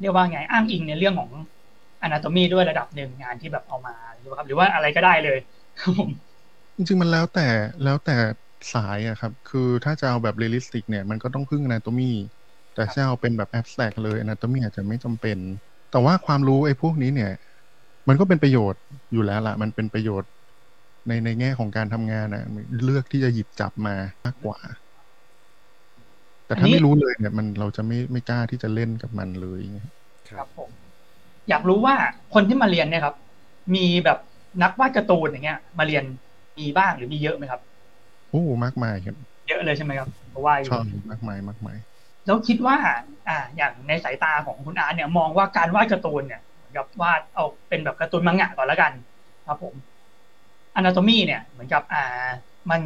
[0.00, 1.30] เรียกว่าไงอ้างอิงในเรื่องของ
[2.06, 5.38] anatomy ด้วยระดับหนึ่งงานที่แบบเอามาหรือว่าครับ หรือว่าอะไรก็ได้เลย
[5.78, 6.10] ครับผม
[6.76, 7.46] จริงๆมันแล้วแต่
[7.82, 8.12] แล้วแต่
[8.72, 12.10] สายอะครับ คือถ้าจะเอาแบบ realistic เนี่ย มันก็ต้องพึ่ง anatomy
[12.74, 15.38] แต่ถ้าเอาเป็นแบบ abstract เลย anatomy อาจจะไม่จำเป็น
[15.90, 17.30] แต่ว่าความรู้ไอ้พวกนี้เนี่ย
[18.08, 18.80] มันก็เป็นประโยชน์
[19.12, 20.30] อยู่แล้วล่ะมันเป็นประโยชน์
[21.10, 22.44] ในในแง่ของการทำงานนะ
[22.84, 24.58] เลือกที่จะหยิบจับมามากกว่า
[26.46, 29.60] แต่ถ้าไม่รู้เลยเนี่ย มันเราจะไม่ไม่กล้าที่จะเล่นกับมันเลย
[30.30, 30.70] ครับผม
[31.48, 31.96] อยากรู้ว่า
[32.34, 33.14] คนที่มาเรียนเนี่ยครับ
[33.74, 34.18] มีแบบ
[34.62, 36.04] นักวาดการ์ตูนอย่างเงี้ย มาเรียน
[36.58, 37.60] มีบ้างหรือมีเยอะไหมครับ
[38.30, 39.16] โอ้มากมายครับ
[39.48, 41.78] เยอะเลยใช่ไหมครับเพราะว่าอยู่ชอบมากมายมากมาย
[42.26, 42.76] แล้วคิดว่า
[43.28, 48.92] อ่า อย่างในสายตาของคุณอาร์ตเนี่ยมองว่าการวาดการ์ตูนเนี่ยเหมือนกับวาดเอาเป็นแบบการ์ตูนมังงะก่อนละกัน
[49.46, 49.74] ครับผม
[50.76, 52.28] อนาโตมีเนี่ยเหมือนกับอ่า
[52.70, 52.80] มัน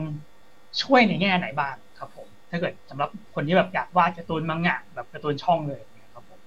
[0.82, 6.40] ช่วยในแง่ไหนบ้างครับผม ถ้าเกิดสำหรับคนที่แบบอยากวาดการ์ตูนมังงะแบบการ์ตูนช่องเลยเนี่ยครับผม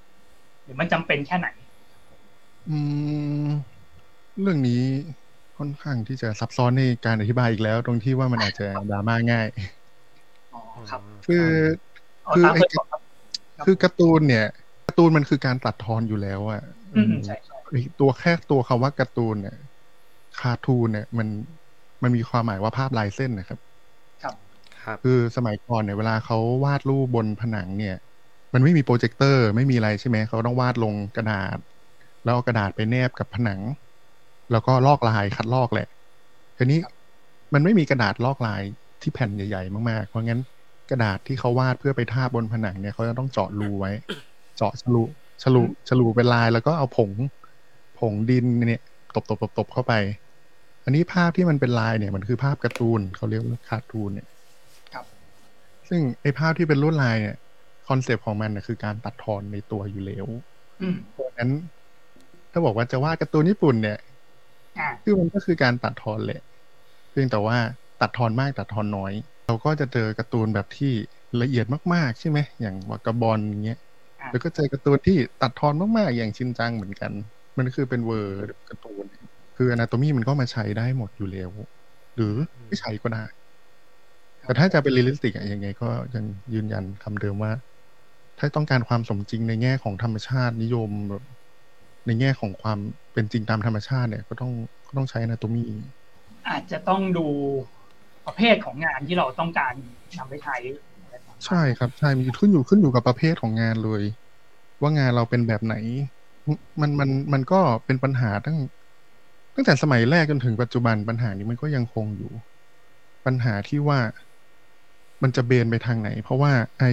[0.63, 1.47] หรือมันจำเป็นแค่ไหน
[2.69, 2.77] อื
[3.45, 3.47] ม
[4.41, 4.81] เรื่องนี้
[5.57, 9.47] ค่อนข้างที่จะซับซ้อนในการอธิบายอีกแล้ว ตรงที่ว่ามันอาจจะดราม่าง่าย
[10.53, 11.45] อ๋อครับ คือ
[12.23, 13.01] เอาคือตามไอ้เคยบอกครับ
[13.65, 14.45] คือการ์ตูนเนี่ย
[14.87, 16.61] การ์ตูนมันคือการตัดทอนอยู่แล้วอะ
[16.95, 19.57] อืมใช่ใช่ไอ้ตัวแค่ตัวคำว่าการ์ตูนเนี่ย
[20.41, 21.27] คาทูนเนี่ยมัน
[22.03, 23.59] มันมีความหมายว่าภาพลายเส้นนะครับ
[24.23, 24.35] ครับ
[24.83, 27.95] ครับ คือสมัยก่อนเนี่ยเวลาเขาวาดรูปบนผนังเนี่ย
[28.53, 31.57] มันไม่มีโปรเจคเตอร์ไม่มีอะไรใช่ไหมเขาต้องวาดลงกระดาษ
[32.23, 33.61] แล้วเอากระดาษไปแนบกับผนัง
[34.51, 35.87] แล้วก็ลอกลายคัดลอกแหละ
[36.57, 36.79] ทีนี้
[37.53, 38.61] มันไม่มีกระดาษลอกลาย
[39.01, 40.41] ที่แผ่นใหญ่ ๆ มากๆ เพราะงั้น
[40.91, 43.91] กระดาษที่เขาวาดเพื่อไปทาบบนผนังเนี่ยเขาจะต้องเจาะรูไว้
[44.57, 45.03] เจาะฉลุ
[45.43, 47.11] ฉลุฉลุเป็นลายแล้วก็เอาผง
[47.99, 48.83] ผงดินเนี่ย
[49.15, 49.93] ตบตบตบตบเข้าไป
[50.87, 54.27] อันนี้ภาพที่มันเป็นลายเนี่ยมันคือภาพการ์ตูนเขาเรียกว่าคาร์ตูนเนี่ย
[54.93, 55.05] ครับ
[55.89, 57.35] ซึ่งไอ้ภาพที่เป็นลวดลายเนี่ย
[57.87, 60.25] concept ของมันน่ะคือการตัดทอนในตัวอยู่แล้ว
[60.81, 61.49] อืมเพราะฉะนั้น
[62.51, 63.97] ถ้าบอกว่าจะวาดการ์ตูนญี่ปุ่นเนี่ย
[64.77, 66.41] อ่าคือมันก็คือการตัดทอนแหละ
[67.11, 67.57] เพียงแต่ว่า
[68.01, 69.13] ตัดทอนมากตัดทอนน้อย
[69.47, 70.93] เราก็จะเจอการ์ตูนแบบที่
[71.41, 73.79] ละเอียดมากๆใช่ไหมอย่าง Vagabond อย่างเงี้ย
[74.19, 77.11] อ่าแล้วก็เจอการ์ตูนที่ตัดทอนมากๆอย่างชินจังเหมือนกัน
[77.57, 78.33] มันคือเป็นเวอร์
[78.69, 78.86] การ์ตูน
[79.57, 81.49] คือ anatomy มันก็มาใช้ได้หมดอยู่แล้ว
[82.15, 82.35] หรือ
[82.67, 83.25] ไม่ใช้ก็ได้
[84.45, 87.51] แต่ถ้าจะเป็น realistic อะยังไง ก็ยังยืนยันคำเดิมว่า
[88.39, 91.23] ถ้าต้องการความสมจริงในแง่ของธรรมชาตินิยมแบบ
[92.07, 92.79] ในแง่ของความ
[93.13, 94.51] เป็นจริงตามธรรมชาติเนี่ย ก็ต้อง
[94.87, 95.65] ก็ต้องใช้ anatomy
[96.47, 97.27] อาจจะต้องดู
[98.25, 99.73] ประเภทของงานที่เราต้องการ
[100.17, 100.55] นำไปใช้
[101.03, 104.03] อะไรประมาณนั้นใช่ครับใช่มีขึ้นอยู่ขึ้นอยู่กับประเภทของงานเลย
[104.81, 105.75] ว่างานเราเป็นแบบไหน
[106.81, 108.57] มันมันมันก็เป็นปัญหาตั้ง
[109.57, 112.31] ตั้งแต่สมัยแรกจนถึงปัจจุบันปัญหานี้มันก็ยังคงอยู่
[113.25, 113.99] ปัญหาที่ว่า
[115.23, 116.83] มันจะเบนไปทางไหน เพราะว่าไอ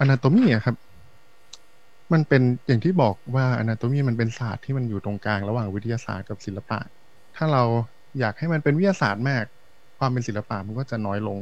[0.00, 0.76] อนาโตมีอะครับ
[2.12, 6.78] มันเป็นอย่างที่บอกว่าอนาโตมีมันเป็นศาสตร์ที่มันอยู่ตรงกลางระหว่างวิทยาศาสตร์กับศิลปะ
[7.36, 7.62] ถ้าเรา
[8.20, 9.44] อยากให้มันเป็นวิทยาศาสตร์มาก
[9.98, 11.38] ความเป็นศิลปะมันก็จะน้อยลง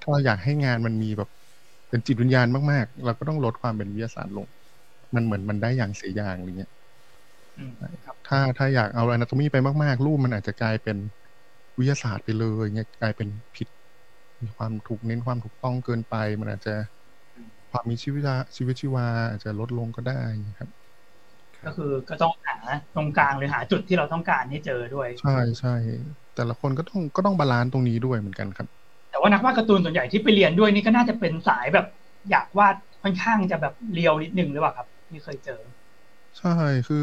[0.00, 1.30] ถ้าเราอยากให้งานมันมีแบบ
[1.88, 4.46] เป็นจิตวิญญาณมากๆ เราก็ต้องลดความเป็นวิทยาศาสตร์ลง
[5.14, 6.72] มันเหมือนมันได้อย่างเสียอย่างอะไรเงี้ย
[8.26, 10.96] ถ้าถ้าอยากเอา anatomy ไปมาก ๆ รูปมันอาจจะกลายเป็น
[11.78, 13.68] วิทยาศาสตร์ไปเลยเงี้ยกลายเป็นผิด
[14.42, 16.74] มีความถูกเน้นความถูกต้องเกินไป มันอาจจะ
[17.70, 20.12] ความมีชีวิตชีวาชีวิตชีวา อาจจะลดลงก็ได้
[20.58, 20.70] ครับ
[21.64, 22.56] ก็คือก็ต้องหา
[22.94, 25.30] ตรงกลางหรือหาจุดที่เราต้องการให้เจอด้วย ใช่
[25.60, 25.68] ใช่
[26.34, 28.68] แต่ละคนก็ต้องก็ต้อง balance ตรงนี้ด้วยเหมือนกันครับ
[29.10, 31.86] แต่ว่านักวาดการ์ตูนส่วนใหญ่ที่ไปเรียนด้วยนี่ก็น่าจะเป็นสายแบบ
[32.30, 35.60] อยากวาดค่อนข้างจะแบบเรียวนิดนึงหรือเปล่าครับที่เคยเจอ
[36.38, 36.48] ใช่
[36.86, 36.98] คือ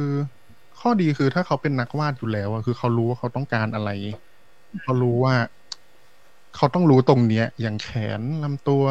[0.86, 3.89] ข้อดีคือถ้าเขาเป็นนักวาดอยู่แล้วอะคือเขารู้ว่าเขาต้องการอะไร
[4.83, 5.36] เขารู้ว่า
[6.55, 8.86] เขาต้องรู้ตรงเนี้ย อย่างแขนลำตัว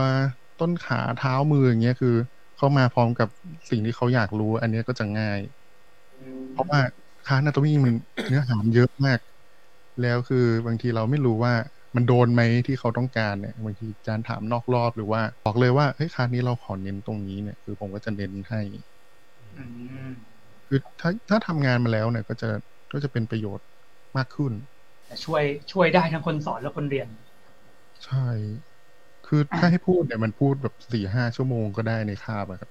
[0.61, 2.14] ต้นขาเท้ามืออย่างเงี้ยคือ
[2.57, 3.28] เขามาพร้อมกับ
[3.70, 5.40] สิ่งที่เขาอยากรู้ อันนี้ก็จะง่าย
[6.53, 6.80] เพราะว่า
[7.26, 7.95] คานาโตมีมัน
[8.28, 9.18] เนื้อหามเยอะมาก
[10.03, 11.55] แล้วคือบางทีเราไม่รู้ว่า
[11.95, 18.61] มันโดนไหมที่เขาต้องการเนี่ยบางทีอาจารย์ถามนอกรอบหรือว่า บอกเลยว่าเฮ้ยคานี้เราขอเน้นตรงนี้เนี่ย คือผมก็จะเน้นให้
[19.40, 19.47] อื
[20.69, 22.49] คือถ้าถ้าทำงานมาแล้วเนี่ยก็จะ
[22.93, 23.67] ก็จะเป็นประโยชน์
[24.17, 24.53] มากขึ้น
[25.07, 25.43] แต่ช่วย
[25.73, 27.09] ช่วยได้ทั้งคนสอนและคนเรียน
[28.05, 28.17] ใช่
[29.27, 32.71] คือถ้าให้พูดเนี่ยมันพูดแบบสี่ห้าชั่วโมงก็ได้ในคาบอะครับ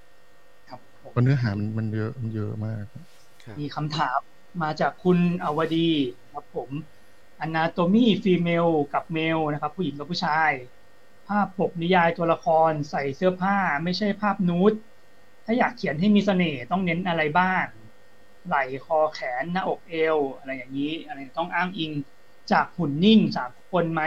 [0.69, 4.19] ครับผมเพราะเนื้อหามันมันเยอะมันเยอะมากครับมีคำถาม
[4.61, 5.89] มาจากคุณอวดี
[6.31, 6.71] ครับผม
[7.45, 10.51] anatomy female กับเมลนะครับ ผู้หญิงกับผู้ชาย
[11.27, 14.73] ภาพปกนิยายตัวละครใส่เสื้อผ้า ไม่ใช่ภาพนูด
[15.45, 17.65] ถ้าอยากเขียนให้มีเสน่ห์ต้องเน้นอะไรบ้าง
[18.45, 21.91] ไหล่คอแขนหน้าอกเอว อะไรอย่างนี้ อะไรต้องอ้างอิง
[22.51, 24.01] จากหุ่นนิ่งสากลไหม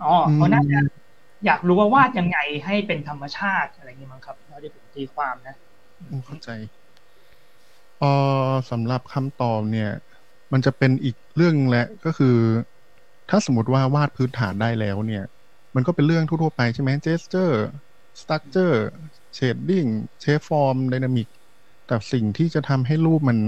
[0.00, 0.76] อ๋อเขาน่าจะ
[1.44, 5.54] อยากรู้ว่าวาดยังไงให้เป็นธรรมชาติอะไรอย่างนี้มั้งครับเราจะผมตีความนะ
[6.24, 6.48] เข้าใจ
[7.98, 8.06] เออ
[8.70, 9.88] สำหรับคำตอบเนี่ย
[10.52, 12.28] มันจะเป็นอีกเรื่องแหละก็คือ
[13.28, 15.22] ถ้าสมมติว่าวาดพื้นฐานได้แล้วเนี่ย
[15.74, 19.86] มันก็เป็นเรื่องทั่วๆไปใช่ไหม gesture structure shading
[20.20, 21.28] shape form dynamic
[21.86, 23.38] แต่สิ่งที่จะทำให้รูปมัน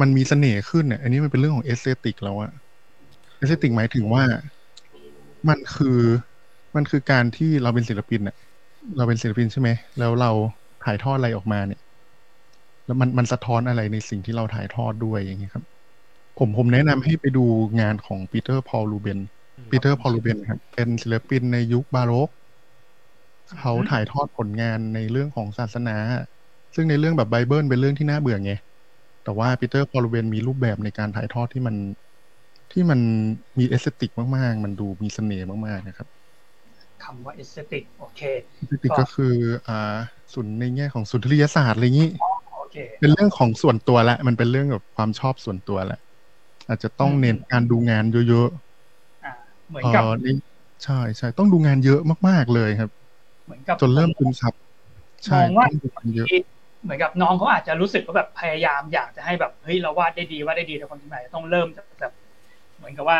[0.00, 2.50] มันมีเสน่ห์ขึ้นเนี่ย อันนี้มันเป็นเรื่องของ aesthetic แล้วอะ
[3.38, 4.24] aesthetic หมายถึงว่า
[5.48, 6.00] มันคือ
[6.76, 8.36] มันคือการที่เราเป็นศิลปินเนี่ย
[8.96, 9.68] เราเป็นศิลปินใช่ไหม
[9.98, 10.30] แล้วเรา
[10.84, 11.80] ถ่ายทอดอะไรออกมาเนี่ย
[12.86, 15.64] แล้วมันมันสะท้อนอะไรในสิ่งที่เราถ่ายทอดด้วยอย่างนี้ครับ
[16.38, 17.44] ผมผมแนะนำให้ไปดู
[17.80, 19.18] งานของปีเตอร์พอลรูเบนส์
[19.70, 22.28] ปีเตอร์พอลรูเบนส์ครับ เป็นศิลปินในยุคบาโรก
[23.58, 25.96] เขาถ่ายทอดผลงานในเรื่องของศาสนา
[26.76, 28.52] ซึ่งในเรื่องแบบไบเบิลเป็นเรื่องที่น่าเบื่อไง
[29.24, 31.76] แต่ว่าปีเตอร์พอลรูเบนส์มีรูปแบบในการถ่ายทอดที่มัน
[32.72, 33.00] ที่มัน
[33.58, 36.08] มี aesthetic มาก ๆ มันดูมีเสน่ห์มาก ๆ นะครับ
[37.04, 39.34] คำว่า aesthetic โอเค aesthetic ก็คือ
[39.68, 39.96] อ่า
[40.34, 42.10] สุนในแง่ของสุนทรียศาสตร์อะไรอย่างนี้
[43.00, 46.00] เป็นเรื่องของส่วนตัวละมันเป็นเรื่องแบบความชอบส่วนตัวแหละ
[46.68, 50.02] อาจจะต้องเน้นการดูงานเยอะๆเหมือนกับ
[50.84, 52.90] ใช่ใช่ต้องดูงานเยอะมาก ๆเลยครับ
[53.46, 54.54] เหมือนกับจนเริ่มซึมซับ
[55.26, 55.66] ใช่ว่า
[56.26, 62.12] เหมือนกับน้องเขาอาจจะรู้สึกว่าแบบพยายามอยากจะให้แบบเฮ้ยเราวาดได้ดีวาดได้ดีแต่คนที่ไหนต้องเริ่มจากแบบ
[62.76, 63.18] เหมือนกับว่า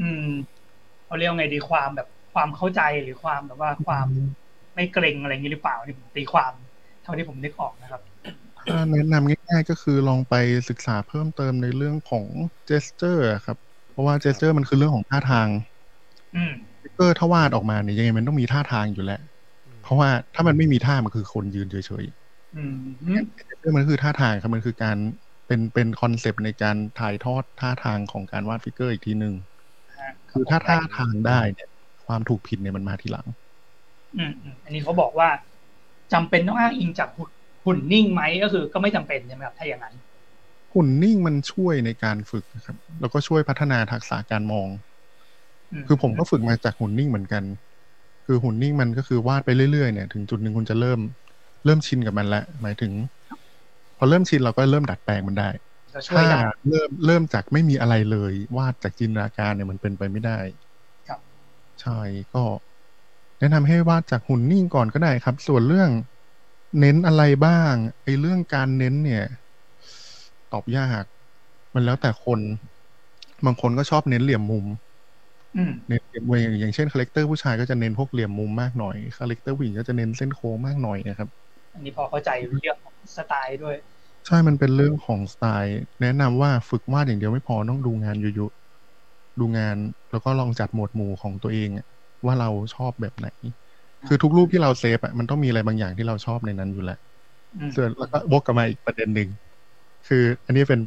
[0.00, 0.24] อืม
[1.06, 4.06] เขาเรียกไงดีความแบบความเข้าใจหรือความแบบว่าความ
[4.74, 6.52] ไม่เกรงอะไรอย่างนี้หรือเปล่านี่ผมตีความ
[7.02, 8.02] เท่าที่ผมนึกออกนะครับ
[8.92, 10.34] แนะนำง่ายๆก็คือลองไป
[10.68, 12.26] ศึกษาเพิ่มเติมในเรื่องของ
[12.66, 13.58] เจสเจอร์ครับ
[13.90, 15.48] เพราะว่าเจสเจอร์มันคือเรื่องของท่าทาง
[16.34, 16.52] อืม
[16.96, 19.20] figure ถ้าวาดออกมาเนี่ยยังไงมันต้องมีท่าทางอยู่แล้ว
[19.82, 22.21] เพราะว่าถ้ามันไม่มีท่ามันคือคนยืนเฉยๆอื
[22.60, 22.78] ม
[23.60, 24.98] gesture มันคือท่าทางครับ มันคือการ
[25.46, 29.34] เป็นเป็น concept ในการถ่ายทอดท่าทางของการวาด figure อีกทีหนึ่ง
[30.30, 31.68] คือถ้าท่าทางได้เนี่ย
[32.06, 33.26] ความถูกผิดเนี่ยมันมาทีหลัง
[34.16, 34.32] อืม
[34.64, 35.28] อันนี้เขาบอกว่า
[36.12, 37.08] จำเป็นต้องอ้างอิงจาก
[37.64, 39.94] หุ่นนิ่งไหมก็คือ ก็ไม่จำเป็นใช่ไหมครับถ้าอย่างนั้น
[40.74, 44.68] หุ่นนิ่งมันช่วยในการฝึกนะครับ แล้วก็ช่วยพัฒนาทักษะการมอง
[45.86, 47.44] คือผมก็ฝึกมาจากหุ่นนิ่งเหมือนกัน
[48.26, 51.00] คือหุ่นนิ่งมันก็คือวาดไปเรื่อยๆเนี่ย ถึงจุดหนึ่งคุณจะเริ่ม
[51.64, 52.92] เริ่มชินกับมันแล้วหมายถึง
[53.96, 55.50] พอเริ่มชินเราก็เริ่มดัดแปลงมันได้
[56.10, 56.24] ถ้า
[56.68, 60.38] เริ่มเริ่มจากไม่มีอะไรเลยวาดจากจินตนาการเนี่ยมันเป็นไปไม่ได้
[61.80, 62.00] ใช่
[62.34, 62.44] ก็
[63.38, 65.90] แนะนำให้วาดจากหุ่นนิ่งก่อนก็ได้ครับ ส่วนเรื่อง
[66.80, 67.72] เน้นอะไรบ้าง
[68.04, 69.24] ไอ้เรื่องการเน้นเนี่ย
[70.52, 71.04] ตอบยาก
[71.74, 72.40] มันแล้วแต่คน
[73.44, 74.66] บางคนก็ชอบเน้นเหลี่ยมมุม
[75.88, 81.28] เน้นเหลี่ยมมุมอย่างเช่น character ผู้ชายก็จะเน้นพวกเหลี่ยมมุมมากหน่อย character ผู้หญิงก็จะเน้นเส้นโค้งมากหน่อยนะครับ
[81.74, 82.76] อันนี้พอเข้าใจเรื่อง
[83.16, 83.76] สไตล์ด้วย
[84.26, 88.52] ใช่มันเป็นเรื่องของสไตล์ แนะนำว่าฝึกวาดอย่างเดียวไม่พอต้องดูงานเยอะ
[89.40, 89.76] ดูงาน
[90.10, 91.68] แล้วก็ลองจัดหมวดหมู่ของตัวเอง
[92.26, 93.28] ว่าเราชอบแบบไหน
[94.06, 96.98] คือทุกรูปที่เรา save อะมันต้องมีอะไรบางอย่างที่เราชอบในนั้นอยู่แล้ว
[97.74, 99.28] ส่วนแล้วก็วกกลับมาอีกประเด็นหนึ่ง
[100.08, 100.80] คืออันนี้เป็น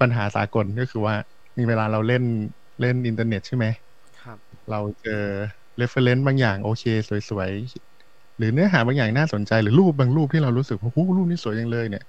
[0.00, 1.14] ปัญหาสากลก็คือว่า
[1.58, 2.24] มีเวลาเราเล่น
[2.80, 3.66] เล่นอินเทอร์เน็ตใช่ไหม
[4.20, 4.38] ครับ
[4.70, 5.22] เราเจอ
[5.76, 6.84] reference บางอย่างโอเค
[7.30, 7.89] สวยๆ
[8.40, 12.04] หรือเนื้อหาบางอย่างน่าสนใจหรือรูปบางรูปที่เรารู้สึกว่าหูรูปนี้สวยจังเลย เนี่ย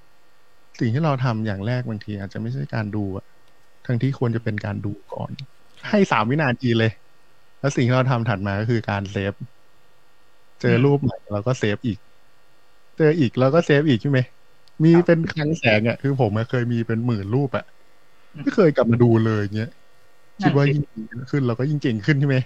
[0.80, 3.26] สิ่งที่เราทำอย่างแรกบางที อาจจะไม่ใช่การดูอะ
[3.86, 5.32] ทั้งที่ควรจะเป็นการดูก่อน
[5.90, 6.92] ให้สามวินาทีเลย
[7.60, 9.34] แล้วสิ่งที่เราทำถัดมาก็คือการ save
[10.62, 12.00] เจอรูปใหม่เราก็เซฟอีก
[12.98, 14.20] เจออีกเราก็เซฟอีกใช่ไหม
[14.84, 17.66] มีเป็นครั้งแสงอะคือผมเคยมีเป็นหมื่นรูปอะ
[18.42, 19.72] ไม่เคยกลับมาดูเลยเงี้ย
[20.42, 20.84] คิดว่ายิ่ง
[21.32, 22.38] ขึ้นเราก็ยิ่งเก่งขึ้นใช่ไหม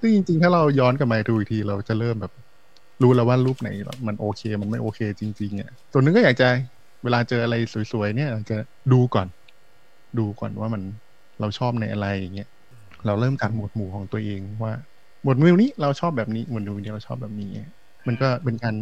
[0.00, 2.32] ซึ่งจริงๆ ถ้าเราย้อนกลับมาดูอีกที เราจะเริ่มแบบ
[3.02, 3.68] รู้แล้วว่ารูปไหน
[4.06, 6.48] มันโอเค มันไม่โอเคจริงๆอะตัวนึงก็อยากจะ
[7.04, 7.54] เวลาเจออะไร
[7.92, 8.56] สวยๆเนี่ยจะ
[8.92, 9.28] ดูก่อน
[10.18, 10.82] ดูก่อนว่ามัน
[11.40, 12.48] เราชอบในอะไรอย่างเงี้ย
[13.06, 14.72] เราเริ่มจากหมวดหมู่ของตัวเองว่า
[15.22, 17.50] หมวดหมู่นี้เราชอบแบบนี้หมวดหมู่นี้เราชอบแบบนี้
[18.06, 18.74] มันก็เป็นการ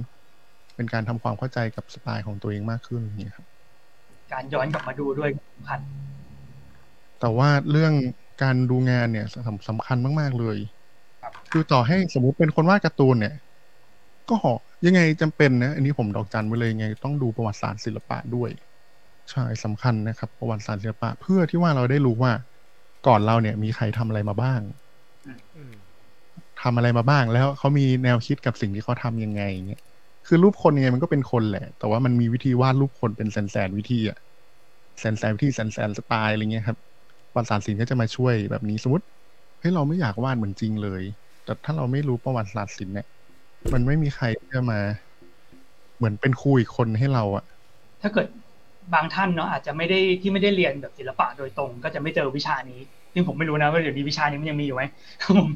[0.77, 3.47] เป็นการทำความเข้าใจกับสไตล์ของตัวเองมากขึ้นอย่างเงี้ยครับ
[4.33, 5.81] การย้อนกลับมาดูด้วยสำคัญ
[7.21, 7.93] แต่ว่าเรื่อง
[8.43, 9.27] การดูงานเนี่ย
[9.69, 10.59] สำคัญมาก ๆ เลย
[11.51, 13.35] คือต่อให้สมมุติเป็นคนวาดการ์ตูนเนี่ย
[14.31, 14.37] ก็
[14.87, 18.51] ยังไงจำเป็นนะ อันนี้ผมดอกจันไว้เลยยังไง ต้องดูประวัติศาสตร์ศิลปะด้วย
[19.31, 22.33] ใช่สำคัญนะครับ ประวัติศาสตร์ศิลปะ เพื่อที่ว่าเราได้รู้ว่า
[23.07, 24.61] ก่อนเราเนี่ย มีใครทำอะไรมาบ้าง
[26.63, 29.83] ทำอะไรมาบ้าง แล้วเขามีแนวคิดกับสิ่งที่เขาทำยังไงเงี้ย
[30.27, 34.19] คือรูปคนยังไงมันก็เป็นคนแหละ แต่ว่ามันมีวิธีวาดรูปคนเป็นแสนแสนวิธีอะ
[34.99, 36.79] แสนแสนวิธีแสนแสนสไตล์อะไรเงี้ยครับ
[37.33, 39.05] ประวัติศาสตร์ศิลป์ก็จะมาช่วยแบบนี้สมมติ
[39.61, 41.03] เฮ้ยเราไม่อยากวาดเหมือนจริงเลย
[41.45, 43.07] แต่ถ้าเราไม่รู้ประวัติศาสตร์ศิลป์เนี่ย
[43.73, 44.81] มันไม่มีใครที่จะมา
[45.97, 47.45] เหมือนเป็นครูอีกคนให้เราอะ
[48.03, 48.27] ถ้าเกิด
[48.95, 52.81] บางท่านเนาะอาจจะไม่ได้ที่ไม่ได้เรียนแบบศิลปะโดยตรง ก็จะไม่เจอวิชานี้
[53.15, 54.83] ซึ่งผมไม่รู้นะว่าเดี๋ยวนี้วิชานี้มันยังมีอยู่ไหม
[55.23, 55.51] ครับผม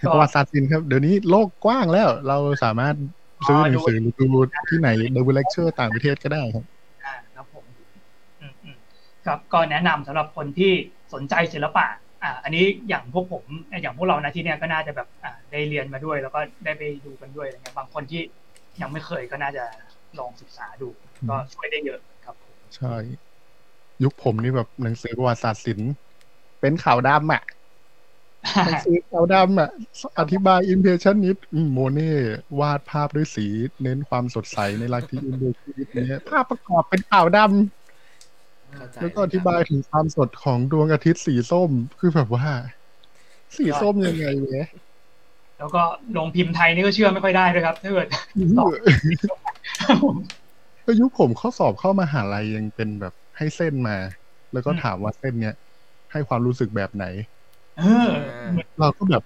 [0.00, 2.94] ก็ประวัติศาสตร์ศิลป์ครับ เดี๋ยวนี้โลกกว้างแล้ว เราสามารถ
[3.46, 4.40] ซื้อหนังสือหรือดู
[4.70, 6.64] ที่ไหนดูเลคเชอร์ต่างประเทศก็ได้ครับ
[7.04, 7.64] อ่าครับผม
[8.40, 8.76] อืมอืม
[9.26, 10.72] ครับก็แนะนำสำหรับคนที่
[11.14, 11.84] สนใจศิลปะ
[12.24, 13.44] อ่าอันนี้อย่างพวกผม
[13.82, 18.22] อย่างพวกเรานะที่เนี่ยก็น่าจะแบบอ่าได้เรียนมาด้วย แล้วก็ได้ไปดูกันด้วยอะไรเงี้ยบางคนที่
[18.80, 19.64] ยังไม่เคยก็น่าจะ
[20.18, 20.88] ลองศึกษาดู
[21.30, 22.94] ก็ช่วยได้เยอะครับผมใช่
[24.02, 25.92] ยุคผมนี่แบบหนังสือประวัติศาสตร์ศิลป์
[26.60, 27.42] เป็นขาวดำอะ
[28.66, 29.70] หนังสือขาวดำอะ
[30.18, 31.38] อธิบาย impressionist
[31.72, 32.14] โมเน่ต์
[32.60, 33.46] วาดภาพด้วยสี
[33.82, 37.83] เน้นความสดใสในลัทธิ impressionist เนี้ยภาพประกอบเป็นขาวดำ
[39.00, 41.70] แล้วก็อธิบายถึงความสดของดวงอาทิตย์สีส้ม
[42.00, 42.46] คือแบบว่า
[43.56, 44.68] สีส้มยังไงเนี่ย
[45.58, 45.82] แล้วก็
[46.16, 48.06] ลงพิมพ์ไทยนี่ก็เชื่อไม่ค่อยได้ด้วยครับถ้าเกิด
[50.84, 53.96] ก็ยุคผมข้อสอบเข้ามาหาลัยยังเป็นแบบให้เส้นมา
[54.52, 55.54] แล้วก็ถามว่าเส้นเนี้ย
[56.12, 57.06] ให้ความรู้สึกแบบไหน
[57.78, 58.10] เออ
[58.80, 59.22] เราก็แบบ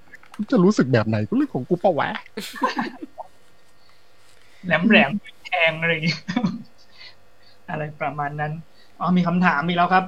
[0.50, 2.08] จะรู้สึกแบบไหนก็เรื่องของกูเปะวะ
[4.66, 6.16] แหลมแหลมๆแทงอะไรอย่างงี้
[7.70, 8.52] อะไรประมาณนั้น
[9.00, 10.04] อ๋อมีคำถามอีกแล้วครับ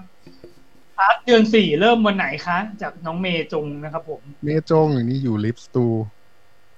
[0.97, 5.85] พาร์ทเดือนสี่เริ่มวันไหนคะ จากน้องเมย์จงนะครับผม เมจงอย่างนี้อยู่ลิฟสตู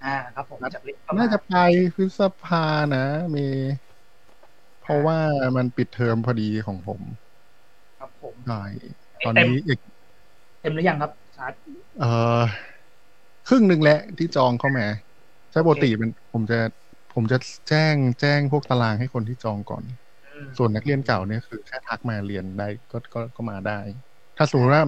[0.02, 1.52] อ่าครับผมจากลิฟต์เข้ามาน่าจะไป
[1.94, 2.58] พฤษภา
[2.92, 3.72] นะเมย์
[4.80, 5.18] เพราะว่า
[5.56, 7.00] มันปิดเทอมพอดีของผม
[7.98, 8.54] ครับผมใช่
[9.22, 9.78] ตอนเต็มนี้อีก
[10.60, 11.52] เต็มหรือยังครับพาร์ท
[11.98, 12.42] เอ่อ
[13.46, 14.86] ครึ่งหนึ่งแหละที่จองเข้ามา
[15.50, 16.56] ใช่ปกติเป็นผมจะ
[17.14, 17.36] ผมจะ
[17.68, 20.01] แจ้งแจ้งพวกตารางให้คนที่จองก่อนอืม
[20.57, 23.78] ส่วนนักเรียนเก่าเนี่ยคือแค่ทักมาเรียนได้ก็ก็ก็มาได้
[24.36, 24.82] ถ้าสมมติว่า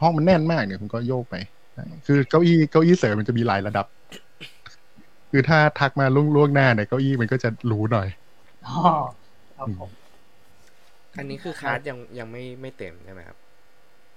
[0.00, 1.34] ห้องมันแน่นมากเนี่ยผมก็โยกไป
[1.74, 3.86] ใช่คือเก้าอี้เก้าอี้เสริมมันจะมีหลายระดับ
[5.30, 8.08] คือถ้าทักมาล่วงล่วงหน้าเนี่ยเก้าอี้มันก็จะหรูหน่อย
[8.64, 8.70] อ๋อ
[9.54, 10.08] ครับผม
[11.16, 13.38] อันนี้คือคลาสยังยังไม่ไม่เต็มใช่ไหมครับ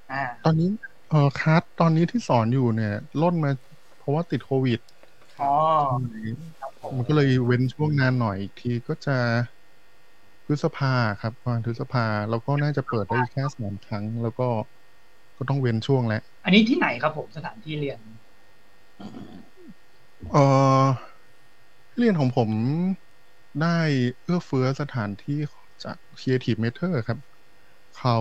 [0.10, 0.70] อ่า ตอนนี้
[1.10, 3.52] เออคลาสตอนนี้ที่สอนอยู่เนี่ยล่นมา
[3.98, 4.80] เพราะว่าติดโควิด
[5.38, 5.46] อ๋อ
[6.96, 9.12] มันก็เลยเว้นช่วงนานหน่อยอีกทีก็จะ
[9.61, 9.61] พ
[10.54, 14.47] ฤษภาครับประมาณพฤษภาแล้วก็น่าจะเปิดได้แค่สามครั้ง แล้วก็
[15.38, 17.99] ก็ต้องเว้นช่วงแล้วอันนี้ที่ไหนครับผมสถานที่เรียน
[20.34, 20.38] เอ
[20.84, 20.86] อ
[21.97, 22.49] เรียนของผม
[23.62, 23.78] ได้
[24.24, 25.39] เอื้อเฟื้อสถานที่
[25.84, 27.20] จาก Creative Matter ครับ
[27.97, 28.18] เขา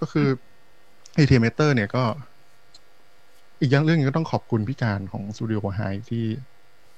[0.00, 0.28] ก็คือ
[1.14, 2.04] Creative Matter เนี่ยก็
[3.60, 6.24] อีกอย่างเรื่องหนึงก็ต้องขอบคุณพี่การของ Studio h i ที่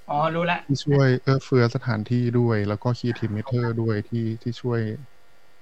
[0.08, 4.80] อ๋อ รู้ละที่ช่วยเอื้อเฟื้อสถานที่ด้วย แล้วก็ Creative Matter ด้วยที่ที่ช่วย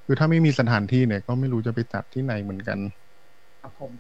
[0.07, 2.79] คือถ้าไม่มีสถานที่เนี่ย ก็ไม่รู้จะไปจัดที่ไหนเหมือนกัน
[3.61, 3.93] ครับผม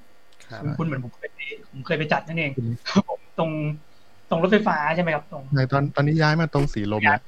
[0.44, 1.38] ครับคุณคุณเหมือนผมเคยไป
[1.70, 3.50] ผมเคยไปจัดนั่นเองอืมครับผมตรง
[4.28, 7.22] ตรงรถไฟฟ้าใช่ไหมครับตรงในตอนตอนนี้ย้ายมาตรงสีลมแล้ว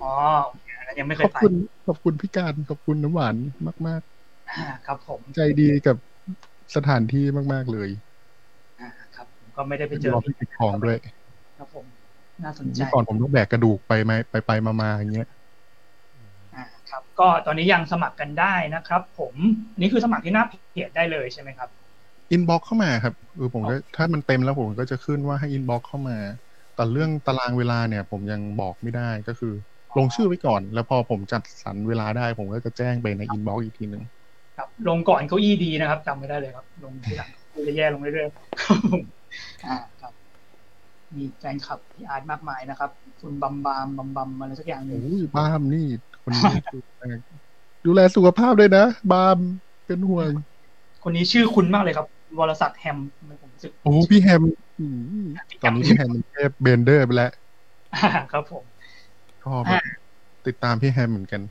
[0.00, 0.06] อ๋อ
[0.46, 1.52] โอเคอันนั้นยังไม่เคขยอบไปคุณ
[1.86, 3.36] ขอบคุณพี่การขอบคุณน้ำหวาน
[3.86, 4.02] มาก
[4.48, 5.96] อ่าครับ ผมๆใจดีกับ
[6.74, 7.88] สถานที่มาก ๆเลย
[8.78, 10.96] อ่าครับ ผมก็ไม่ได้ไปเจอรอพี่ปิดทองด้วย
[11.56, 11.86] ครับผม
[12.44, 15.28] น่าสนใจเมื่อก่อนผมต้องแบกกระดูกไปไหมไปไปมามาอย่างเงี้ย
[16.54, 19.34] อ่าครับ ก็ตอนนี้ยังสมัครกันได้นะครับ ผม
[19.72, 21.68] อันนี่คือสมัครที่หน้าเพจได้เลยใช่ไหมครับ
[22.30, 26.18] อินบ็อกเข้ามาครับเออผมก็ถ้ามันเต็มแล้วผมก็จะขึ้นว่าให้อินบ็อกเข้ามา
[26.74, 29.52] แต่เรื่องตารางเวลาเนี่ย ผมยังบอกไม่ได้ก็คือ
[29.96, 34.02] ลงชื่อไว้ก่อน แล้วพอผมจัดสรรเวลาได้ ผมก็จะแจ้งไปใน inbox อีกทีหนึ่ง
[34.58, 37.28] ครับ ลงก่อนเก้าอี้ดีนะครับจำไม่ได้เลยครับ ลงที่หลัง
[37.66, 38.34] จะแย่ลงเรื่อยๆ
[39.64, 39.91] ครับผ
[41.16, 42.90] มอ่าครับมีแฟนคลับพี่อาร์ตมากมายนะครับ
[43.20, 45.86] คุณบัมบามบัมบัมอะไรสักอย่างหนึ่งโอ้ยบ้ามนี่
[46.22, 46.52] คนนี้
[47.84, 49.38] ดูแลสุขภาพด้วยนะ บาม
[49.86, 50.30] เป็นห่วง
[51.02, 52.06] คนนี้ชื่อคุณมากเลยครับ
[52.38, 54.42] วรศักดิ์แฮมทำไมผมรู้สึกโอ้พี่แฮม
[54.78, 54.98] อืม
[55.62, 57.30] ตอนนี้พี่แฮมเป็นเทพ Blender ไปแล้ว
[57.92, 57.98] อ่า
[58.30, 58.66] ครับผม
[59.42, 60.02] ชอบอะ
[60.46, 61.42] ติดตามพี่แฮมเหมือนกัน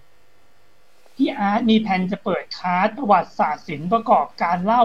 [1.16, 4.84] พี่อาร์ตมีแผนจะเปิดคลาสประวัติศาสตร์ศิลป์ประกอบการเล่า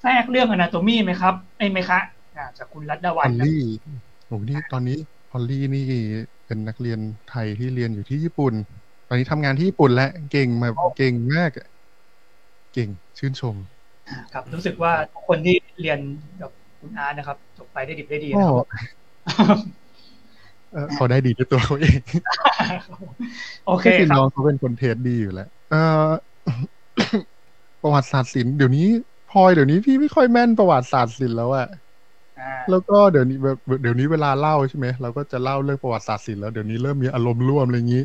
[0.00, 2.21] แทรกเรื่อง anatomy ไหมครับไอ้ยไหมคะอ่า
[2.58, 3.50] จากคุณรัตดาพวัอนลลี่
[4.26, 4.94] โอ้นี่ตอนนี้
[5.28, 5.80] พอลลี่นี่
[6.46, 8.54] เป็นนักเรียนไทยที่เรียนอยู่ที่ญี่ปุ่น
[9.06, 11.66] ตอนนี้ทำงานที่ญี่ปุ่นแล้วเก่งมาเก่งมากอะ
[12.72, 13.56] เก่งชื่นชม
[14.08, 14.92] อ่าครับรู้สึกว่า
[15.26, 15.98] คนที่เรียน
[16.40, 18.58] กับคุณอาร์ตนะครับจบไปได้ดิบได้ดีก็นะครับ
[20.70, 22.00] เอ่อเขาได้ดีด้วยตัวเขาเอง
[23.64, 25.76] โอเคก็คือครัน้บองเขาเป็นคนเทสดีอยู่แล้วเอ่อ
[27.82, 28.88] ประวัติศาสตร์ศิลป์เดี๋ยวนี้
[29.30, 31.81] พลอยเดี๋ยวนี้พี่ไม่ค่อยแม่นประวัติศาสตร์ศิลป์แล้วอะอ่า
[32.68, 38.04] แล้วก็เดี๋ยวนี้แบบเดี๋ยวนี้เวลาเล่าใช่ไหมเราก็จะเล่าเรื่องประวัติศาสตร์ศิลป์แล้วเดี๋ยวนี้เริ่มมีอารมณ์ร่วมอะไรอย่างนี้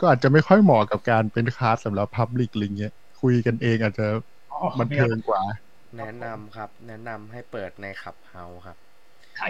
[0.00, 4.06] ก็อาจจะไม่ค่อยเหมาะกับการเป็นคลาสสำหรับพับลิกอะไรเงี้ยคุยกันเองอาจจะ
[4.52, 5.42] อ๋อบันเทิงกว่า
[5.96, 8.76] แนะนำครับ แนะนำให้เปิดในขับเฮาครับ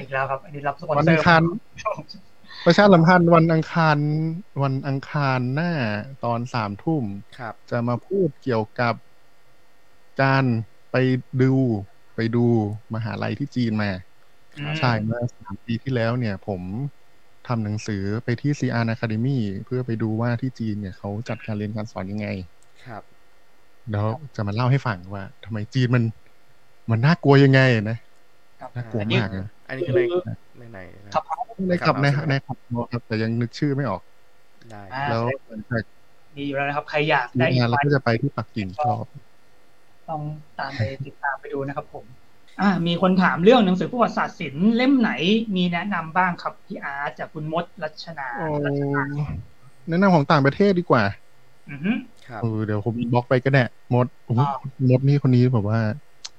[0.01, 1.43] อีกแล้วครับ อันนี้รับสปอนวันเซออังร์คาร
[2.65, 3.99] ประชาสัมพันธ์วันอังคาร
[4.63, 5.73] วันอังคารหน้า
[6.25, 7.05] ตอนสามทุ่ม
[7.39, 8.95] ครับจะมาพูดเกี่ยวกับ
[10.23, 10.45] การ
[10.91, 10.97] ไป
[11.41, 11.55] ดู
[12.17, 12.45] ไปดู
[12.95, 13.91] มหาลัยที่จีนมา
[14.59, 16.63] อืมใช่เมื่อสามปีที่แล้วเนี่ย ผม
[17.49, 22.29] ทำหนังสือไปที่ CR Academy เพื่อไปดูว่าที่จีนเนี่ยเขาจัดการเรียนการสอนยังไง
[22.87, 23.03] ครับ
[23.93, 24.07] แล้ว
[24.37, 26.05] จะมาเล่าให้ฟังว่าทำไมจีนมัน
[26.91, 27.61] มันน่ากลัวยังไง
[27.91, 27.99] นะ
[28.61, 30.01] ครับน่ากลัวมากนะอันนี้คือใน
[30.59, 31.25] ในไหนนะครับ
[31.69, 32.57] ในขับในครับในขับ
[32.93, 34.03] ครับแต่ยังนึกชื่อไม่ออก
[34.71, 35.83] ได้อ่าแล้วหลังจาก
[36.37, 39.07] ดีอยู่แล้วนะครับ ใครอยากได้นี้อีกเราไฟก็จะไปที่ปักกิ่งรอบ
[40.09, 40.23] ต้อง
[40.59, 42.05] ตามไปติดตามไปดูนะครับผม
[42.61, 45.11] อ่า มีคนถามเรื่องหนังสือประวัติศาสตร์ศิลป์เล่มไหน
[45.57, 48.47] มีแนะนำบ้างครับพี่อาร์ตจากคุณมดรัชนาโอ้
[49.89, 51.05] แนะนำของต่างประเทศดีกว่า
[51.71, 51.93] อือฮึ
[52.29, 54.57] ครับเออเดี๋ยวผมบล็อกไปก็ได้มดโอ้โหอ่า
[54.91, 55.81] มดนี่คนนี้แบบว่า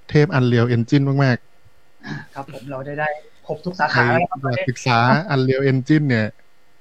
[0.09, 1.37] เทพ Unreal Engine มาก
[2.35, 3.09] ครับผมเราได้ได้
[3.47, 4.97] ครบทุกสาๆใครขาแล้วนะครับอยากศึกษา
[5.29, 6.27] Unreal Engine เนี่ย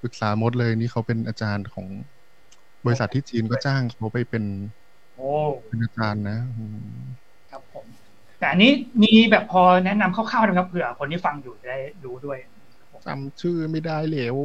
[0.03, 1.87] ปรึกษามดเลยนี่เขาเป็นอาจารย์ของ
[2.85, 4.45] บริษัทที่จีนก็จ้างเขาไปเป็น
[5.17, 5.31] โอ้
[5.69, 6.77] เป็นอาจารย์นะอืม
[7.51, 7.87] ครับผม
[8.39, 8.71] แต่อันนี้
[9.03, 12.39] มีแบบพอแนะนำคร่าวๆนะครับเผื่อคนที่ฟังอยู่จะได้รู้ด้วย
[12.79, 14.37] ครับผมจำชื่อไม่ได้เหลว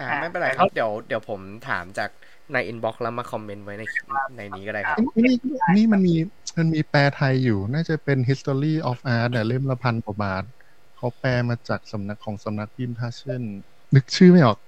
[0.00, 2.10] อ่าอ่าไม่เป็นไรครับเดี๋ยวเดี๋ยวผมถามจาก
[2.52, 3.82] ในอินบ็อกซ์แล้วมาคอมเมนต์ไว้ใน
[4.36, 5.34] ในนี้ก็ได้ครับ นี่
[5.76, 6.14] นี่มันมี
[6.58, 10.44] มันมีแปลไทยอยู่ น่าจะเป็น history of art เนี่ยเล่มละพันกว่าบาท
[10.96, 13.42] เขาแปลมาจากสำนักของสำนักพิมพ์ทาเช่น
[13.94, 14.58] นึกชื่อไม่ออก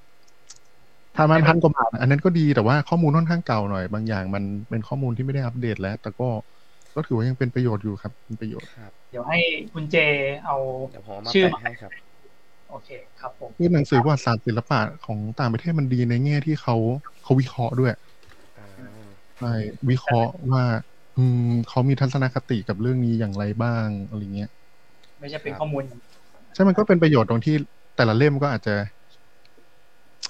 [1.16, 6.28] ทามันพันกว่าบาทอันนั้นก็ดีแต่ว่าข้อมูลค่อนข้างเก่าหน่อย บางอย่างมันเป็นข้อมูลที่ไม่ได้อัปเดตแล้ว แต่ก็
[6.94, 9.38] ก็ถือว่ายังเป็นประโยชน์อยู่ครับเป็นประโยชน์ครับ เดี๋ยวให้
[9.72, 9.96] คุณเจ
[10.44, 10.56] เอา
[10.90, 11.92] เดี๋ยวผมเอามาชื่อแปะให้ครับ
[12.68, 12.88] โอเค
[13.20, 16.76] ครับผมคือหนังสือประวัติศาสตร์ศิลปะของต่างประเทศมันดีในแง่ที่เขา
[17.22, 17.92] เขาวิเคราะห์ด้วย
[18.56, 19.52] อ่าใช่
[19.90, 20.64] วิเคราะห์ว่า
[21.16, 24.48] อืมเขามีทัศนคติกับเรื่องนี้อย่างไรบ้างอะไรเงี้ย
[25.20, 25.82] ไม่ใช่เป็นข้อมูล
[26.54, 27.54] ใช่มันก็เป็นประโยชน์ตรงที่
[27.96, 28.74] แต่ละเล่มก็อาจจะ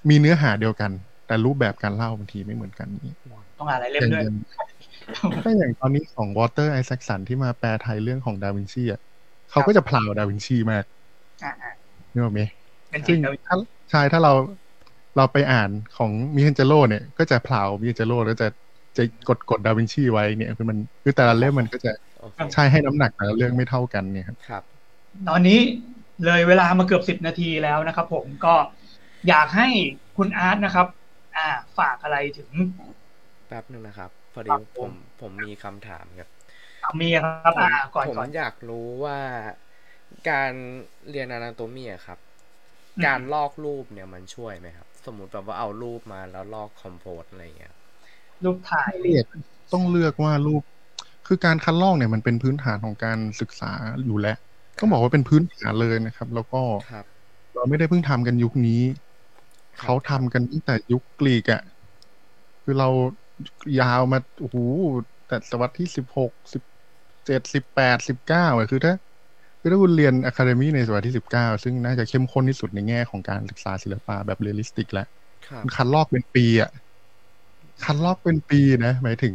[0.09, 0.91] มีเนื้อหาเดียวกัน
[1.27, 3.15] แต่รูปแบบการเล่าบางทีไม่เหมือนกันนี่
[3.59, 4.37] ต้องอ่านหลายเล่มอย่างด้วยอย่าง
[5.45, 9.01] ถ้าอย่างตอนนี้ของ Walter Isaacson ที่มาแปลไทยเรื่องของดาวินชีอะ
[9.51, 10.85] เขาก็จะ proud ดาวินชีมาก
[11.45, 11.71] อ่าอ่า
[12.13, 12.41] นึกออกไหม
[12.91, 13.57] เป็นจริซึ่งงแล้วถ้า
[13.91, 14.33] ใช่ถ้าเรา
[15.17, 18.49] เราไปอ่านของมิเ a นเจโ o เนี่ย ก็จะ proud มิเ a นเจโ o แล้วจะ
[18.97, 21.91] จะกดกดดาวินชีไว้เนี่ยคือมันคือแต่ละเล่มมันก็จะ
[22.21, 24.63] โอเคใช่ให้น้ำหนักแต่ละเรื่องไม่เท่ากันเนี่ยครับครับ
[25.29, 25.59] ตอนนี้
[26.25, 28.55] เลยเวลามาเกือบสิบนาทีแล้วนะครับผมก็
[29.29, 29.69] อยากให้
[30.17, 30.87] คุณอาร์ตนะครับ
[31.37, 31.47] อ่า
[31.77, 32.51] ฝากอะไรถึง
[33.47, 36.29] แป๊บหนึ่งนะครับ พอดีครับผผมมผมมีคำถามครับ
[37.01, 39.19] มีครับอ่าก่อนผมก่อนอยากรู้ว่า
[40.29, 40.53] การ
[41.09, 42.19] เรียนอนาโตมีอะครับ
[42.97, 47.75] อืมการลอกรูปเนี่ยมันช่วยไหมครับ สมมุติแบบว่าเอารูปมาแล้วลอกคอมโพสอะไรอย่างเงี้ย
[48.45, 49.27] รูปถ่ายเลือก
[49.73, 50.63] ต้องเลือกว่ารูป
[51.27, 53.73] คือการคัดลอกเนี่ยมันเป็นพื้นฐานของการศึกษา
[54.05, 54.37] อยู่แล้ว
[54.79, 57.07] ต้องบอกว่าเป็นพื้นฐานเลยนะครับ แล้วก็ครับ
[57.55, 59.12] เราไม่ได้เพิ่งทำกันยุคนี้ครับ
[59.81, 61.63] เขาทำกันตั้งแต่ยุคกรีกอะ
[62.63, 62.89] คือลาก
[63.81, 64.57] ยาวมาโอ้โห
[65.27, 66.63] แต่ศตวรรษที่สิบหกสิบ
[67.27, 68.95] เจ็ดสิบแปดสิบเก้าอะคือถ้า
[69.61, 75.07] คือถ้าคุณเรียน academy ในศตวรรษที่สิบเก้าซึ่งน่าจะเข้มข้นที่สุดในแง่ของการศึกษาศิลปะแบบ realistic แล้ว
[75.47, 76.71] ครับมันคัดลอกเป็นปีอะ
[77.85, 79.35] คัดลอกเป็นปีนะหมายถึง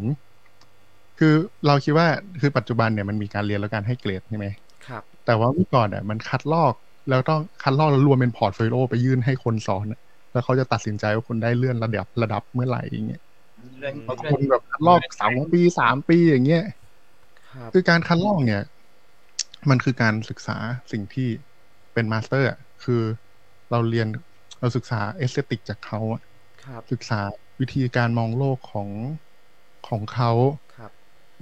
[1.20, 1.34] คือ
[1.68, 2.08] เราคิดว่า
[2.42, 4.48] คือปัจจุบันเนี่ยมันมีการเรียนแล้วการให้เกรดใช่ไหม
[4.88, 6.74] ครับ แต่ว่าเมื่อก่อนอะมันคัดลอก
[7.10, 10.00] แล้วต้องคัดลอกแล้วรวมเป็น portfolio ไปยื่นให้คนสอนอะ
[10.38, 13.22] แล้วเขาจะตัดสินใจว่าคุณได้เลื่อนระดับระดับเมื่อไหร่อย่างเงี้ย
[13.80, 16.64] เรื่องบางเรื่องนแบบคัดลอกสองปีสามปีอย่างเงี้ย
[17.52, 18.64] ครับคือการคัดลอกเนี่ย
[19.70, 20.58] มันคือการศึกษา
[20.92, 21.30] สิ่งที่
[21.94, 23.02] เป็น master อะคือ
[23.72, 24.08] เราเรียน
[24.60, 26.22] เราศึกษา aesthetic จากเขาอะ
[26.64, 27.20] ครับศึกษา
[27.60, 28.90] วิธีการมองโลกของ
[29.88, 30.32] ของเขา
[30.76, 30.92] ครับ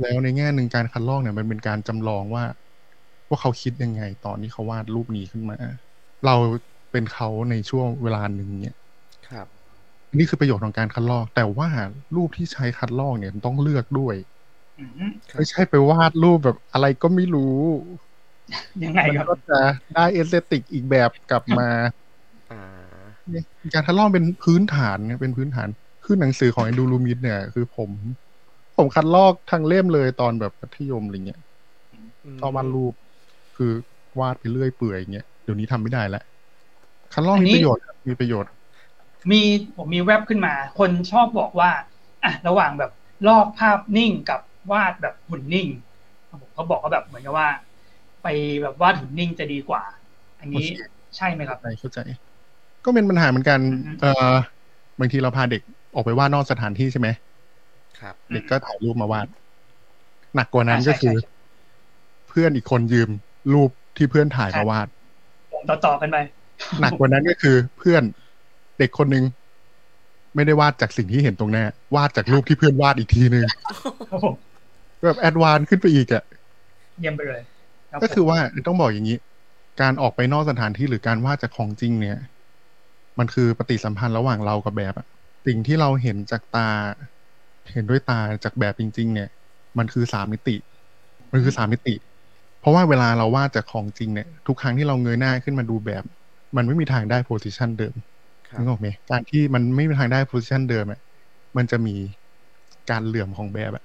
[0.02, 2.46] แล้วในแง่หนึ่งการคัดลอกเนี่ยมันเป็นการจำลองว่า
[3.30, 5.58] ว่าเขาคิดยังไง ตอนที่เขาวาดรูปนี้ขึ้นมา
[6.26, 6.36] เรา
[6.92, 8.76] เป็นเขาในช่วงเวลาหนึ่งเนี่ย
[9.28, 9.48] ครับ
[10.18, 11.70] นี่คือประโยชน์ของการคัดลอก แต่ว่า
[12.16, 14.16] รูปที่ใช้คัดลอกเนี่ยต้องเลือกด้วย
[14.80, 17.58] อืมครับไม่ใช่ไปวาดรูปแบบอะไรก็ไม่รู้
[18.84, 19.60] ยังไงมันครับก็จะ
[19.96, 21.70] ได้ aesthetic อีกแบบกลับมา
[22.52, 22.60] อ่า
[23.74, 25.68] การคัดลอกเป็นพื้นฐานเนี่ยเป็นพื้นฐาน
[26.06, 27.90] คือหนังสือของ Andrew Loomis เนี่ย คือผม
[28.78, 31.40] ผมคัดลอกทั้งเล่มเลยตอนแบบมัธยมอะไรเงี้ย
[32.40, 32.94] ชอบวาดรูป
[33.58, 33.72] คือ
[34.20, 36.24] วาดไปเรื่อยเปื่อยอย่างเงี้ยเดี๋ยวนี้ทำไม่ได้แล้ว
[37.14, 38.52] คัดลอกมีประโยชน์ครับมีประโยชน์
[39.32, 39.42] มี
[39.78, 41.72] ผมมีแว็บขึ้นมา คนชอบบอกว่า
[42.24, 42.92] อะระหว่างแบบ
[43.28, 44.40] ลอกภาพนิ่งกับ
[44.72, 45.68] วาดแบบหุ่นนิ่ง
[46.42, 47.50] ผมเขาบอกว่าแบบเหมือนกับว่า
[48.24, 48.28] ไป
[48.62, 49.84] แบบวาดหุ่นนิ่งจะดีกว่า
[50.40, 50.68] อันนี้
[51.16, 52.00] ใช่ไหมครับเข้าใจเข้าใจ
[52.86, 54.34] ก็เป็นปัญหาเหมือนกันอือฮึเออ
[55.00, 55.62] บางทีเราพาเด็ก
[55.96, 57.08] ออกไปวาดนอกสถานที่ใช่ไหม
[58.00, 59.28] ครับ เด็กก็ถ่ายรูปมาวาด
[60.36, 61.36] หนักกว่านั้นก็คือใช่ใช่
[62.36, 63.10] พื่อนอีกคนยืม
[63.54, 64.88] รูปที่เพื่อนถ่ายมาวาด
[65.54, 66.18] ผมต่อๆกันไป
[66.82, 68.04] หนักกว่านั้นก็คือเพื่อน
[68.80, 69.24] เด็กคนนึง
[70.36, 71.66] ไม่ได้วาดจากสิ่งที่เห็นตรงหน้า
[71.96, 73.44] วาดจากรูปที่เพื่อนวาดอีกทีนึง
[74.10, 74.36] ครับผม
[75.04, 76.24] แบบ advance ขึ้นไปอีกอะ
[77.00, 77.42] เยี่ยมไปเลย
[77.92, 79.18] รับก็คือผมว่าต้องบอกอย่างนี้
[79.82, 82.18] การออกไปนอกสถานที่หรือการวาดจากของจริงเนี่ย
[83.20, 85.08] มันคือปฏิสัมพันธ์ระหว่างเรากับแบบอะ
[85.46, 86.70] สิ่งที่เราเห็นจากตา
[87.74, 89.30] เห็นด้วยตาจากแบบจริง ๆ เนี่ย
[89.78, 90.56] มันคือสามมิติ
[91.32, 91.96] มันคือสามมิติ
[92.60, 96.04] เพราะว่าเวลาเราวาดจากของจริงเนี่ย ทุกครั้งที่เราเงยหน้าขึ้นมาดูแบบ
[96.56, 98.15] มันไม่มีทางได้ position เดิมครับ
[98.58, 101.00] นึกออกไหมการที่มันไม่มีทางได้ position เดิมอะ
[101.58, 101.96] มันจะมี
[102.90, 103.84] การเหลื่อมของแบบอะ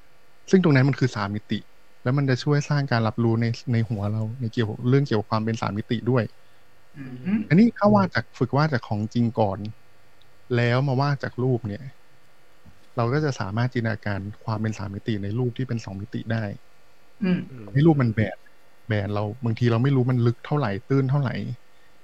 [0.51, 1.59] ซึ่งตรงนั้นมันคือสามมิติ
[2.03, 6.25] แล้วมันจะช่วยสร้างการรับรู้ในในหัวเราในเกี่ยวกับเรื่องเกี่ยวกับความเป็นสามมิติด้วย
[6.97, 7.03] อื
[7.39, 9.59] มอันนี้ถ้าวาดจากฝึกวาดจากของจริงก่อน
[10.57, 11.85] แล้วมาวาดจากรูปเนี่ย
[12.97, 16.45] เราก็จะสามารถจินตนาการความเป็นสามมิติในรูปที่เป็นสองมิติได้
[17.23, 18.39] อืมอืมให้รูปมันแบน
[18.89, 21.35] แบนเราบางทีเราไม่รู้มันลึกเท่าไหร่ตื้นเท่าไหร่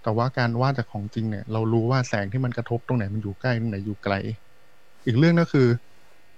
[0.07, 4.15] แต่ว่าการวาดจากของจริงเนี่ย เรารู้ว่าแสงที่มันกระทบตรงไหนมันอยู่ใกล้ตรงไหนอยู่ไกล
[5.07, 5.69] อีกเรื่องก็คือ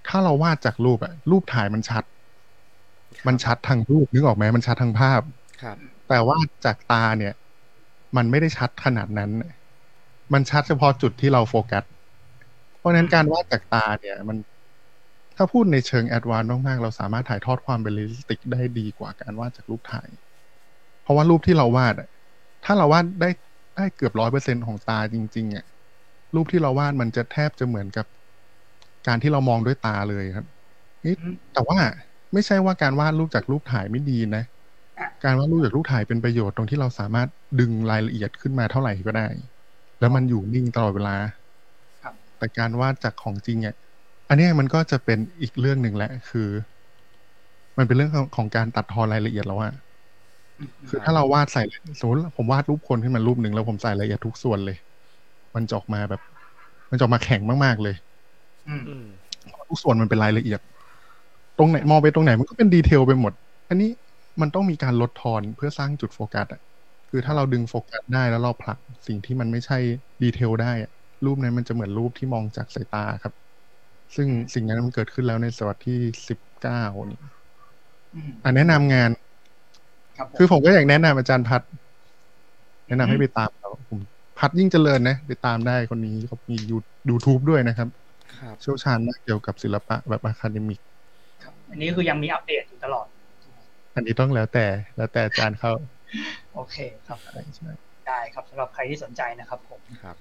[0.07, 2.03] ถ้าเราวาดจากรูปอะรูปถ่ายมันชัด
[3.27, 5.21] มันชัดทั้งรูปนึกออกไหมมันชัดทั้งภาพ
[5.61, 5.77] ครับ
[6.09, 7.33] แต่ว่าจากตาเนี่ย
[8.17, 9.31] มันไม่ได้ชัดขนาดนั้น
[10.33, 11.83] มันชัดเฉพาะจุดที่เราโฟกัส
[12.77, 14.37] เพราะฉะนั้นการวาดจากตาเนี่ย มัน
[15.35, 20.09] ถ้าพูดในเชิง advance มากๆเราสามารถถ่ายทอดความเป็น realistic ได้ดีกว่าการวาดจากรูปถ่าย
[21.03, 22.09] เพราะว่ารูปที่เราวาดอะ
[22.65, 23.29] ถ้าเราวาดได้
[23.79, 25.65] ได้เกือบร้อยเปอร์เซ็นของตาจริง ๆอะ
[26.35, 28.05] รูปที่เราวาดมันจะแทบจะเหมือนกับ
[29.07, 30.45] การที่เรามองด้วยตาเลยครับ
[31.05, 31.77] นี่อืมแต่ว่า
[32.33, 34.43] ไม่ใช่ว่าการวาดรูปจากรูปถ่ายไม่ดีนะ
[34.99, 37.27] อะการวาดรูปจากรูปถ่ายเป็นประโยชน์ตรงที่เราสามารถ
[37.59, 39.27] ดึงรายละเอียดขึ้นมาเท่าไหร่ก็ได้
[39.99, 41.15] แล้วมันอยู่นิ่งตลอดเวลา
[42.01, 43.75] ครับแต่การวาดจากของจริงอะ
[44.29, 46.49] อันเนี้ยมันก็จะเป็นอีกเรื่องหนึ่งแหละ คือ
[47.77, 49.88] มันเป็นเรื่องของของการตัดทอนรายละเอียดแล้วอะอืม
[50.89, 51.61] คือถ้าเราวาดใส่
[51.99, 54.77] สมมติผมวาดรูปคนขึ้นมารูปหนึ่งแล้วผมใส่รายละเอียดทุกส่วนเลย
[55.55, 56.21] มันจะออกมาแบบ
[56.91, 57.95] มันจะออกมาแข็งมากๆเลย
[58.67, 59.05] อืมอืม
[59.69, 60.59] ทุกส่วนมันเป็นรายละเอียด
[61.57, 63.33] ตรงไหนมองไปตรงไหนมันก็เป็นดีเทลไปหมด
[63.69, 63.89] อันนี้
[64.41, 66.61] มันต้องมีการลดทอนเพื่อสร้างจุดโฟกัสอะ
[67.09, 69.77] คือถ้าเราดึงโฟกัสได้แล้วเราผลักสิ่งที่มันไม่ใช่
[70.23, 70.91] ดีเทลได้อะ
[71.25, 73.33] รูปนั้นมันจะเหมือนรูปที่มองจากสายตาครับ
[74.15, 75.99] ซึ่งสิ่งนั้นมันเกิดขึ้นแล้วในศตวรรษที่
[76.29, 77.19] สิบเก้านี่
[78.13, 79.09] อืมอันแนะนำงาน
[80.19, 81.61] ครับผมคือผมก็อยากแนะนำอาจารย์พัด
[82.87, 83.99] แนะนำให้ไปตามเขาผม
[84.39, 86.57] พัดยิ่งเจริญนะ ไปตามได้คนนี้เขามี
[87.09, 87.87] ยูทูบด้วยนะครับ
[88.39, 90.79] ครับเชี่ยวชาญมากเกี่ยวกับศิลปะแบบ academic
[91.43, 93.07] ครับ อันนี้คือยังมีอัปเดตอยู่ตลอด
[93.95, 94.65] อันนี้ต้องแล้วแต่
[94.97, 95.71] แล้วแต่อาจารย์เขา
[96.55, 97.69] โอเคครับใช่ใช่
[98.07, 100.15] ได้ครับสำหรับใครที่สนใจนะครับผมครับ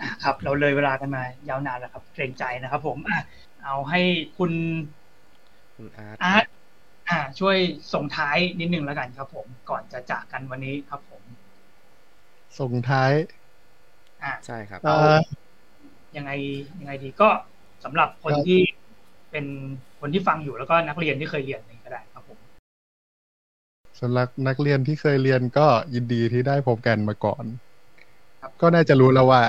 [0.00, 3.20] อะครับ เราเลยเวลากันมายาวนานแล้วครับ เกรงใจนะครับ ผมอะ
[3.64, 4.00] เอาให้
[4.38, 4.52] คุณ
[5.76, 6.18] คุณอาร์ต
[7.10, 7.56] อาร์ตอ่า ช่วย
[7.92, 11.22] ส่งท้ายนิดนึงแล้วกันครับผม ก่อนจะจากกันวันนี้ครับผม
[12.58, 13.12] ส่งท้าย
[14.22, 14.90] อ่าใช่ครับเอ่อ
[16.16, 16.30] ยังไง
[16.80, 17.28] ยังไงดีก็
[17.84, 18.58] สำหรับคนครับที่
[19.30, 19.44] เป็น
[20.00, 22.38] คนที่ฟังอยู่แล้วก็นักเรียนที่เคยเรียนนี่ก็ได้ครับผม
[24.00, 27.44] สำหรับนักเรียนที่เคยเรียนก็ยินดีที่ได้พบกันมาก่อน
[28.40, 29.42] ครับก็น่าจะรู้แล้วว่า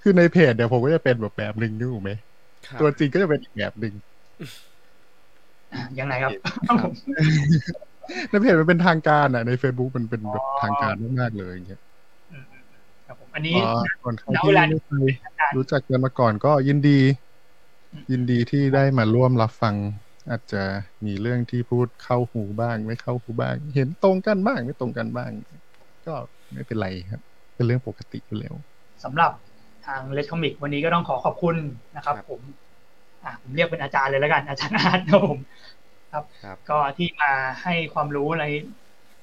[0.00, 2.12] คือในเพจเดี๋ยวผมก็จะเป็นแบบแบบหนึ่งนึกออกไหม
[2.68, 3.94] ครับตัวจริงก็จะเป็นอีกแบบหนึ่ง
[4.38, 4.46] อะ
[5.98, 6.32] ยังไงครับ
[6.66, 6.90] ครับ
[8.30, 11.80] ในเพจมันเป็นทางการอะใน Facebook มันเป็นแบบอ๋อทางการมากๆเลยอย่างเงี้ย
[12.30, 12.62] อืมอืม
[13.06, 13.58] ครับผมอันนี้อ๋อ
[14.02, 16.98] ส่วนใครณที่เวลาไม่เคยอาจารย์รู้จักกันมาก่อนก็ยินดี
[17.92, 19.74] อืมยินดีที่ได้มาร่วมรับฟัง
[20.30, 20.62] อาจจะ
[21.04, 25.30] มีเรื่องที่พูดเข้าหูบ้าง ไม่เข้าหูบ้าง เห็นตรงกันบ้าง ไม่ตรงกันบ้าง
[26.06, 26.14] ก็
[26.52, 27.20] ไม่เป็นไรครับ
[27.54, 28.54] เป็นเรื่องปกติอยู่แล้ว
[29.04, 29.32] สำหรับ
[29.86, 31.56] ทางเลดคอมิกวันนี้ก็ต้องขอขอบคุณ
[31.96, 32.65] นะครับครับผมอะ
[33.42, 35.38] ผมเรียกเป็นอาจารย์เลยแล้วกัน อาจารย์อาร์ตครับผม
[36.12, 36.24] ครับ
[36.70, 38.44] ก็ที่มาให้ความรู้ใน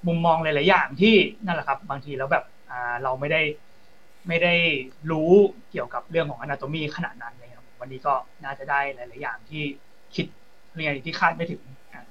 [0.08, 3.42] มุมมองหลาย ๆ อย่างที่นั่นแหละครับ บางทีแล้วแบบอ่าเราไม่ได้
[4.28, 4.54] ไม่ได้
[5.12, 5.32] รู้
[5.72, 9.64] เกี่ยวกับเรื่องของอนาโตมีขนาดนั้นเลยครับ วันนี้ก็น่าจะได้หลาย ๆ อย่างที่
[10.16, 10.26] คิด
[10.76, 11.62] เรียนที่คาดไม่ถึง
[11.94, 12.04] อะ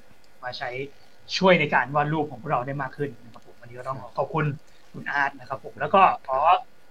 [0.43, 0.71] มาใช้
[1.37, 4.45] ช่วยในการวาดรูปของพวกเราได้มากขึ้นนะครับผมวันนี้ก็ต้องขอขอบคุณ
[4.93, 6.39] คุณอาร์ตนะครับ ผมแล้วก็ขอ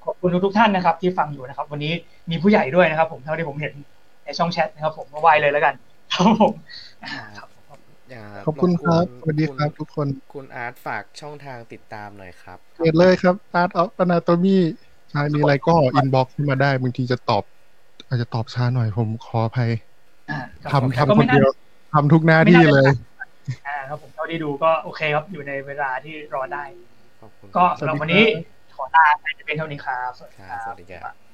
[0.06, 1.94] ขอบคุณทุกๆท่านนะครับ ที่ฟังอยู่นะครับ วันนี้
[2.32, 4.01] มีผู้ใหญ่ด้วยนะครับ ผมเท่าที่ผมเห็นใน
[4.40, 5.74] ช่องแชทนะครับผมมาไวเลยแล้วกัน
[6.14, 6.54] ครับผม
[7.04, 7.50] อ่าครับ
[8.10, 14.58] อย่าขอบคุณครับรสวัสดีครับณทุกคน คุณอาร์ตฝากช่องทางติดตามหน่อยครับเปิดเลยครับ Art of Anatomy
[15.10, 17.44] ใช่มีอะไรก็อินบ็อกซ์มาได้บางทีจะตอบ
[18.08, 19.70] อาจจะตอบช้าหน่อยผมขออภัย
[20.30, 21.48] อ่าครับผมทำก็ทำคไม่นน่าเดียว
[21.94, 22.90] ทำทุกหน้าที่เลย
[23.68, 26.64] อ่าครับผมเท่าที่ดูก็โอเคครับอยู่ในเวลาที่รอได้
[27.22, 28.24] ขอบคุณก็ครับสำหรับวันนี้
[28.76, 31.31] ขอลาไปจะเป็นเท่านี้ครับสวัสดีคครัรับบสวัสดีครับ